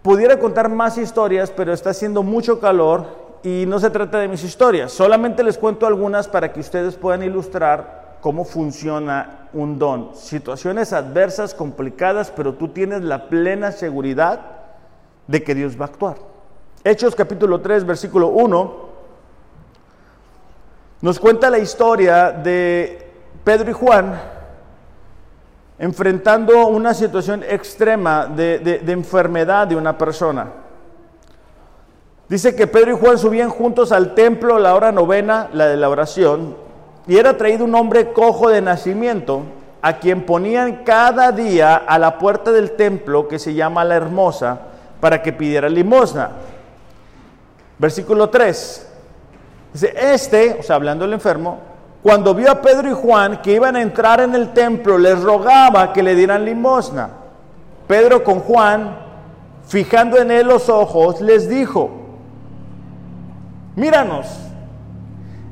Pudiera 0.01 0.37
contar 0.37 0.67
más 0.67 0.97
historias, 0.97 1.49
pero 1.49 1.71
está 1.71 1.91
haciendo 1.91 2.23
mucho 2.23 2.59
calor 2.59 3.05
y 3.41 3.63
no 3.67 3.79
se 3.79 3.89
trata 3.89 4.19
de 4.19 4.27
mis 4.27 4.43
historias. 4.43 4.91
Solamente 4.91 5.45
les 5.45 5.57
cuento 5.57 5.87
algunas 5.87 6.27
para 6.27 6.51
que 6.51 6.59
ustedes 6.59 6.97
puedan 6.97 7.23
ilustrar 7.23 8.04
cómo 8.25 8.43
funciona 8.43 9.49
un 9.53 9.77
don. 9.77 10.15
Situaciones 10.15 10.93
adversas, 10.93 11.53
complicadas, 11.53 12.31
pero 12.35 12.55
tú 12.55 12.69
tienes 12.69 13.03
la 13.03 13.29
plena 13.29 13.71
seguridad 13.71 14.41
de 15.27 15.43
que 15.43 15.53
Dios 15.53 15.79
va 15.79 15.85
a 15.85 15.89
actuar. 15.89 16.15
Hechos 16.83 17.13
capítulo 17.13 17.61
3, 17.61 17.85
versículo 17.85 18.29
1, 18.29 18.75
nos 21.01 21.19
cuenta 21.19 21.51
la 21.51 21.59
historia 21.59 22.31
de 22.31 23.11
Pedro 23.43 23.69
y 23.69 23.73
Juan 23.73 24.19
enfrentando 25.77 26.65
una 26.65 26.95
situación 26.95 27.43
extrema 27.47 28.25
de, 28.25 28.57
de 28.57 28.91
enfermedad 28.91 29.67
de 29.67 29.75
una 29.75 29.95
persona. 29.95 30.51
Dice 32.27 32.55
que 32.55 32.65
Pedro 32.65 32.93
y 32.93 32.99
Juan 32.99 33.19
subían 33.19 33.51
juntos 33.51 33.91
al 33.91 34.15
templo 34.15 34.55
a 34.55 34.59
la 34.59 34.73
hora 34.73 34.91
novena, 34.91 35.47
la 35.53 35.67
de 35.67 35.77
la 35.77 35.89
oración, 35.89 36.64
y 37.07 37.17
era 37.17 37.37
traído 37.37 37.65
un 37.65 37.75
hombre 37.75 38.11
cojo 38.11 38.49
de 38.49 38.61
nacimiento, 38.61 39.43
a 39.81 39.97
quien 39.99 40.25
ponían 40.25 40.83
cada 40.83 41.31
día 41.31 41.75
a 41.75 41.99
la 41.99 42.17
puerta 42.17 42.51
del 42.51 42.71
templo 42.71 43.27
que 43.27 43.37
se 43.37 43.53
llama 43.53 43.83
la 43.83 43.95
hermosa, 43.95 44.59
para 44.99 45.21
que 45.21 45.31
pidiera 45.31 45.69
limosna. 45.69 46.31
Versículo 47.77 48.29
3. 48.29 48.89
Dice, 49.73 49.93
este, 49.95 50.57
o 50.59 50.63
sea, 50.63 50.77
hablando 50.77 51.05
del 51.05 51.13
enfermo, 51.13 51.59
cuando 52.01 52.33
vio 52.33 52.49
a 52.49 52.61
Pedro 52.61 52.89
y 52.89 52.93
Juan 52.93 53.41
que 53.41 53.53
iban 53.53 53.75
a 53.75 53.81
entrar 53.81 54.21
en 54.21 54.33
el 54.33 54.53
templo, 54.53 54.97
les 54.97 55.21
rogaba 55.21 55.93
que 55.93 56.01
le 56.01 56.15
dieran 56.15 56.45
limosna. 56.45 57.09
Pedro 57.87 58.23
con 58.23 58.39
Juan, 58.39 58.97
fijando 59.67 60.17
en 60.17 60.31
él 60.31 60.47
los 60.47 60.69
ojos, 60.69 61.21
les 61.21 61.47
dijo, 61.47 61.91
míranos. 63.75 64.27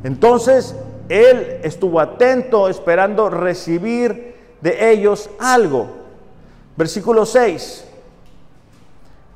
Entonces 0.03 0.75
él 1.13 1.59
estuvo 1.63 1.99
atento 1.99 2.67
esperando 2.67 3.29
recibir 3.29 4.35
de 4.61 4.91
ellos 4.91 5.29
algo. 5.39 5.87
Versículo 6.75 7.25
6. 7.25 7.85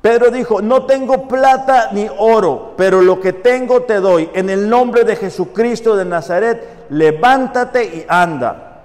Pedro 0.00 0.30
dijo, 0.30 0.62
no 0.62 0.86
tengo 0.86 1.28
plata 1.28 1.90
ni 1.92 2.08
oro, 2.18 2.74
pero 2.76 3.02
lo 3.02 3.20
que 3.20 3.32
tengo 3.32 3.82
te 3.82 4.00
doy. 4.00 4.30
En 4.32 4.48
el 4.48 4.68
nombre 4.68 5.04
de 5.04 5.16
Jesucristo 5.16 5.96
de 5.96 6.04
Nazaret, 6.04 6.86
levántate 6.90 7.84
y 7.84 8.06
anda. 8.08 8.82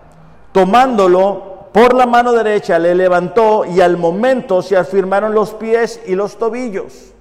Tomándolo 0.52 1.70
por 1.72 1.96
la 1.96 2.06
mano 2.06 2.34
derecha, 2.34 2.78
le 2.78 2.94
levantó 2.94 3.66
y 3.66 3.82
al 3.82 3.98
momento 3.98 4.62
se 4.62 4.78
afirmaron 4.78 5.34
los 5.34 5.52
pies 5.54 6.02
y 6.06 6.16
los 6.16 6.38
tobillos. 6.38 7.12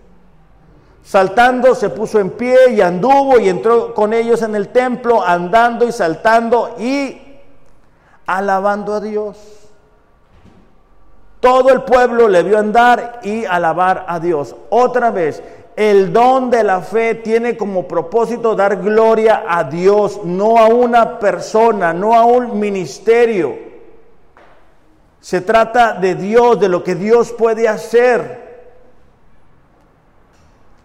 Saltando 1.03 1.75
se 1.75 1.91
puso 1.91 2.21
en 2.21 2.31
pie 2.31 2.71
y 2.73 2.81
anduvo 2.81 3.41
y 3.41 3.49
entró 3.49 3.93
con 3.93 4.13
ellos 4.13 4.43
en 4.43 4.55
el 4.55 4.69
templo, 4.69 5.23
andando 5.23 5.87
y 5.87 5.93
saltando 5.93 6.77
y 6.79 7.21
alabando 8.27 8.95
a 8.95 9.01
Dios. 9.01 9.37
Todo 11.41 11.71
el 11.71 11.83
pueblo 11.83 12.29
le 12.29 12.45
vio 12.45 12.57
andar 12.57 13.19
y 13.25 13.45
alabar 13.45 14.05
a 14.07 14.21
Dios. 14.21 14.55
Otra 14.71 15.11
vez, 15.11 15.43
el 15.75 16.13
don 16.13 16.51
de 16.51 16.63
la 16.63 16.81
fe 16.83 17.17
tiene 17.17 17.57
como 17.57 17.89
propósito 17.89 18.55
dar 18.55 18.77
gloria 18.77 19.45
a 19.49 19.65
Dios, 19.65 20.21
no 20.23 20.59
a 20.59 20.67
una 20.67 21.19
persona, 21.19 21.93
no 21.93 22.15
a 22.15 22.25
un 22.25 22.61
ministerio. 22.61 23.57
Se 25.19 25.41
trata 25.41 25.95
de 25.95 26.15
Dios, 26.15 26.61
de 26.61 26.69
lo 26.69 26.85
que 26.85 26.95
Dios 26.95 27.33
puede 27.33 27.69
hacer. 27.69 28.52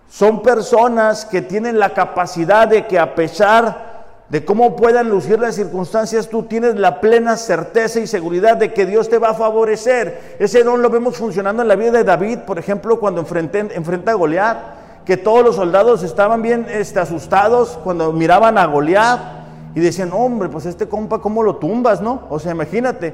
Son 0.10 0.42
personas 0.42 1.26
que 1.26 1.42
tienen 1.42 1.80
la 1.80 1.94
capacidad 1.94 2.68
de 2.68 2.88
que 2.88 2.98
a 2.98 3.14
pesar 3.16 3.88
de 4.30 4.44
cómo 4.44 4.76
puedan 4.76 5.10
lucir 5.10 5.40
las 5.40 5.56
circunstancias, 5.56 6.28
tú 6.28 6.44
tienes 6.44 6.76
la 6.76 7.00
plena 7.00 7.38
certeza 7.38 8.00
y 8.00 8.08
seguridad 8.08 8.58
de 8.58 8.74
que 8.74 8.86
Dios 8.86 9.10
te 9.10 9.20
va 9.20 9.30
a 9.30 9.34
favorecer. 9.34 10.38
Ese 10.40 10.64
don 10.64 10.82
lo 10.82 10.90
vemos 10.90 11.18
funcionando 11.18 11.62
en 11.62 11.68
la 11.68 11.76
vida 11.76 11.92
de 11.92 12.04
David, 12.04 12.40
por 12.40 12.60
ejemplo, 12.60 13.00
cuando 13.00 13.22
enfrenta 13.22 14.12
a 14.12 14.16
Goliat, 14.16 14.58
que 15.06 15.16
todos 15.16 15.44
los 15.44 15.56
soldados 15.56 16.04
estaban 16.04 16.42
bien 16.42 16.68
este, 16.70 17.00
asustados 17.00 17.80
cuando 17.84 18.12
miraban 18.12 18.58
a 18.58 18.66
Goliat 18.66 19.37
y 19.76 19.80
decían, 19.80 20.12
hombre, 20.12 20.50
pues 20.50 20.66
este 20.66 20.88
compa, 20.88 21.20
¿cómo 21.20 21.44
lo 21.44 21.58
tumbas, 21.58 22.02
no? 22.02 22.24
O 22.30 22.40
sea, 22.40 22.52
imagínate, 22.52 23.14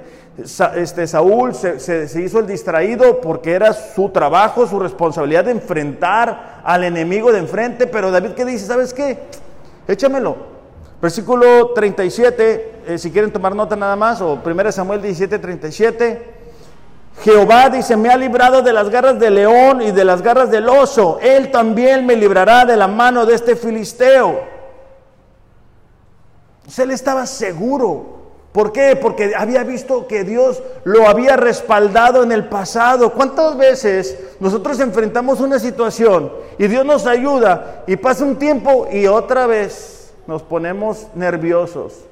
este, 0.76 1.08
Saúl 1.08 1.54
se, 1.54 2.22
hizo 2.24 2.40
el 2.40 2.48
distraído 2.48 3.20
porque 3.20 3.52
era 3.52 3.74
su 3.74 4.10
trabajo, 4.10 4.66
su 4.66 4.80
responsabilidad 4.80 5.46
de 5.46 5.52
enfrentar 5.52 6.62
al 6.64 6.84
enemigo 6.84 7.32
de 7.32 7.40
enfrente, 7.40 7.88
pero 7.88 8.12
David, 8.12 8.32
¿qué 8.32 8.46
dice? 8.46 8.66
¿Sabes 8.66 8.94
qué? 8.94 9.20
Échamelo. 9.88 10.54
Versículo 11.02 11.72
37, 11.74 12.72
eh, 12.88 12.98
si 12.98 13.12
quieren 13.12 13.32
tomar 13.32 13.54
nota 13.54 13.76
nada 13.76 13.98
más, 13.98 14.22
o 14.22 14.40
1 14.44 14.72
Samuel 14.72 15.02
17, 15.02 15.40
37. 15.40 16.34
Jehová 17.24 17.70
dice, 17.70 17.98
me 17.98 18.10
ha 18.10 18.16
librado 18.16 18.62
de 18.62 18.72
las 18.72 18.90
garras 18.90 19.20
del 19.20 19.36
león 19.36 19.82
y 19.82 19.92
de 19.92 20.06
las 20.06 20.22
garras 20.22 20.50
del 20.50 20.70
oso. 20.70 21.20
Él 21.22 21.52
también 21.52 22.06
me 22.06 22.16
librará 22.16 22.66
de 22.66 22.78
la 22.78 22.88
mano 22.88 23.26
de 23.26 23.36
este 23.36 23.58
filisteo 23.58 24.53
él 26.80 26.92
estaba 26.92 27.26
seguro. 27.26 28.24
¿Por 28.52 28.72
qué? 28.72 28.96
Porque 28.96 29.34
había 29.36 29.64
visto 29.64 30.06
que 30.08 30.24
Dios 30.24 30.62
lo 30.84 31.08
había 31.08 31.36
respaldado 31.36 32.22
en 32.24 32.32
el 32.32 32.46
pasado. 32.50 33.12
¿Cuántas 33.14 33.58
veces 33.58 34.18
nosotros 34.40 34.80
enfrentamos 34.80 35.40
una 35.40 35.58
situación 35.58 36.32
y 36.60 36.68
Dios 36.68 36.86
nos 36.86 37.08
ayuda 37.08 37.84
y 37.88 37.96
pasa 37.96 38.24
un 38.24 38.36
tiempo 38.36 38.88
y 38.92 39.08
otra 39.08 39.48
vez 39.48 40.14
nos 40.28 40.44
ponemos 40.44 41.08
nerviosos? 41.16 42.06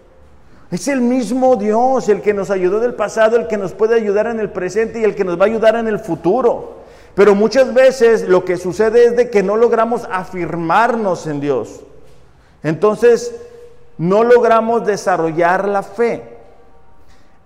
Es 0.72 0.88
el 0.88 1.02
mismo 1.02 1.58
Dios 1.58 2.10
el 2.10 2.22
que 2.22 2.34
nos 2.34 2.50
ayudó 2.50 2.80
del 2.80 2.96
pasado, 2.96 3.38
el 3.38 3.48
que 3.48 3.58
nos 3.58 3.74
puede 3.74 3.94
ayudar 3.94 4.26
en 4.28 4.40
el 4.40 4.50
presente 4.50 5.00
y 5.00 5.04
el 5.04 5.16
que 5.16 5.26
nos 5.26 5.40
va 5.40 5.44
a 5.44 5.48
ayudar 5.48 5.76
en 5.76 5.88
el 5.88 6.00
futuro. 6.00 6.82
Pero 7.14 7.36
muchas 7.36 7.74
veces 7.74 8.28
lo 8.28 8.46
que 8.46 8.58
sucede 8.58 9.06
es 9.06 9.16
de 9.16 9.30
que 9.30 9.44
no 9.44 9.58
logramos 9.58 10.08
afirmarnos 10.10 11.28
en 11.28 11.42
Dios. 11.42 11.82
Entonces 12.64 13.36
no 14.02 14.24
logramos 14.24 14.84
desarrollar 14.84 15.68
la 15.68 15.84
fe. 15.84 16.24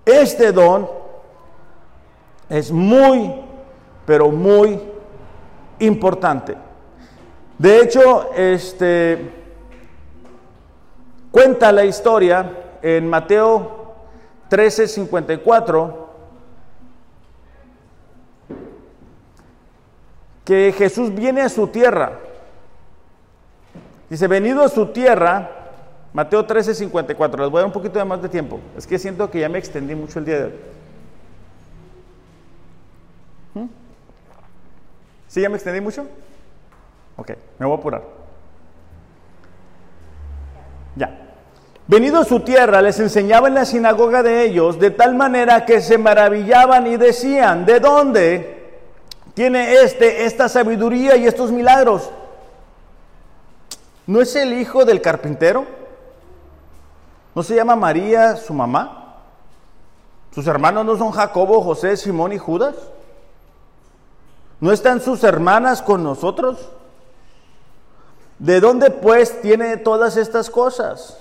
Este 0.06 0.54
don 0.54 0.90
es 2.48 2.72
muy, 2.72 3.42
pero 4.06 4.32
muy 4.32 4.82
importante. 5.80 6.56
De 7.58 7.82
hecho, 7.82 8.32
este 8.34 9.34
cuenta 11.30 11.74
la 11.74 11.84
historia 11.84 12.50
en 12.82 13.10
Mateo 13.10 13.94
13:54 14.50 15.94
que 20.46 20.74
Jesús 20.78 21.14
viene 21.14 21.42
a 21.42 21.50
su 21.50 21.68
tierra. 21.68 22.18
Dice, 24.10 24.28
venido 24.30 24.64
a 24.64 24.70
su 24.70 24.86
tierra, 24.94 25.55
Mateo 26.16 26.46
13, 26.46 26.74
54. 26.74 27.44
Les 27.44 27.52
voy 27.52 27.58
a 27.58 27.62
dar 27.64 27.68
un 27.68 27.74
poquito 27.74 28.00
de 28.00 28.06
más 28.06 28.22
de 28.22 28.30
tiempo. 28.30 28.62
Es 28.78 28.88
que 28.88 28.98
siento 28.98 29.30
que 29.30 29.42
ya 29.42 29.50
me 29.50 29.60
extendí 29.60 29.96
mucho 29.96 30.18
el 30.20 30.24
día 30.24 30.38
de 30.38 30.44
hoy. 30.46 30.54
¿Mm? 33.56 33.66
¿Sí 35.28 35.42
ya 35.42 35.50
me 35.50 35.56
extendí 35.56 35.82
mucho? 35.82 36.08
Ok, 37.18 37.32
me 37.60 37.66
voy 37.66 37.76
a 37.76 37.80
apurar. 37.80 38.02
Ya. 40.96 41.20
Venido 41.86 42.20
a 42.20 42.24
su 42.24 42.40
tierra, 42.40 42.82
les 42.82 42.98
enseñaba 43.02 43.50
en 43.50 43.56
la 43.56 43.66
sinagoga 43.66 44.24
de 44.24 44.46
ellos, 44.46 44.80
de 44.80 44.92
tal 44.92 45.16
manera 45.16 45.66
que 45.66 45.82
se 45.82 45.98
maravillaban 45.98 46.88
y 46.88 46.96
decían, 46.96 47.66
¿de 47.66 47.82
dónde 47.82 48.70
tiene 49.34 49.82
este 49.82 50.24
esta 50.24 50.48
sabiduría 50.48 51.18
y 51.18 51.28
estos 51.28 51.52
milagros? 51.52 52.10
¿No 54.08 54.22
es 54.22 54.34
el 54.38 54.54
hijo 54.54 54.86
del 54.86 55.02
carpintero? 55.02 55.84
¿No 57.36 57.44
se 57.44 57.54
llama 57.54 57.76
María 57.76 58.38
su 58.38 58.54
mamá? 58.54 59.18
¿Sus 60.32 60.48
hermanos 60.48 60.86
no 60.86 60.98
son 60.98 61.12
Jacobo, 61.12 61.62
José, 61.62 61.98
Simón 61.98 62.32
y 62.32 62.38
Judas? 62.38 62.76
¿No 64.62 64.72
están 64.72 65.02
sus 65.02 65.24
hermanas 65.24 65.82
con 65.82 66.02
nosotros? 66.02 66.70
¿De 68.40 68.62
dónde 68.62 68.90
pues 68.90 69.42
tiene 69.42 69.76
todas 69.76 70.16
estas 70.16 70.50
cosas? 70.50 71.18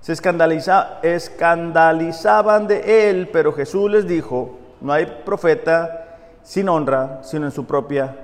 Se 0.00 0.12
escandaliza, 0.12 0.98
escandalizaban 1.02 2.66
de 2.66 3.10
él, 3.10 3.30
pero 3.32 3.52
Jesús 3.52 3.90
les 3.90 4.06
dijo, 4.06 4.58
no 4.80 4.92
hay 4.92 5.06
profeta 5.24 6.16
sin 6.42 6.68
honra, 6.68 7.20
sino 7.22 7.46
en 7.46 7.52
su 7.52 7.64
propia 7.66 8.16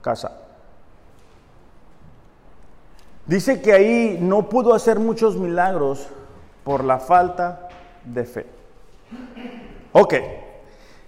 casa. 0.00 0.39
Dice 3.30 3.62
que 3.62 3.72
ahí 3.72 4.18
no 4.20 4.48
pudo 4.48 4.74
hacer 4.74 4.98
muchos 4.98 5.36
milagros 5.36 6.08
por 6.64 6.82
la 6.82 6.98
falta 6.98 7.68
de 8.04 8.24
fe. 8.24 8.46
Ok, 9.92 10.14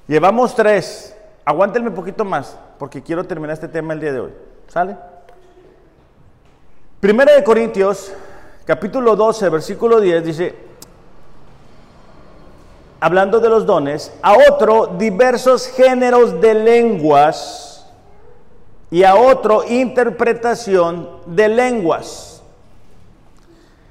llevamos 0.06 0.54
tres. 0.54 1.16
Aguántenme 1.44 1.88
un 1.88 1.96
poquito 1.96 2.24
más, 2.24 2.56
porque 2.78 3.02
quiero 3.02 3.24
terminar 3.24 3.54
este 3.54 3.66
tema 3.66 3.92
el 3.92 3.98
día 3.98 4.12
de 4.12 4.20
hoy. 4.20 4.30
¿Sale? 4.68 4.96
Primera 7.00 7.34
de 7.34 7.42
Corintios, 7.42 8.12
capítulo 8.64 9.16
12, 9.16 9.48
versículo 9.48 10.00
10, 10.00 10.24
dice, 10.24 10.54
hablando 13.00 13.40
de 13.40 13.48
los 13.48 13.66
dones, 13.66 14.12
a 14.22 14.36
otro 14.48 14.94
diversos 14.96 15.66
géneros 15.66 16.40
de 16.40 16.54
lenguas 16.54 17.71
y 18.92 19.04
a 19.04 19.14
otro 19.14 19.64
interpretación 19.66 21.08
de 21.24 21.48
lenguas. 21.48 22.42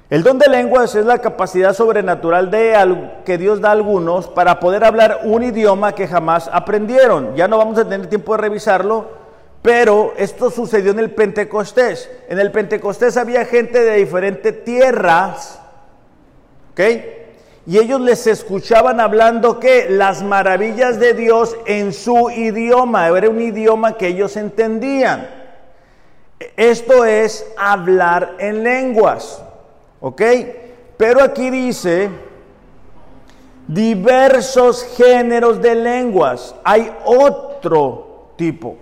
El 0.08 0.22
don 0.22 0.38
de 0.38 0.48
lenguas 0.48 0.94
es 0.94 1.04
la 1.04 1.18
capacidad 1.18 1.74
sobrenatural 1.74 2.52
de 2.52 3.10
que 3.24 3.36
Dios 3.36 3.60
da 3.60 3.70
a 3.70 3.72
algunos 3.72 4.28
para 4.28 4.60
poder 4.60 4.84
hablar 4.84 5.22
un 5.24 5.42
idioma 5.42 5.96
que 5.96 6.06
jamás 6.06 6.48
aprendieron. 6.52 7.34
Ya 7.34 7.48
no 7.48 7.58
vamos 7.58 7.78
a 7.78 7.88
tener 7.88 8.06
tiempo 8.06 8.36
de 8.36 8.42
revisarlo, 8.42 9.08
pero 9.60 10.12
esto 10.16 10.52
sucedió 10.52 10.92
en 10.92 11.00
el 11.00 11.10
Pentecostés. 11.10 12.08
En 12.28 12.38
el 12.38 12.52
Pentecostés 12.52 13.16
había 13.16 13.44
gente 13.44 13.82
de 13.82 13.96
diferentes 13.96 14.62
tierras, 14.62 15.60
¿ok? 16.72 16.80
Y 17.64 17.78
ellos 17.78 18.00
les 18.00 18.26
escuchaban 18.26 18.98
hablando 18.98 19.60
que 19.60 19.88
las 19.88 20.22
maravillas 20.22 20.98
de 20.98 21.14
Dios 21.14 21.56
en 21.66 21.92
su 21.92 22.30
idioma, 22.30 23.06
era 23.08 23.30
un 23.30 23.40
idioma 23.40 23.96
que 23.96 24.08
ellos 24.08 24.36
entendían. 24.36 25.28
Esto 26.56 27.04
es 27.04 27.46
hablar 27.56 28.34
en 28.38 28.64
lenguas, 28.64 29.40
¿ok? 30.00 30.22
Pero 30.96 31.22
aquí 31.22 31.50
dice 31.50 32.10
diversos 33.68 34.84
géneros 34.96 35.62
de 35.62 35.76
lenguas. 35.76 36.56
Hay 36.64 36.92
otro 37.04 38.32
tipo 38.36 38.76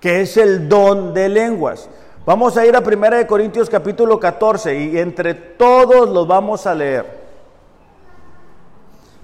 que 0.00 0.20
es 0.20 0.36
el 0.36 0.68
don 0.68 1.14
de 1.14 1.30
lenguas. 1.30 1.88
Vamos 2.26 2.56
a 2.58 2.66
ir 2.66 2.76
a 2.76 2.80
1 2.80 3.26
Corintios 3.26 3.70
capítulo 3.70 4.20
14 4.20 4.78
y 4.78 4.98
entre 4.98 5.32
todos 5.34 6.10
los 6.10 6.26
vamos 6.26 6.66
a 6.66 6.74
leer. 6.74 7.21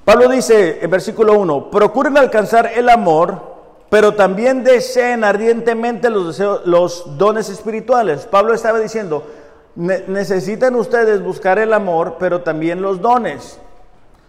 Pablo 0.09 0.27
dice 0.31 0.79
en 0.81 0.91
versículo 0.91 1.39
1, 1.39 1.71
procuren 1.71 2.17
alcanzar 2.17 2.71
el 2.75 2.89
amor, 2.89 3.43
pero 3.91 4.15
también 4.15 4.65
deseen 4.65 5.23
ardientemente 5.23 6.09
los, 6.09 7.19
dones 7.19 7.51
espirituales. 7.51 8.25
Pablo 8.25 8.55
estaba 8.55 8.81
diciendo, 8.81 9.27
necesitan 9.75 10.77
ustedes 10.77 11.23
buscar 11.23 11.59
el 11.59 11.75
amor, 11.75 12.17
pero 12.19 12.41
también 12.41 12.81
los 12.81 13.03
dones. 13.03 13.61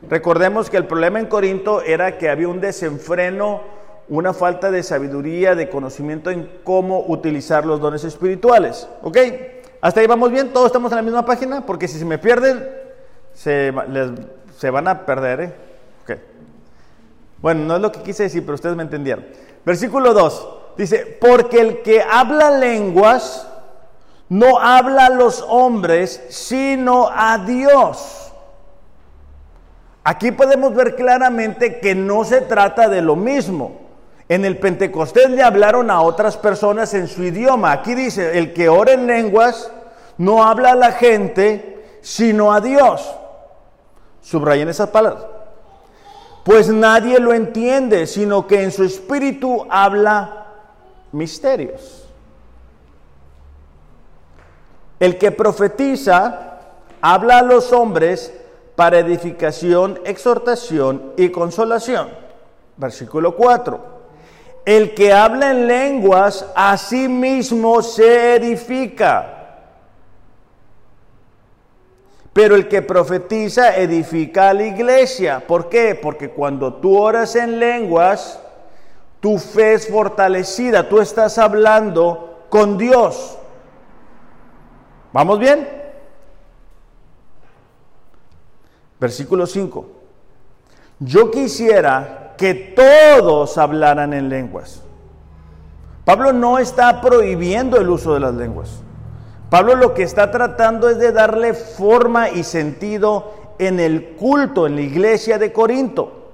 Recordemos 0.10 0.70
que 0.70 0.76
el 0.76 0.86
problema 0.86 1.18
en 1.18 1.28
Corinto 1.28 1.82
era 1.82 2.18
que 2.18 2.30
había 2.30 2.50
un 2.50 2.60
desenfreno 2.60 3.62
una 4.10 4.34
falta 4.34 4.72
de 4.72 4.84
sabiduría, 4.84 5.56
de 5.56 5.70
conocimiento 5.70 6.30
en 6.30 6.60
cómo 6.66 7.06
utilizar 7.08 7.66
los 7.66 7.80
dones 7.80 8.04
espirituales. 8.04 8.90
¿Ok? 9.02 9.18
Hasta 9.80 10.02
ahí 10.02 10.08
vamos 10.08 10.30
bien, 10.30 10.52
todos 10.52 10.66
estamos 10.66 10.92
en 10.92 10.98
la 10.98 11.04
misma 11.04 11.24
página, 11.24 11.66
porque 11.66 11.88
si 11.88 11.98
se 11.98 12.04
me 12.04 12.18
pierden, 12.18 12.68
se, 13.34 13.74
se 14.58 14.70
van 14.72 14.90
a 14.90 15.06
perder. 15.06 15.40
¿eh? 15.40 15.69
Bueno, 17.42 17.66
no 17.66 17.76
es 17.76 17.82
lo 17.82 17.92
que 17.92 18.02
quise 18.02 18.24
decir, 18.24 18.44
pero 18.44 18.56
ustedes 18.56 18.76
me 18.76 18.84
entendieron. 18.84 19.26
Versículo 19.66 20.14
2 20.14 20.50
dice, 20.78 21.18
porque 21.20 21.62
el 21.62 21.82
que 21.82 22.02
habla 22.02 22.52
lenguas 22.52 23.48
no 24.30 24.60
habla 24.60 25.08
a 25.08 25.10
los 25.10 25.44
hombres, 25.48 26.24
sino 26.30 27.10
a 27.12 27.40
Dios. 27.40 28.32
Aquí 30.04 30.32
podemos 30.32 30.74
ver 30.74 30.96
claramente 30.96 31.80
que 31.80 31.96
no 31.96 32.24
se 32.24 32.42
trata 32.42 32.88
de 32.88 33.02
lo 33.02 33.16
mismo. 33.16 33.80
En 34.28 34.46
el 34.46 34.58
Pentecostés 34.58 35.30
le 35.32 35.42
hablaron 35.42 35.90
a 35.90 36.02
otras 36.02 36.38
personas 36.38 36.94
en 36.94 37.08
su 37.08 37.24
idioma. 37.24 37.72
Aquí 37.72 37.96
dice, 37.96 38.38
el 38.38 38.54
que 38.54 38.70
ora 38.70 38.94
en 38.94 39.08
lenguas 39.08 39.72
no 40.18 40.44
habla 40.44 40.72
a 40.72 40.76
la 40.76 40.92
gente, 40.92 41.98
sino 42.02 42.54
a 42.54 42.62
Dios. 42.62 43.16
Subrayen 44.22 44.70
esas 44.70 44.90
palabras. 44.90 45.39
Pues 46.44 46.70
nadie 46.70 47.20
lo 47.20 47.34
entiende, 47.34 48.08
sino 48.08 48.48
que 48.48 48.64
en 48.64 48.72
su 48.72 48.84
espíritu 48.84 49.66
habla 49.70 50.48
misterios. 51.12 52.06
El 55.00 55.18
que 55.18 55.32
profetiza 55.32 56.50
habla 57.02 57.40
a 57.40 57.44
los 57.44 57.72
hombres 57.72 58.34
para 58.76 59.00
edificación, 59.00 60.00
exhortación 60.06 61.14
y 61.18 61.30
consolación. 61.30 62.10
Versículo 62.78 63.36
4. 63.36 64.00
El 64.66 64.94
que 64.94 65.14
habla 65.14 65.52
en 65.52 65.68
lenguas 65.68 66.46
a 66.56 66.78
sí 66.78 67.08
mismo 67.08 67.82
se 67.82 68.36
edifica. 68.36 69.39
Pero 72.40 72.56
el 72.56 72.70
que 72.70 72.82
profetiza 72.82 73.76
edifica 73.76 74.52
a 74.52 74.54
la 74.54 74.64
iglesia. 74.64 75.46
¿Por 75.46 75.68
qué? 75.68 75.94
Porque 76.02 76.30
cuando 76.30 76.76
tú 76.76 76.98
oras 76.98 77.36
en 77.36 77.60
lenguas, 77.60 78.40
tu 79.20 79.38
fe 79.38 79.74
es 79.74 79.90
fortalecida, 79.90 80.88
tú 80.88 81.02
estás 81.02 81.38
hablando 81.38 82.46
con 82.48 82.78
Dios. 82.78 83.38
¿Vamos 85.12 85.38
bien? 85.38 85.68
Versículo 89.02 89.46
5. 89.46 89.88
Yo 91.00 91.32
quisiera 91.32 92.36
que 92.38 92.54
todos 92.54 93.58
hablaran 93.58 94.14
en 94.14 94.30
lenguas. 94.30 94.82
Pablo 96.06 96.32
no 96.32 96.58
está 96.58 97.02
prohibiendo 97.02 97.76
el 97.76 97.90
uso 97.90 98.14
de 98.14 98.22
las 98.22 98.34
lenguas. 98.34 98.82
Pablo 99.50 99.76
lo 99.76 99.94
que 99.94 100.04
está 100.04 100.32
tratando 100.32 100.90
es 100.90 101.00
de 101.00 101.12
darle 101.12 101.54
forma 101.54 102.30
y 102.30 102.44
sentido 102.44 103.34
en 103.58 103.80
el 103.80 104.10
culto, 104.12 104.68
en 104.68 104.76
la 104.76 104.82
iglesia 104.82 105.38
de 105.38 105.52
Corinto. 105.52 106.32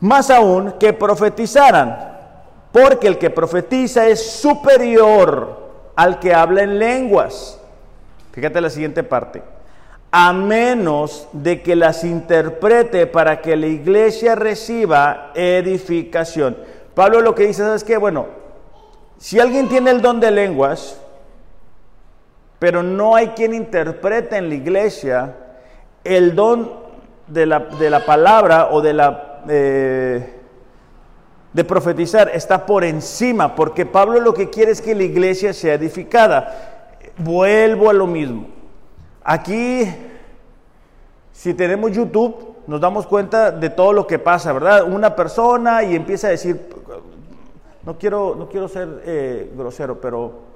Más 0.00 0.30
aún 0.30 0.74
que 0.78 0.92
profetizaran, 0.92 2.16
porque 2.72 3.08
el 3.08 3.18
que 3.18 3.30
profetiza 3.30 4.06
es 4.06 4.30
superior 4.30 5.68
al 5.96 6.18
que 6.18 6.34
habla 6.34 6.62
en 6.62 6.78
lenguas. 6.78 7.60
Fíjate 8.32 8.60
la 8.60 8.70
siguiente 8.70 9.02
parte 9.02 9.42
a 10.10 10.32
menos 10.32 11.28
de 11.32 11.62
que 11.62 11.76
las 11.76 12.02
interprete 12.04 13.06
para 13.06 13.40
que 13.42 13.56
la 13.56 13.66
iglesia 13.66 14.34
reciba 14.34 15.32
edificación. 15.34 16.56
Pablo 16.94 17.20
lo 17.20 17.34
que 17.34 17.46
dice 17.46 17.74
es 17.74 17.84
que, 17.84 17.98
bueno, 17.98 18.26
si 19.18 19.40
alguien 19.40 19.68
tiene 19.68 19.90
el 19.90 20.00
don 20.00 20.20
de 20.20 20.30
lenguas, 20.30 21.00
pero 22.58 22.82
no 22.82 23.14
hay 23.14 23.28
quien 23.28 23.54
interprete 23.54 24.36
en 24.36 24.48
la 24.48 24.54
iglesia, 24.54 25.34
el 26.04 26.34
don 26.34 26.72
de 27.26 27.46
la, 27.46 28.06
palabra 28.06 28.68
o 28.70 28.80
de 28.80 28.92
la... 28.92 29.42
Eh, 29.48 30.34
de 31.52 31.64
profetizar 31.64 32.30
está 32.32 32.66
por 32.66 32.84
encima, 32.84 33.54
porque 33.54 33.86
Pablo 33.86 34.20
lo 34.20 34.34
que 34.34 34.50
quiere 34.50 34.70
es 34.70 34.82
que 34.82 34.94
la 34.94 35.02
iglesia 35.02 35.52
sea 35.52 35.74
edificada. 35.74 36.94
Vuelvo 37.16 37.90
a 37.90 37.92
lo 37.92 38.06
mismo. 38.06 38.46
Aquí, 39.24 39.88
si 41.32 41.54
tenemos 41.54 41.92
YouTube, 41.92 42.54
nos 42.66 42.80
damos 42.80 43.06
cuenta 43.06 43.50
de 43.50 43.70
todo 43.70 43.92
lo 43.92 44.06
que 44.06 44.18
pasa, 44.18 44.52
¿verdad? 44.52 44.84
Una 44.84 45.16
persona 45.16 45.82
y 45.82 45.96
empieza 45.96 46.28
a 46.28 46.30
decir, 46.30 46.68
no 47.84 47.98
quiero, 47.98 48.34
no 48.36 48.48
quiero 48.48 48.68
ser 48.68 49.02
eh, 49.04 49.52
grosero, 49.56 50.00
pero 50.00 50.48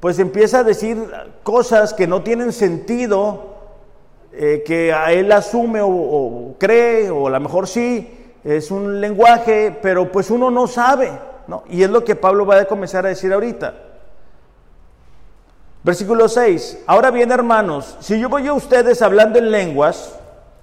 pues 0.00 0.18
empieza 0.18 0.60
a 0.60 0.64
decir 0.64 1.10
cosas 1.42 1.92
que 1.92 2.06
no 2.06 2.22
tienen 2.22 2.52
sentido, 2.52 3.56
eh, 4.32 4.62
que 4.64 4.92
a 4.92 5.12
él 5.12 5.32
asume 5.32 5.80
o, 5.82 6.54
cree, 6.58 7.10
o 7.10 7.26
a 7.26 7.30
lo 7.30 7.40
mejor 7.40 7.66
sí, 7.66 8.32
es 8.44 8.70
un 8.70 9.00
lenguaje, 9.00 9.76
pero 9.82 10.12
pues 10.12 10.30
uno 10.30 10.50
no 10.50 10.66
sabe, 10.66 11.10
¿no? 11.48 11.64
Y 11.68 11.82
es 11.82 11.90
lo 11.90 12.04
que 12.04 12.14
Pablo 12.14 12.46
va 12.46 12.60
a 12.60 12.64
comenzar 12.66 13.04
a 13.04 13.08
decir 13.08 13.32
ahorita. 13.32 13.74
Versículo 15.82 16.28
6. 16.28 16.84
Ahora 16.86 17.10
bien, 17.10 17.32
hermanos, 17.32 17.96
si 18.00 18.20
yo 18.20 18.28
voy 18.28 18.46
a 18.46 18.52
ustedes 18.52 19.02
hablando 19.02 19.38
en 19.38 19.50
lenguas, 19.50 20.18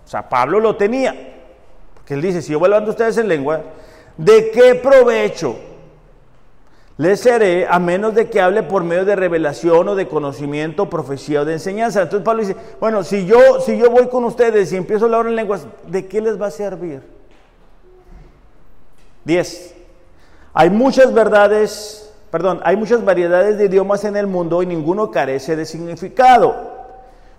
o 0.06 0.08
sea, 0.08 0.30
Pablo 0.30 0.60
lo 0.60 0.78
tenía, 0.78 1.34
porque 1.96 2.14
él 2.14 2.22
dice, 2.22 2.42
si 2.42 2.54
yo 2.54 2.60
voy 2.60 2.68
hablando 2.68 2.92
a 2.92 2.92
ustedes 2.92 3.18
en 3.18 3.28
lengua, 3.28 3.62
¿de 4.18 4.52
qué 4.52 4.76
provecho? 4.76 5.58
Le 6.98 7.18
seré 7.18 7.68
a 7.70 7.78
menos 7.78 8.16
de 8.16 8.30
que 8.30 8.40
hable 8.40 8.64
por 8.64 8.84
medio 8.84 9.04
de 9.04 9.18
revelación 9.18 9.90
o 9.90 9.96
de 9.96 10.08
conocimiento, 10.08 10.90
profecía 10.90 11.42
o 11.42 11.46
de 11.46 11.54
enseñanza. 11.54 12.04
Entonces 12.04 12.24
Pablo 12.24 12.42
dice, 12.42 12.56
bueno, 12.80 13.04
si 13.04 13.26
yo, 13.26 13.60
si 13.60 13.78
yo 13.78 13.90
voy 13.90 14.08
con 14.08 14.24
ustedes 14.24 14.72
y 14.72 14.78
empiezo 14.78 15.06
a 15.06 15.08
hablar 15.08 15.28
en 15.28 15.36
lenguas, 15.36 15.68
¿de 15.88 16.08
qué 16.08 16.22
les 16.22 16.42
va 16.42 16.48
a 16.48 16.52
servir? 16.52 17.02
10. 19.26 19.76
Hay 20.54 20.70
muchas 20.70 21.14
verdades, 21.14 22.14
perdón, 22.32 22.62
hay 22.64 22.78
muchas 22.78 23.04
variedades 23.04 23.58
de 23.58 23.66
idiomas 23.66 24.06
en 24.06 24.16
el 24.16 24.28
mundo 24.28 24.64
y 24.64 24.66
ninguno 24.66 25.12
carece 25.12 25.58
de 25.58 25.66
significado. 25.66 26.76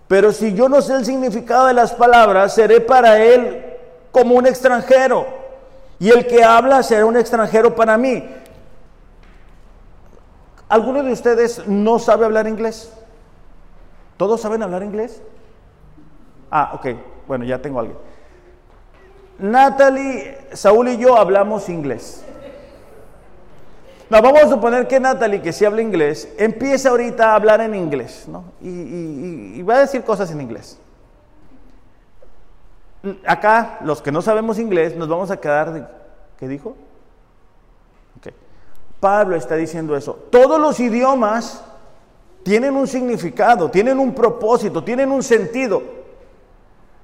Pero 0.06 0.32
si 0.32 0.52
yo 0.52 0.68
no 0.68 0.82
sé 0.82 0.94
el 0.94 1.06
significado 1.06 1.66
de 1.66 1.74
las 1.74 1.94
palabras, 1.94 2.54
seré 2.54 2.80
para 2.82 3.22
él 3.24 3.64
como 4.12 4.34
un 4.34 4.46
extranjero. 4.46 5.26
Y 5.98 6.10
el 6.10 6.26
que 6.26 6.44
habla 6.44 6.82
será 6.82 7.06
un 7.06 7.16
extranjero 7.16 7.74
para 7.74 7.96
mí. 7.96 8.22
¿Alguno 10.68 11.02
de 11.02 11.12
ustedes 11.12 11.66
no 11.68 11.98
sabe 11.98 12.24
hablar 12.24 12.48
inglés? 12.48 12.92
¿Todos 14.16 14.40
saben 14.40 14.62
hablar 14.62 14.82
inglés? 14.82 15.22
Ah, 16.50 16.72
ok. 16.74 16.86
Bueno, 17.28 17.44
ya 17.44 17.60
tengo 17.60 17.78
a 17.78 17.82
alguien. 17.82 17.98
Natalie, 19.38 20.38
Saúl 20.52 20.88
y 20.88 20.98
yo 20.98 21.16
hablamos 21.16 21.68
inglés. 21.68 22.24
No, 24.08 24.22
vamos 24.22 24.42
a 24.42 24.48
suponer 24.48 24.86
que 24.86 25.00
Natalie, 25.00 25.42
que 25.42 25.52
sí 25.52 25.64
habla 25.64 25.82
inglés, 25.82 26.32
empieza 26.38 26.90
ahorita 26.90 27.32
a 27.32 27.34
hablar 27.34 27.60
en 27.60 27.74
inglés, 27.74 28.26
¿no? 28.28 28.44
Y, 28.60 29.60
va 29.62 29.76
a 29.76 29.80
decir 29.80 30.04
cosas 30.04 30.30
en 30.30 30.40
inglés. 30.40 30.78
Acá, 33.26 33.78
los 33.82 34.00
que 34.00 34.12
no 34.12 34.22
sabemos 34.22 34.58
inglés, 34.58 34.96
nos 34.96 35.08
vamos 35.08 35.30
a 35.30 35.36
quedar 35.38 35.90
¿qué 36.38 36.48
dijo? 36.48 36.76
Pablo 39.06 39.36
está 39.36 39.54
diciendo 39.54 39.96
eso. 39.96 40.18
Todos 40.30 40.60
los 40.60 40.80
idiomas 40.80 41.62
tienen 42.42 42.74
un 42.74 42.88
significado, 42.88 43.70
tienen 43.70 44.00
un 44.00 44.12
propósito, 44.12 44.82
tienen 44.82 45.12
un 45.12 45.22
sentido. 45.22 45.80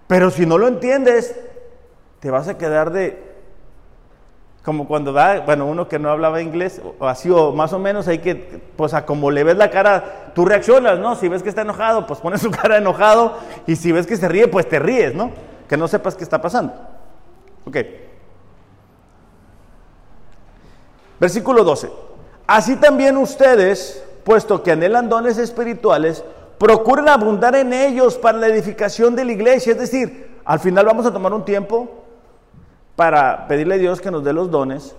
Pero 0.09 0.28
si 0.28 0.44
no 0.44 0.59
lo 0.59 0.66
entiendes, 0.66 1.38
te 2.18 2.28
vas 2.28 2.48
a 2.48 2.59
quedar 2.59 2.90
de, 2.90 3.22
como 4.64 4.88
cuando 4.88 5.12
va, 5.12 5.42
bueno, 5.42 5.64
uno 5.64 5.86
que 5.86 6.00
no 6.00 6.11
hablaba 6.11 6.42
inglés, 6.42 6.82
o 6.98 7.07
así, 7.07 7.30
o 7.30 7.53
más 7.53 7.72
o 7.72 7.78
menos, 7.78 8.09
hay 8.09 8.18
que, 8.18 8.34
pues 8.74 8.94
a 8.94 9.07
como 9.07 9.30
le 9.30 9.44
ves 9.44 9.57
la 9.57 9.70
cara, 9.70 10.32
tú 10.34 10.44
reaccionas, 10.44 10.98
¿no? 10.98 11.14
Si 11.14 11.28
ves 11.28 11.44
que 11.44 11.50
está 11.50 11.62
enojado, 11.62 12.05
pues 12.09 12.18
pones 12.18 12.40
su 12.40 12.50
cara 12.50 12.78
enojado, 12.78 13.38
y 13.68 13.76
si 13.76 13.92
ves 13.92 14.09
que 14.09 14.16
se 14.16 14.26
ríe, 14.26 14.48
pues 14.48 14.68
te 14.68 14.80
ríes, 14.80 15.14
¿no? 15.14 15.30
Que 15.68 15.76
no 15.76 15.86
sepas 15.86 16.16
qué 16.16 16.24
está 16.24 16.42
pasando. 16.42 16.74
Ok. 17.64 17.76
Versículo 21.23 21.62
12. 21.62 21.89
Así 22.49 22.75
también 22.75 23.16
ustedes, 23.16 24.03
puesto 24.25 24.61
que 24.64 24.73
anhelan 24.73 25.09
dones 25.09 25.39
espirituales, 25.39 26.25
procuren 26.59 27.09
abundar 27.09 27.55
en 27.55 27.73
ellos 27.73 28.18
para 28.18 28.39
la 28.39 28.49
edificación 28.49 29.14
de 29.14 29.25
la 29.25 29.31
iglesia. 29.31 29.70
Es 29.70 29.79
decir, 29.79 30.41
al 30.45 30.59
final 30.59 30.85
vamos 30.85 31.07
a 31.07 31.12
tomar 31.12 31.33
un 31.33 31.45
tiempo 31.45 31.89
para 32.97 33.47
pedirle 33.47 33.77
a 33.77 33.79
Dios 33.79 34.01
que 34.01 34.11
nos 34.11 34.25
dé 34.25 34.33
los 34.33 34.51
dones. 34.51 34.97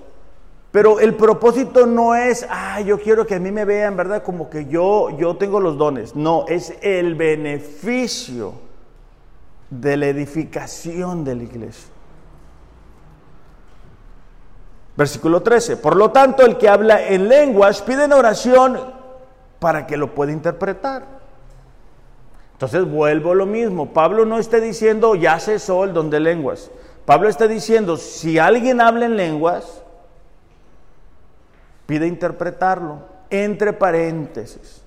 Pero 0.71 1.01
el 1.01 1.13
propósito 1.15 1.86
no 1.86 2.15
es, 2.15 2.47
ah, 2.49 2.80
yo 2.80 3.01
quiero 3.01 3.28
que 3.28 3.36
a 3.36 3.39
mí 3.39 3.51
me 3.51 3.65
vean, 3.65 3.97
¿verdad? 3.97 4.24
Como 4.24 4.49
que 4.49 4.67
yo, 4.67 5.09
yo 5.17 5.36
tengo 5.36 5.59
los 5.59 5.78
dones. 5.78 6.15
No, 6.15 6.45
es 6.47 6.74
el 6.82 7.15
beneficio 7.15 8.53
de 9.69 9.97
la 9.97 10.07
edificación 10.07 11.26
de 11.26 11.36
la 11.36 11.43
iglesia. 11.43 11.92
Versículo 14.95 15.41
13. 15.41 15.77
Por 15.77 15.95
lo 15.95 16.11
tanto, 16.11 16.45
el 16.45 16.57
que 16.57 16.69
habla 16.69 17.07
en 17.07 17.27
lenguas 17.27 17.81
pide 17.81 18.05
en 18.05 18.13
oración 18.13 18.79
para 19.59 19.87
que 19.87 19.97
lo 19.97 20.13
pueda 20.13 20.31
interpretar. 20.31 21.05
Entonces 22.53 22.89
vuelvo 22.89 23.31
a 23.31 23.35
lo 23.35 23.45
mismo. 23.45 23.93
Pablo 23.93 24.25
no 24.25 24.37
está 24.37 24.57
diciendo 24.57 25.15
ya 25.15 25.39
cesó 25.39 25.83
el 25.83 25.93
don 25.93 26.09
de 26.09 26.19
lenguas. 26.19 26.69
Pablo 27.05 27.27
está 27.27 27.47
diciendo, 27.47 27.97
si 27.97 28.39
alguien 28.39 28.79
habla 28.79 29.05
en 29.05 29.17
lenguas, 29.17 29.83
pide 31.85 32.07
interpretarlo, 32.07 32.99
entre 33.29 33.73
paréntesis. 33.73 34.83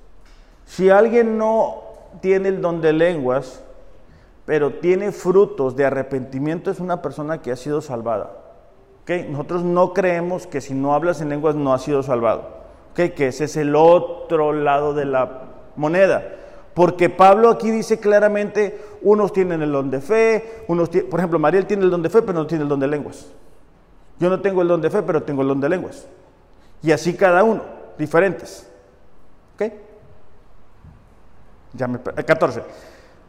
Si 0.65 0.89
alguien 0.89 1.37
no 1.37 1.83
tiene 2.23 2.49
el 2.49 2.63
don 2.63 2.81
de 2.81 2.95
lenguas, 2.95 3.61
pero 4.47 4.75
tiene 4.75 5.13
frutos 5.13 5.77
de 5.77 5.85
arrepentimiento, 5.85 6.71
es 6.71 6.81
una 6.81 7.03
persona 7.03 7.43
que 7.43 7.53
ha 7.53 7.57
sido 7.57 7.83
salvada. 7.83 8.46
¿Okay? 9.07 9.29
Nosotros 9.31 9.63
no 9.63 9.95
creemos 9.95 10.49
que 10.49 10.61
si 10.61 10.75
no 10.75 10.93
hablas 10.93 11.21
en 11.21 11.29
lenguas 11.29 11.55
no 11.55 11.73
has 11.73 11.83
sido 11.83 12.03
salvado. 12.03 12.49
¿Okay? 12.91 13.11
Que 13.11 13.29
ese 13.29 13.45
es 13.45 13.57
el 13.57 13.77
otro 13.77 14.53
lado 14.53 14.95
de 14.95 15.05
la 15.05 15.43
moneda. 15.77 16.25
Porque 16.75 17.09
Pablo 17.09 17.51
aquí 17.51 17.71
dice 17.71 18.01
claramente, 18.01 18.81
unos 19.03 19.33
tienen 19.33 19.63
el 19.63 19.71
don 19.71 19.93
de 19.93 20.01
fe, 20.01 20.65
unos 20.67 20.89
por 20.91 21.21
ejemplo, 21.21 21.39
Mariel 21.39 21.67
tiene 21.67 21.85
el 21.85 21.91
don 21.91 22.03
de 22.03 22.11
fe, 22.11 22.21
pero 22.21 22.35
no 22.35 22.49
tiene 22.49 22.65
el 22.65 22.69
don 22.69 22.81
de 22.81 22.89
lenguas. 22.89 23.31
Yo 24.19 24.29
no 24.29 24.41
tengo 24.41 24.61
el 24.61 24.67
don 24.67 24.81
de 24.81 24.91
fe, 24.91 25.03
pero 25.03 25.23
tengo 25.23 25.43
el 25.43 25.49
don 25.49 25.61
de 25.61 25.69
lenguas. 25.69 26.09
Y 26.83 26.91
así 26.91 27.15
cada 27.15 27.45
uno, 27.45 27.63
diferentes. 27.97 28.69
Ya 31.73 31.87
me, 31.87 32.01
14. 32.01 32.63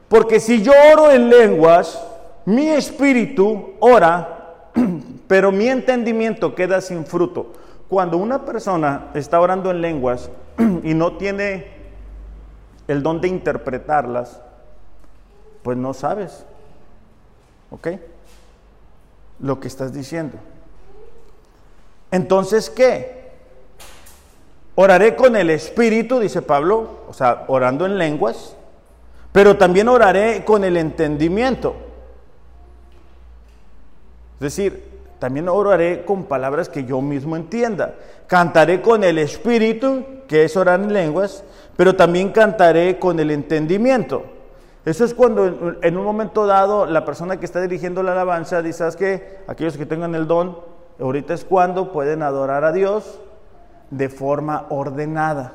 Porque 0.08 0.40
si 0.40 0.64
yo 0.64 0.72
oro 0.94 1.12
en 1.12 1.30
lenguas, 1.30 2.02
mi 2.46 2.70
espíritu 2.70 3.74
ora, 3.80 4.37
pero 5.28 5.52
mi 5.52 5.68
entendimiento 5.68 6.56
queda 6.56 6.82
sin 6.82 7.06
fruto. 7.06 7.54
Cuando 7.88 8.18
una 8.18 8.46
persona 8.46 9.12
está 9.14 9.40
orando 9.40 9.72
en 9.72 9.82
lenguas 9.82 10.30
y 10.84 10.94
no 10.94 11.18
tiene 11.18 11.68
el 12.88 13.04
don 13.04 13.22
de 13.22 13.28
interpretarlas, 13.28 14.42
pues 15.64 15.78
no 15.78 15.94
sabes. 15.94 16.46
¿Ok? 17.72 17.88
Lo 19.40 19.60
que 19.60 19.68
estás 19.68 19.94
diciendo. 19.94 20.38
Entonces, 22.12 22.70
¿qué? 22.70 23.18
Oraré 24.76 25.16
con 25.16 25.36
el 25.36 25.50
Espíritu, 25.50 26.20
dice 26.20 26.42
Pablo, 26.42 27.02
o 27.10 27.14
sea, 27.14 27.46
orando 27.48 27.86
en 27.86 27.98
lenguas, 27.98 28.56
pero 29.32 29.58
también 29.58 29.90
oraré 29.90 30.46
con 30.46 30.64
el 30.64 30.78
entendimiento. 30.78 31.76
Es 34.38 34.56
decir, 34.56 34.84
también 35.20 35.50
oraré 35.50 36.06
con 36.06 36.26
palabras 36.26 36.70
que 36.70 36.86
yo 36.86 37.02
mismo 37.02 37.36
entienda. 37.36 37.96
Cantaré 38.28 38.82
con 38.82 39.04
el 39.04 39.18
Espíritu, 39.18 40.04
que 40.28 40.44
es 40.44 40.56
orar 40.56 40.80
en 40.80 40.94
lenguas, 40.94 41.44
pero 41.76 41.96
también 41.96 42.32
cantaré 42.32 43.00
con 43.00 43.20
el 43.20 43.32
entendimiento. 43.32 44.24
Eso 44.86 45.04
es 45.04 45.14
cuando 45.14 45.76
en 45.82 45.98
un 45.98 46.06
momento 46.06 46.46
dado 46.46 46.86
la 46.86 47.04
persona 47.04 47.38
que 47.38 47.46
está 47.46 47.62
dirigiendo 47.62 48.04
la 48.04 48.14
alabanza 48.14 48.62
dice, 48.62 48.80
¿sabes 48.80 48.96
qué? 48.96 49.40
Aquellos 49.48 49.76
que 49.76 49.86
tengan 49.86 50.16
el 50.16 50.28
don, 50.28 50.58
ahorita 51.00 51.34
es 51.34 51.44
cuando 51.44 51.92
pueden 51.92 52.22
adorar 52.22 52.64
a 52.64 52.72
Dios 52.72 53.20
de 53.90 54.10
forma 54.10 54.66
ordenada. 54.70 55.54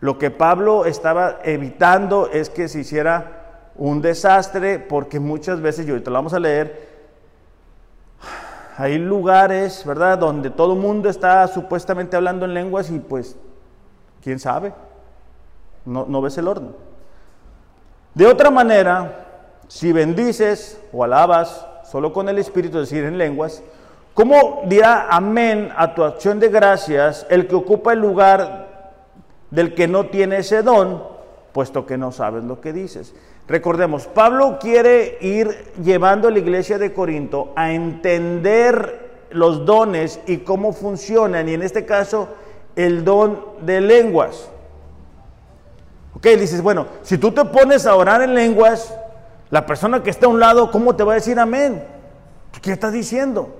Lo 0.00 0.18
que 0.18 0.30
Pablo 0.30 0.84
estaba 0.86 1.40
evitando 1.44 2.28
es 2.32 2.48
que 2.48 2.68
se 2.68 2.80
hiciera 2.80 3.70
un 3.76 4.02
desastre, 4.02 4.78
porque 4.78 5.20
muchas 5.20 5.60
veces, 5.60 5.86
y 5.86 5.90
ahorita 5.90 6.10
lo 6.10 6.16
vamos 6.16 6.34
a 6.34 6.40
leer, 6.40 6.91
hay 8.76 8.98
lugares, 8.98 9.84
¿verdad?, 9.84 10.18
donde 10.18 10.50
todo 10.50 10.74
el 10.74 10.78
mundo 10.78 11.08
está 11.08 11.46
supuestamente 11.48 12.16
hablando 12.16 12.46
en 12.46 12.54
lenguas 12.54 12.90
y 12.90 12.98
pues, 12.98 13.36
¿quién 14.22 14.38
sabe? 14.38 14.72
No, 15.84 16.22
ves 16.22 16.38
el 16.38 16.48
orden. 16.48 16.74
De 18.14 18.26
otra 18.26 18.50
manera, 18.50 19.26
si 19.68 19.92
bendices 19.92 20.80
o 20.92 21.02
alabas 21.04 21.66
solo 21.84 22.12
con 22.12 22.28
el 22.28 22.38
Espíritu, 22.38 22.78
es 22.78 22.88
decir, 22.88 23.04
en 23.04 23.18
lenguas, 23.18 23.62
¿cómo 24.14 24.62
dirá 24.66 25.08
amén 25.10 25.70
a 25.76 25.94
tu 25.94 26.04
acción 26.04 26.38
de 26.38 26.48
gracias 26.48 27.26
el 27.30 27.48
que 27.48 27.54
ocupa 27.54 27.92
el 27.92 27.98
lugar 27.98 28.92
del 29.50 29.74
que 29.74 29.88
no 29.88 30.06
tiene 30.06 30.38
ese 30.38 30.62
don, 30.62 31.02
puesto 31.52 31.84
que 31.84 31.98
no 31.98 32.12
sabes 32.12 32.44
lo 32.44 32.60
que 32.60 32.72
dices? 32.72 33.14
Recordemos, 33.48 34.06
Pablo 34.06 34.58
quiere 34.60 35.18
ir 35.20 35.72
llevando 35.82 36.28
a 36.28 36.30
la 36.30 36.38
iglesia 36.38 36.78
de 36.78 36.92
Corinto 36.92 37.52
a 37.56 37.72
entender 37.72 39.26
los 39.30 39.66
dones 39.66 40.20
y 40.26 40.38
cómo 40.38 40.72
funcionan, 40.72 41.48
y 41.48 41.54
en 41.54 41.62
este 41.62 41.84
caso 41.84 42.28
el 42.76 43.04
don 43.04 43.44
de 43.62 43.80
lenguas. 43.80 44.48
Ok, 46.14 46.26
dices, 46.38 46.62
bueno, 46.62 46.86
si 47.02 47.18
tú 47.18 47.32
te 47.32 47.44
pones 47.44 47.86
a 47.86 47.96
orar 47.96 48.22
en 48.22 48.34
lenguas, 48.34 48.94
la 49.50 49.66
persona 49.66 50.02
que 50.02 50.10
está 50.10 50.26
a 50.26 50.28
un 50.28 50.40
lado, 50.40 50.70
¿cómo 50.70 50.94
te 50.94 51.04
va 51.04 51.12
a 51.12 51.16
decir 51.16 51.38
amén? 51.38 51.82
¿Qué 52.60 52.72
estás 52.72 52.92
diciendo? 52.92 53.54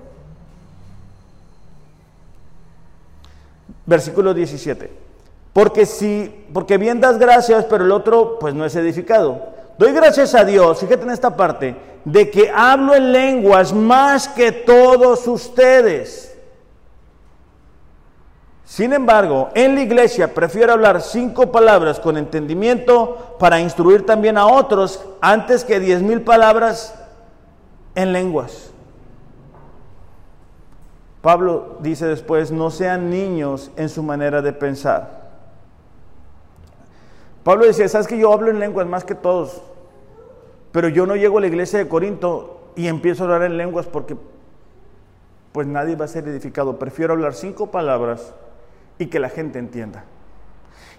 Versículo 3.84 4.32
17. 4.32 4.90
Porque 5.52 5.86
si, 5.86 6.46
porque 6.52 6.78
bien 6.78 7.00
das 7.00 7.18
gracias, 7.18 7.64
pero 7.66 7.84
el 7.84 7.90
otro 7.90 8.38
pues 8.38 8.54
no 8.54 8.64
es 8.64 8.74
edificado. 8.76 9.52
Doy 9.82 9.90
gracias 9.90 10.32
a 10.36 10.44
Dios, 10.44 10.78
fíjate 10.78 11.02
en 11.02 11.10
esta 11.10 11.34
parte, 11.34 11.74
de 12.04 12.30
que 12.30 12.48
hablo 12.54 12.94
en 12.94 13.10
lenguas 13.10 13.72
más 13.72 14.28
que 14.28 14.52
todos 14.52 15.26
ustedes 15.26 16.38
Sin 18.64 18.92
embargo, 18.92 19.48
en 19.56 19.74
la 19.74 19.80
iglesia 19.80 20.32
prefiero 20.32 20.72
hablar 20.72 21.02
cinco 21.02 21.50
palabras 21.50 21.98
con 21.98 22.16
entendimiento 22.16 23.34
para 23.40 23.58
instruir 23.58 24.06
también 24.06 24.38
a 24.38 24.46
otros 24.46 25.04
antes 25.20 25.64
que 25.64 25.80
diez 25.80 26.00
mil 26.00 26.20
palabras 26.20 26.94
en 27.96 28.12
lenguas. 28.12 28.70
Pablo 31.22 31.78
dice 31.80 32.06
después, 32.06 32.52
no 32.52 32.70
sean 32.70 33.10
niños 33.10 33.72
en 33.74 33.88
su 33.88 34.04
manera 34.04 34.42
de 34.42 34.52
pensar. 34.52 35.22
Pablo 37.42 37.64
decía, 37.64 37.88
sabes 37.88 38.06
que 38.06 38.16
yo 38.16 38.32
hablo 38.32 38.48
en 38.48 38.60
lenguas 38.60 38.86
más 38.86 39.02
que 39.02 39.16
todos, 39.16 39.60
pero 40.72 40.88
yo 40.88 41.06
no 41.06 41.14
llego 41.14 41.38
a 41.38 41.42
la 41.42 41.46
iglesia 41.46 41.78
de 41.78 41.88
Corinto 41.88 42.72
y 42.74 42.88
empiezo 42.88 43.22
a 43.22 43.26
hablar 43.26 43.42
en 43.42 43.58
lenguas 43.58 43.86
porque 43.86 44.16
pues 45.52 45.66
nadie 45.66 45.96
va 45.96 46.06
a 46.06 46.08
ser 46.08 46.26
edificado. 46.26 46.78
Prefiero 46.78 47.12
hablar 47.12 47.34
cinco 47.34 47.70
palabras 47.70 48.34
y 48.98 49.06
que 49.06 49.20
la 49.20 49.28
gente 49.28 49.58
entienda. 49.58 50.04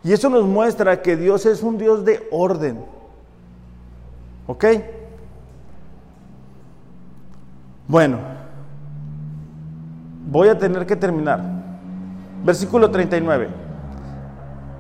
Y 0.04 0.14
eso 0.14 0.30
nos 0.30 0.46
muestra 0.46 1.02
que 1.02 1.18
Dios 1.18 1.46
es 1.48 1.64
un 1.64 1.78
Dios 1.78 2.06
de 2.06 2.28
orden. 2.32 2.86
¿Ok? 4.46 4.66
Bueno, 7.88 8.20
voy 10.28 10.50
a 10.50 10.58
tener 10.58 10.86
que 10.86 10.96
terminar. 10.96 11.42
Versículo 12.44 12.92
39. 12.92 13.48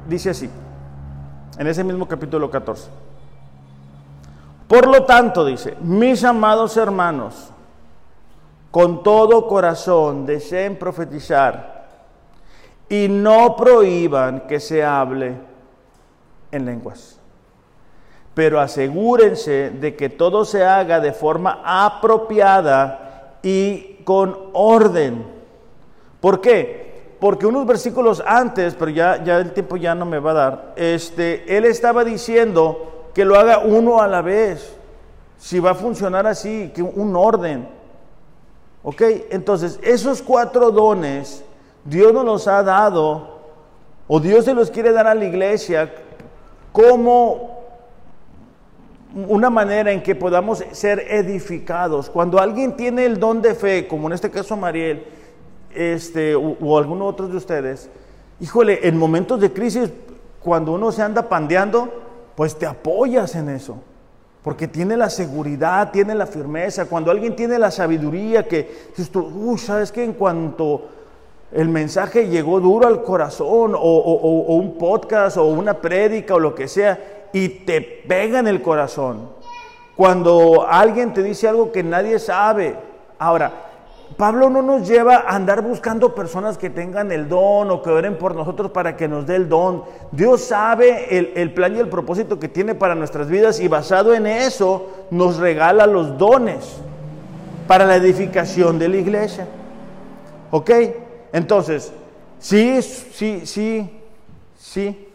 Dice 0.07 0.29
así, 0.29 0.49
en 1.57 1.67
ese 1.67 1.83
mismo 1.83 2.07
capítulo 2.07 2.51
14. 2.51 2.89
Por 4.73 4.87
lo 4.87 5.03
tanto, 5.03 5.45
dice, 5.45 5.75
mis 5.81 6.23
amados 6.23 6.77
hermanos, 6.77 7.51
con 8.71 9.03
todo 9.03 9.45
corazón 9.45 10.25
deseen 10.25 10.79
profetizar 10.79 11.89
y 12.89 13.07
no 13.07 13.55
prohíban 13.55 14.47
que 14.47 14.59
se 14.59 14.83
hable 14.83 15.35
en 16.51 16.65
lenguas. 16.65 17.19
Pero 18.33 18.59
asegúrense 18.59 19.69
de 19.69 19.95
que 19.95 20.09
todo 20.09 20.43
se 20.43 20.65
haga 20.65 20.99
de 20.99 21.13
forma 21.13 21.61
apropiada 21.63 23.37
y 23.43 23.99
con 24.03 24.35
orden. 24.53 25.23
¿Por 26.19 26.41
qué? 26.41 27.13
Porque 27.19 27.45
unos 27.45 27.67
versículos 27.67 28.23
antes, 28.25 28.73
pero 28.73 28.89
ya, 28.89 29.23
ya 29.23 29.37
el 29.37 29.51
tiempo 29.51 29.77
ya 29.77 29.93
no 29.93 30.07
me 30.07 30.17
va 30.17 30.31
a 30.31 30.33
dar, 30.33 30.73
este, 30.77 31.55
él 31.55 31.65
estaba 31.65 32.03
diciendo 32.03 32.89
que 33.13 33.25
lo 33.25 33.37
haga 33.37 33.59
uno 33.59 34.01
a 34.01 34.07
la 34.07 34.21
vez. 34.21 34.77
Si 35.37 35.59
va 35.59 35.71
a 35.71 35.75
funcionar 35.75 36.25
así, 36.25 36.71
que 36.73 36.81
un 36.81 37.15
orden. 37.15 37.67
¿Ok? 38.83 39.01
Entonces, 39.29 39.79
esos 39.83 40.21
cuatro 40.21 40.71
dones 40.71 41.43
Dios 41.85 42.13
nos 42.13 42.23
los 42.23 42.47
ha 42.47 42.63
dado, 42.63 43.39
o 44.07 44.19
Dios 44.19 44.45
se 44.45 44.53
los 44.53 44.71
quiere 44.71 44.91
dar 44.91 45.07
a 45.07 45.15
la 45.15 45.25
iglesia 45.25 45.93
como 46.71 47.61
una 49.13 49.49
manera 49.49 49.91
en 49.91 50.01
que 50.01 50.15
podamos 50.15 50.63
ser 50.71 50.99
edificados. 50.99 52.09
Cuando 52.09 52.39
alguien 52.39 52.75
tiene 52.75 53.05
el 53.05 53.19
don 53.19 53.41
de 53.41 53.53
fe, 53.53 53.87
como 53.87 54.07
en 54.07 54.13
este 54.13 54.31
caso 54.31 54.55
Mariel, 54.55 55.05
este, 55.73 56.35
o, 56.35 56.77
alguno 56.77 57.05
otro 57.05 57.27
de 57.27 57.37
ustedes, 57.37 57.89
híjole, 58.39 58.87
en 58.87 58.97
momentos 58.97 59.39
de 59.39 59.51
crisis, 59.51 59.91
cuando 60.39 60.73
uno 60.73 60.91
se 60.91 61.01
anda 61.01 61.27
pandeando, 61.27 61.91
pues 62.35 62.57
te 62.57 62.65
apoyas 62.65 63.35
en 63.35 63.49
eso. 63.49 63.77
Porque 64.43 64.67
tiene 64.67 64.97
la 64.97 65.09
seguridad, 65.09 65.91
tiene 65.91 66.13
la 66.15 66.27
firmeza. 66.27 66.85
Cuando 66.85 67.11
alguien 67.11 67.35
tiene 67.35 67.57
la 67.57 67.71
sabiduría, 67.71 68.47
que 68.47 68.87
dices 68.89 69.09
tú, 69.09 69.57
sabes 69.57 69.91
que 69.91 70.03
en 70.03 70.13
cuanto 70.13 70.89
el 71.51 71.69
mensaje 71.69 72.27
llegó 72.27 72.59
duro 72.59 72.87
al 72.87 73.03
corazón 73.03 73.73
o, 73.77 74.55
un 74.55 74.77
podcast 74.77 75.37
o 75.37 75.45
una 75.45 75.75
prédica 75.75 76.35
o 76.35 76.39
lo 76.39 76.53
que 76.55 76.67
sea 76.67 77.29
y 77.31 77.47
te 77.49 77.81
pega 77.81 78.39
en 78.39 78.47
el 78.47 78.61
corazón. 78.61 79.29
Cuando 79.95 80.67
alguien 80.67 81.13
te 81.13 81.23
dice 81.23 81.47
algo 81.47 81.71
que 81.71 81.83
nadie 81.83 82.19
sabe. 82.19 82.75
Ahora, 83.19 83.72
Pablo 84.17 84.49
no 84.49 84.61
nos 84.61 84.87
lleva 84.87 85.17
a 85.17 85.35
andar 85.35 85.61
buscando 85.61 86.13
personas 86.15 86.57
que 86.57 86.69
tengan 86.69 87.11
el 87.11 87.27
don 87.27 87.71
o 87.71 87.81
que 87.81 87.89
oren 87.89 88.17
por 88.17 88.35
nosotros 88.35 88.71
para 88.71 88.95
que 88.95 89.07
nos 89.07 89.25
dé 89.25 89.35
el 89.35 89.49
don. 89.49 89.83
Dios 90.11 90.41
sabe 90.41 91.17
el, 91.17 91.31
el 91.35 91.53
plan 91.53 91.75
y 91.75 91.79
el 91.79 91.89
propósito 91.89 92.39
que 92.39 92.49
tiene 92.49 92.75
para 92.75 92.95
nuestras 92.95 93.27
vidas 93.27 93.59
y 93.59 93.67
basado 93.67 94.13
en 94.13 94.27
eso 94.27 94.89
nos 95.11 95.37
regala 95.37 95.87
los 95.87 96.17
dones 96.17 96.77
para 97.67 97.85
la 97.85 97.95
edificación 97.95 98.79
de 98.79 98.89
la 98.89 98.97
iglesia. 98.97 99.47
¿Ok? 100.51 100.71
Entonces, 101.31 101.91
sí, 102.39 102.81
sí, 102.81 103.45
sí, 103.45 103.89
sí. 104.57 105.07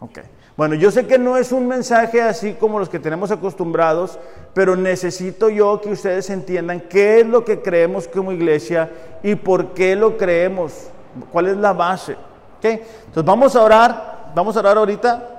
Ok. 0.00 0.20
Bueno, 0.60 0.74
yo 0.74 0.90
sé 0.90 1.06
que 1.06 1.18
no 1.18 1.38
es 1.38 1.52
un 1.52 1.66
mensaje 1.66 2.20
así 2.20 2.52
como 2.52 2.78
los 2.78 2.90
que 2.90 2.98
tenemos 2.98 3.30
acostumbrados, 3.30 4.18
pero 4.52 4.76
necesito 4.76 5.48
yo 5.48 5.80
que 5.80 5.88
ustedes 5.88 6.28
entiendan 6.28 6.82
qué 6.82 7.20
es 7.20 7.26
lo 7.26 7.46
que 7.46 7.62
creemos 7.62 8.06
como 8.06 8.30
iglesia 8.30 8.90
y 9.22 9.36
por 9.36 9.68
qué 9.68 9.96
lo 9.96 10.18
creemos, 10.18 10.88
cuál 11.32 11.46
es 11.46 11.56
la 11.56 11.72
base. 11.72 12.12
¿Ok? 12.58 12.64
Entonces 12.66 13.24
vamos 13.24 13.56
a 13.56 13.62
orar, 13.62 14.32
vamos 14.34 14.54
a 14.54 14.60
orar 14.60 14.76
ahorita. 14.76 15.30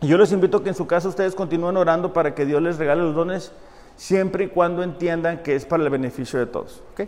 Yo 0.00 0.16
les 0.16 0.32
invito 0.32 0.56
a 0.56 0.62
que 0.62 0.70
en 0.70 0.74
su 0.74 0.86
casa 0.86 1.08
ustedes 1.08 1.34
continúen 1.34 1.76
orando 1.76 2.14
para 2.14 2.34
que 2.34 2.46
Dios 2.46 2.62
les 2.62 2.78
regale 2.78 3.02
los 3.02 3.14
dones 3.14 3.52
siempre 3.96 4.44
y 4.44 4.48
cuando 4.48 4.82
entiendan 4.82 5.42
que 5.42 5.56
es 5.56 5.66
para 5.66 5.82
el 5.82 5.90
beneficio 5.90 6.38
de 6.38 6.46
todos. 6.46 6.82
¿ok? 6.94 7.06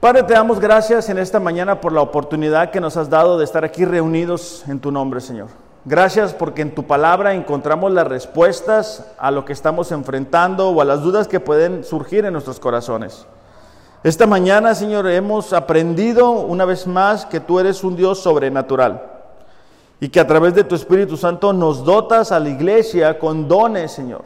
Padre, 0.00 0.22
te 0.22 0.32
damos 0.32 0.58
gracias 0.58 1.10
en 1.10 1.18
esta 1.18 1.38
mañana 1.38 1.82
por 1.82 1.92
la 1.92 2.00
oportunidad 2.00 2.70
que 2.70 2.80
nos 2.80 2.96
has 2.96 3.10
dado 3.10 3.36
de 3.36 3.44
estar 3.44 3.62
aquí 3.62 3.84
reunidos 3.84 4.64
en 4.68 4.80
tu 4.80 4.90
nombre, 4.90 5.20
Señor. 5.20 5.48
Gracias 5.84 6.32
porque 6.32 6.62
en 6.62 6.74
tu 6.76 6.84
palabra 6.84 7.34
encontramos 7.34 7.90
las 7.90 8.06
respuestas 8.06 9.04
a 9.18 9.32
lo 9.32 9.44
que 9.44 9.52
estamos 9.52 9.90
enfrentando 9.90 10.68
o 10.70 10.80
a 10.80 10.84
las 10.84 11.02
dudas 11.02 11.26
que 11.26 11.40
pueden 11.40 11.82
surgir 11.82 12.24
en 12.24 12.34
nuestros 12.34 12.60
corazones. 12.60 13.26
Esta 14.04 14.28
mañana, 14.28 14.76
Señor, 14.76 15.08
hemos 15.08 15.52
aprendido 15.52 16.30
una 16.30 16.64
vez 16.64 16.86
más 16.86 17.26
que 17.26 17.40
tú 17.40 17.58
eres 17.58 17.82
un 17.82 17.96
Dios 17.96 18.20
sobrenatural 18.20 19.02
y 19.98 20.08
que 20.08 20.20
a 20.20 20.26
través 20.26 20.54
de 20.54 20.62
tu 20.62 20.76
Espíritu 20.76 21.16
Santo 21.16 21.52
nos 21.52 21.84
dotas 21.84 22.30
a 22.30 22.38
la 22.38 22.48
iglesia 22.48 23.18
con 23.18 23.48
dones, 23.48 23.90
Señor. 23.90 24.22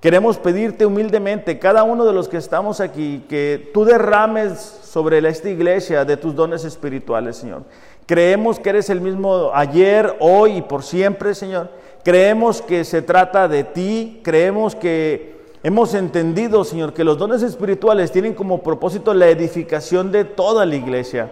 Queremos 0.00 0.38
pedirte 0.38 0.86
humildemente, 0.86 1.58
cada 1.58 1.82
uno 1.82 2.04
de 2.04 2.12
los 2.12 2.28
que 2.28 2.36
estamos 2.36 2.80
aquí, 2.80 3.24
que 3.28 3.70
tú 3.74 3.84
derrames 3.84 4.58
sobre 4.84 5.18
esta 5.26 5.50
iglesia 5.50 6.04
de 6.04 6.16
tus 6.16 6.34
dones 6.34 6.64
espirituales, 6.64 7.36
Señor. 7.36 7.62
Creemos 8.06 8.60
que 8.60 8.70
eres 8.70 8.88
el 8.88 9.00
mismo 9.00 9.50
ayer, 9.52 10.16
hoy 10.20 10.58
y 10.58 10.62
por 10.62 10.84
siempre, 10.84 11.34
Señor. 11.34 11.70
Creemos 12.04 12.62
que 12.62 12.84
se 12.84 13.02
trata 13.02 13.48
de 13.48 13.64
ti. 13.64 14.20
Creemos 14.22 14.76
que 14.76 15.36
hemos 15.64 15.92
entendido, 15.92 16.62
Señor, 16.64 16.92
que 16.92 17.02
los 17.02 17.18
dones 17.18 17.42
espirituales 17.42 18.12
tienen 18.12 18.34
como 18.34 18.62
propósito 18.62 19.12
la 19.12 19.26
edificación 19.26 20.12
de 20.12 20.24
toda 20.24 20.64
la 20.64 20.76
iglesia. 20.76 21.30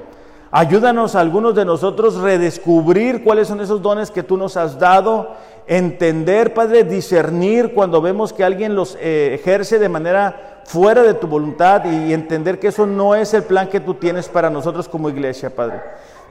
Ayúdanos 0.50 1.14
a 1.14 1.20
algunos 1.20 1.54
de 1.54 1.64
nosotros 1.64 2.16
redescubrir 2.16 3.22
cuáles 3.22 3.48
son 3.48 3.60
esos 3.60 3.80
dones 3.80 4.10
que 4.10 4.22
tú 4.22 4.36
nos 4.36 4.56
has 4.56 4.78
dado 4.78 5.34
entender, 5.66 6.54
Padre, 6.54 6.84
discernir 6.84 7.72
cuando 7.72 8.02
vemos 8.02 8.32
que 8.32 8.44
alguien 8.44 8.74
los 8.74 8.96
eh, 9.00 9.34
ejerce 9.34 9.78
de 9.78 9.88
manera 9.88 10.62
fuera 10.64 11.02
de 11.02 11.14
tu 11.14 11.26
voluntad 11.26 11.84
y 11.84 12.12
entender 12.12 12.58
que 12.58 12.68
eso 12.68 12.86
no 12.86 13.14
es 13.14 13.34
el 13.34 13.44
plan 13.44 13.68
que 13.68 13.80
tú 13.80 13.94
tienes 13.94 14.28
para 14.28 14.50
nosotros 14.50 14.88
como 14.88 15.08
iglesia, 15.08 15.50
Padre. 15.50 15.80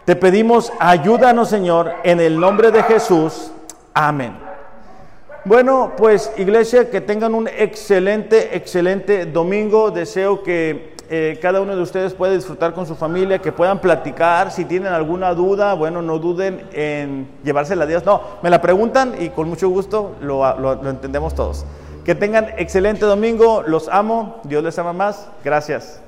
Te 0.06 0.18
pedimos, 0.18 0.74
ayúdanos, 0.80 1.48
Señor, 1.48 1.94
en 2.04 2.20
el 2.20 2.38
nombre 2.38 2.72
de 2.72 2.84
Jesús. 2.84 3.52
Amén. 3.94 4.36
Bueno, 5.46 5.94
pues 5.96 6.30
iglesia, 6.38 6.90
que 6.90 7.00
tengan 7.00 7.34
un 7.34 7.48
excelente, 7.48 8.58
excelente 8.58 9.26
domingo. 9.26 9.92
Deseo 9.92 10.44
que 10.44 10.94
eh, 11.10 11.40
cada 11.42 11.62
uno 11.62 11.74
de 11.74 11.82
ustedes 11.82 12.14
puede 12.14 12.36
disfrutar 12.36 12.74
con 12.74 12.86
su 12.86 12.96
familia, 12.96 13.40
que 13.40 13.54
puedan 13.54 13.80
platicar. 13.80 14.52
Si 14.52 14.66
tienen 14.66 14.92
alguna 14.92 15.34
duda, 15.34 15.74
bueno, 15.74 16.02
no 16.02 16.20
duden 16.20 16.68
en 16.74 17.30
llevársela 17.46 17.86
a 17.86 17.88
Dios. 17.88 18.04
No, 18.06 18.22
me 18.42 18.50
la 18.50 18.62
preguntan 18.62 19.16
y 19.18 19.30
con 19.30 19.48
mucho 19.48 19.70
gusto 19.70 20.18
lo, 20.20 20.60
lo 20.60 20.90
entendemos 20.90 21.34
todos. 21.34 21.66
Que 22.04 22.14
tengan 22.14 22.50
excelente 22.58 23.06
domingo, 23.06 23.64
los 23.66 23.88
amo, 23.88 24.42
Dios 24.44 24.66
les 24.66 24.78
ama 24.78 24.92
más. 24.92 25.30
Gracias. 25.46 26.02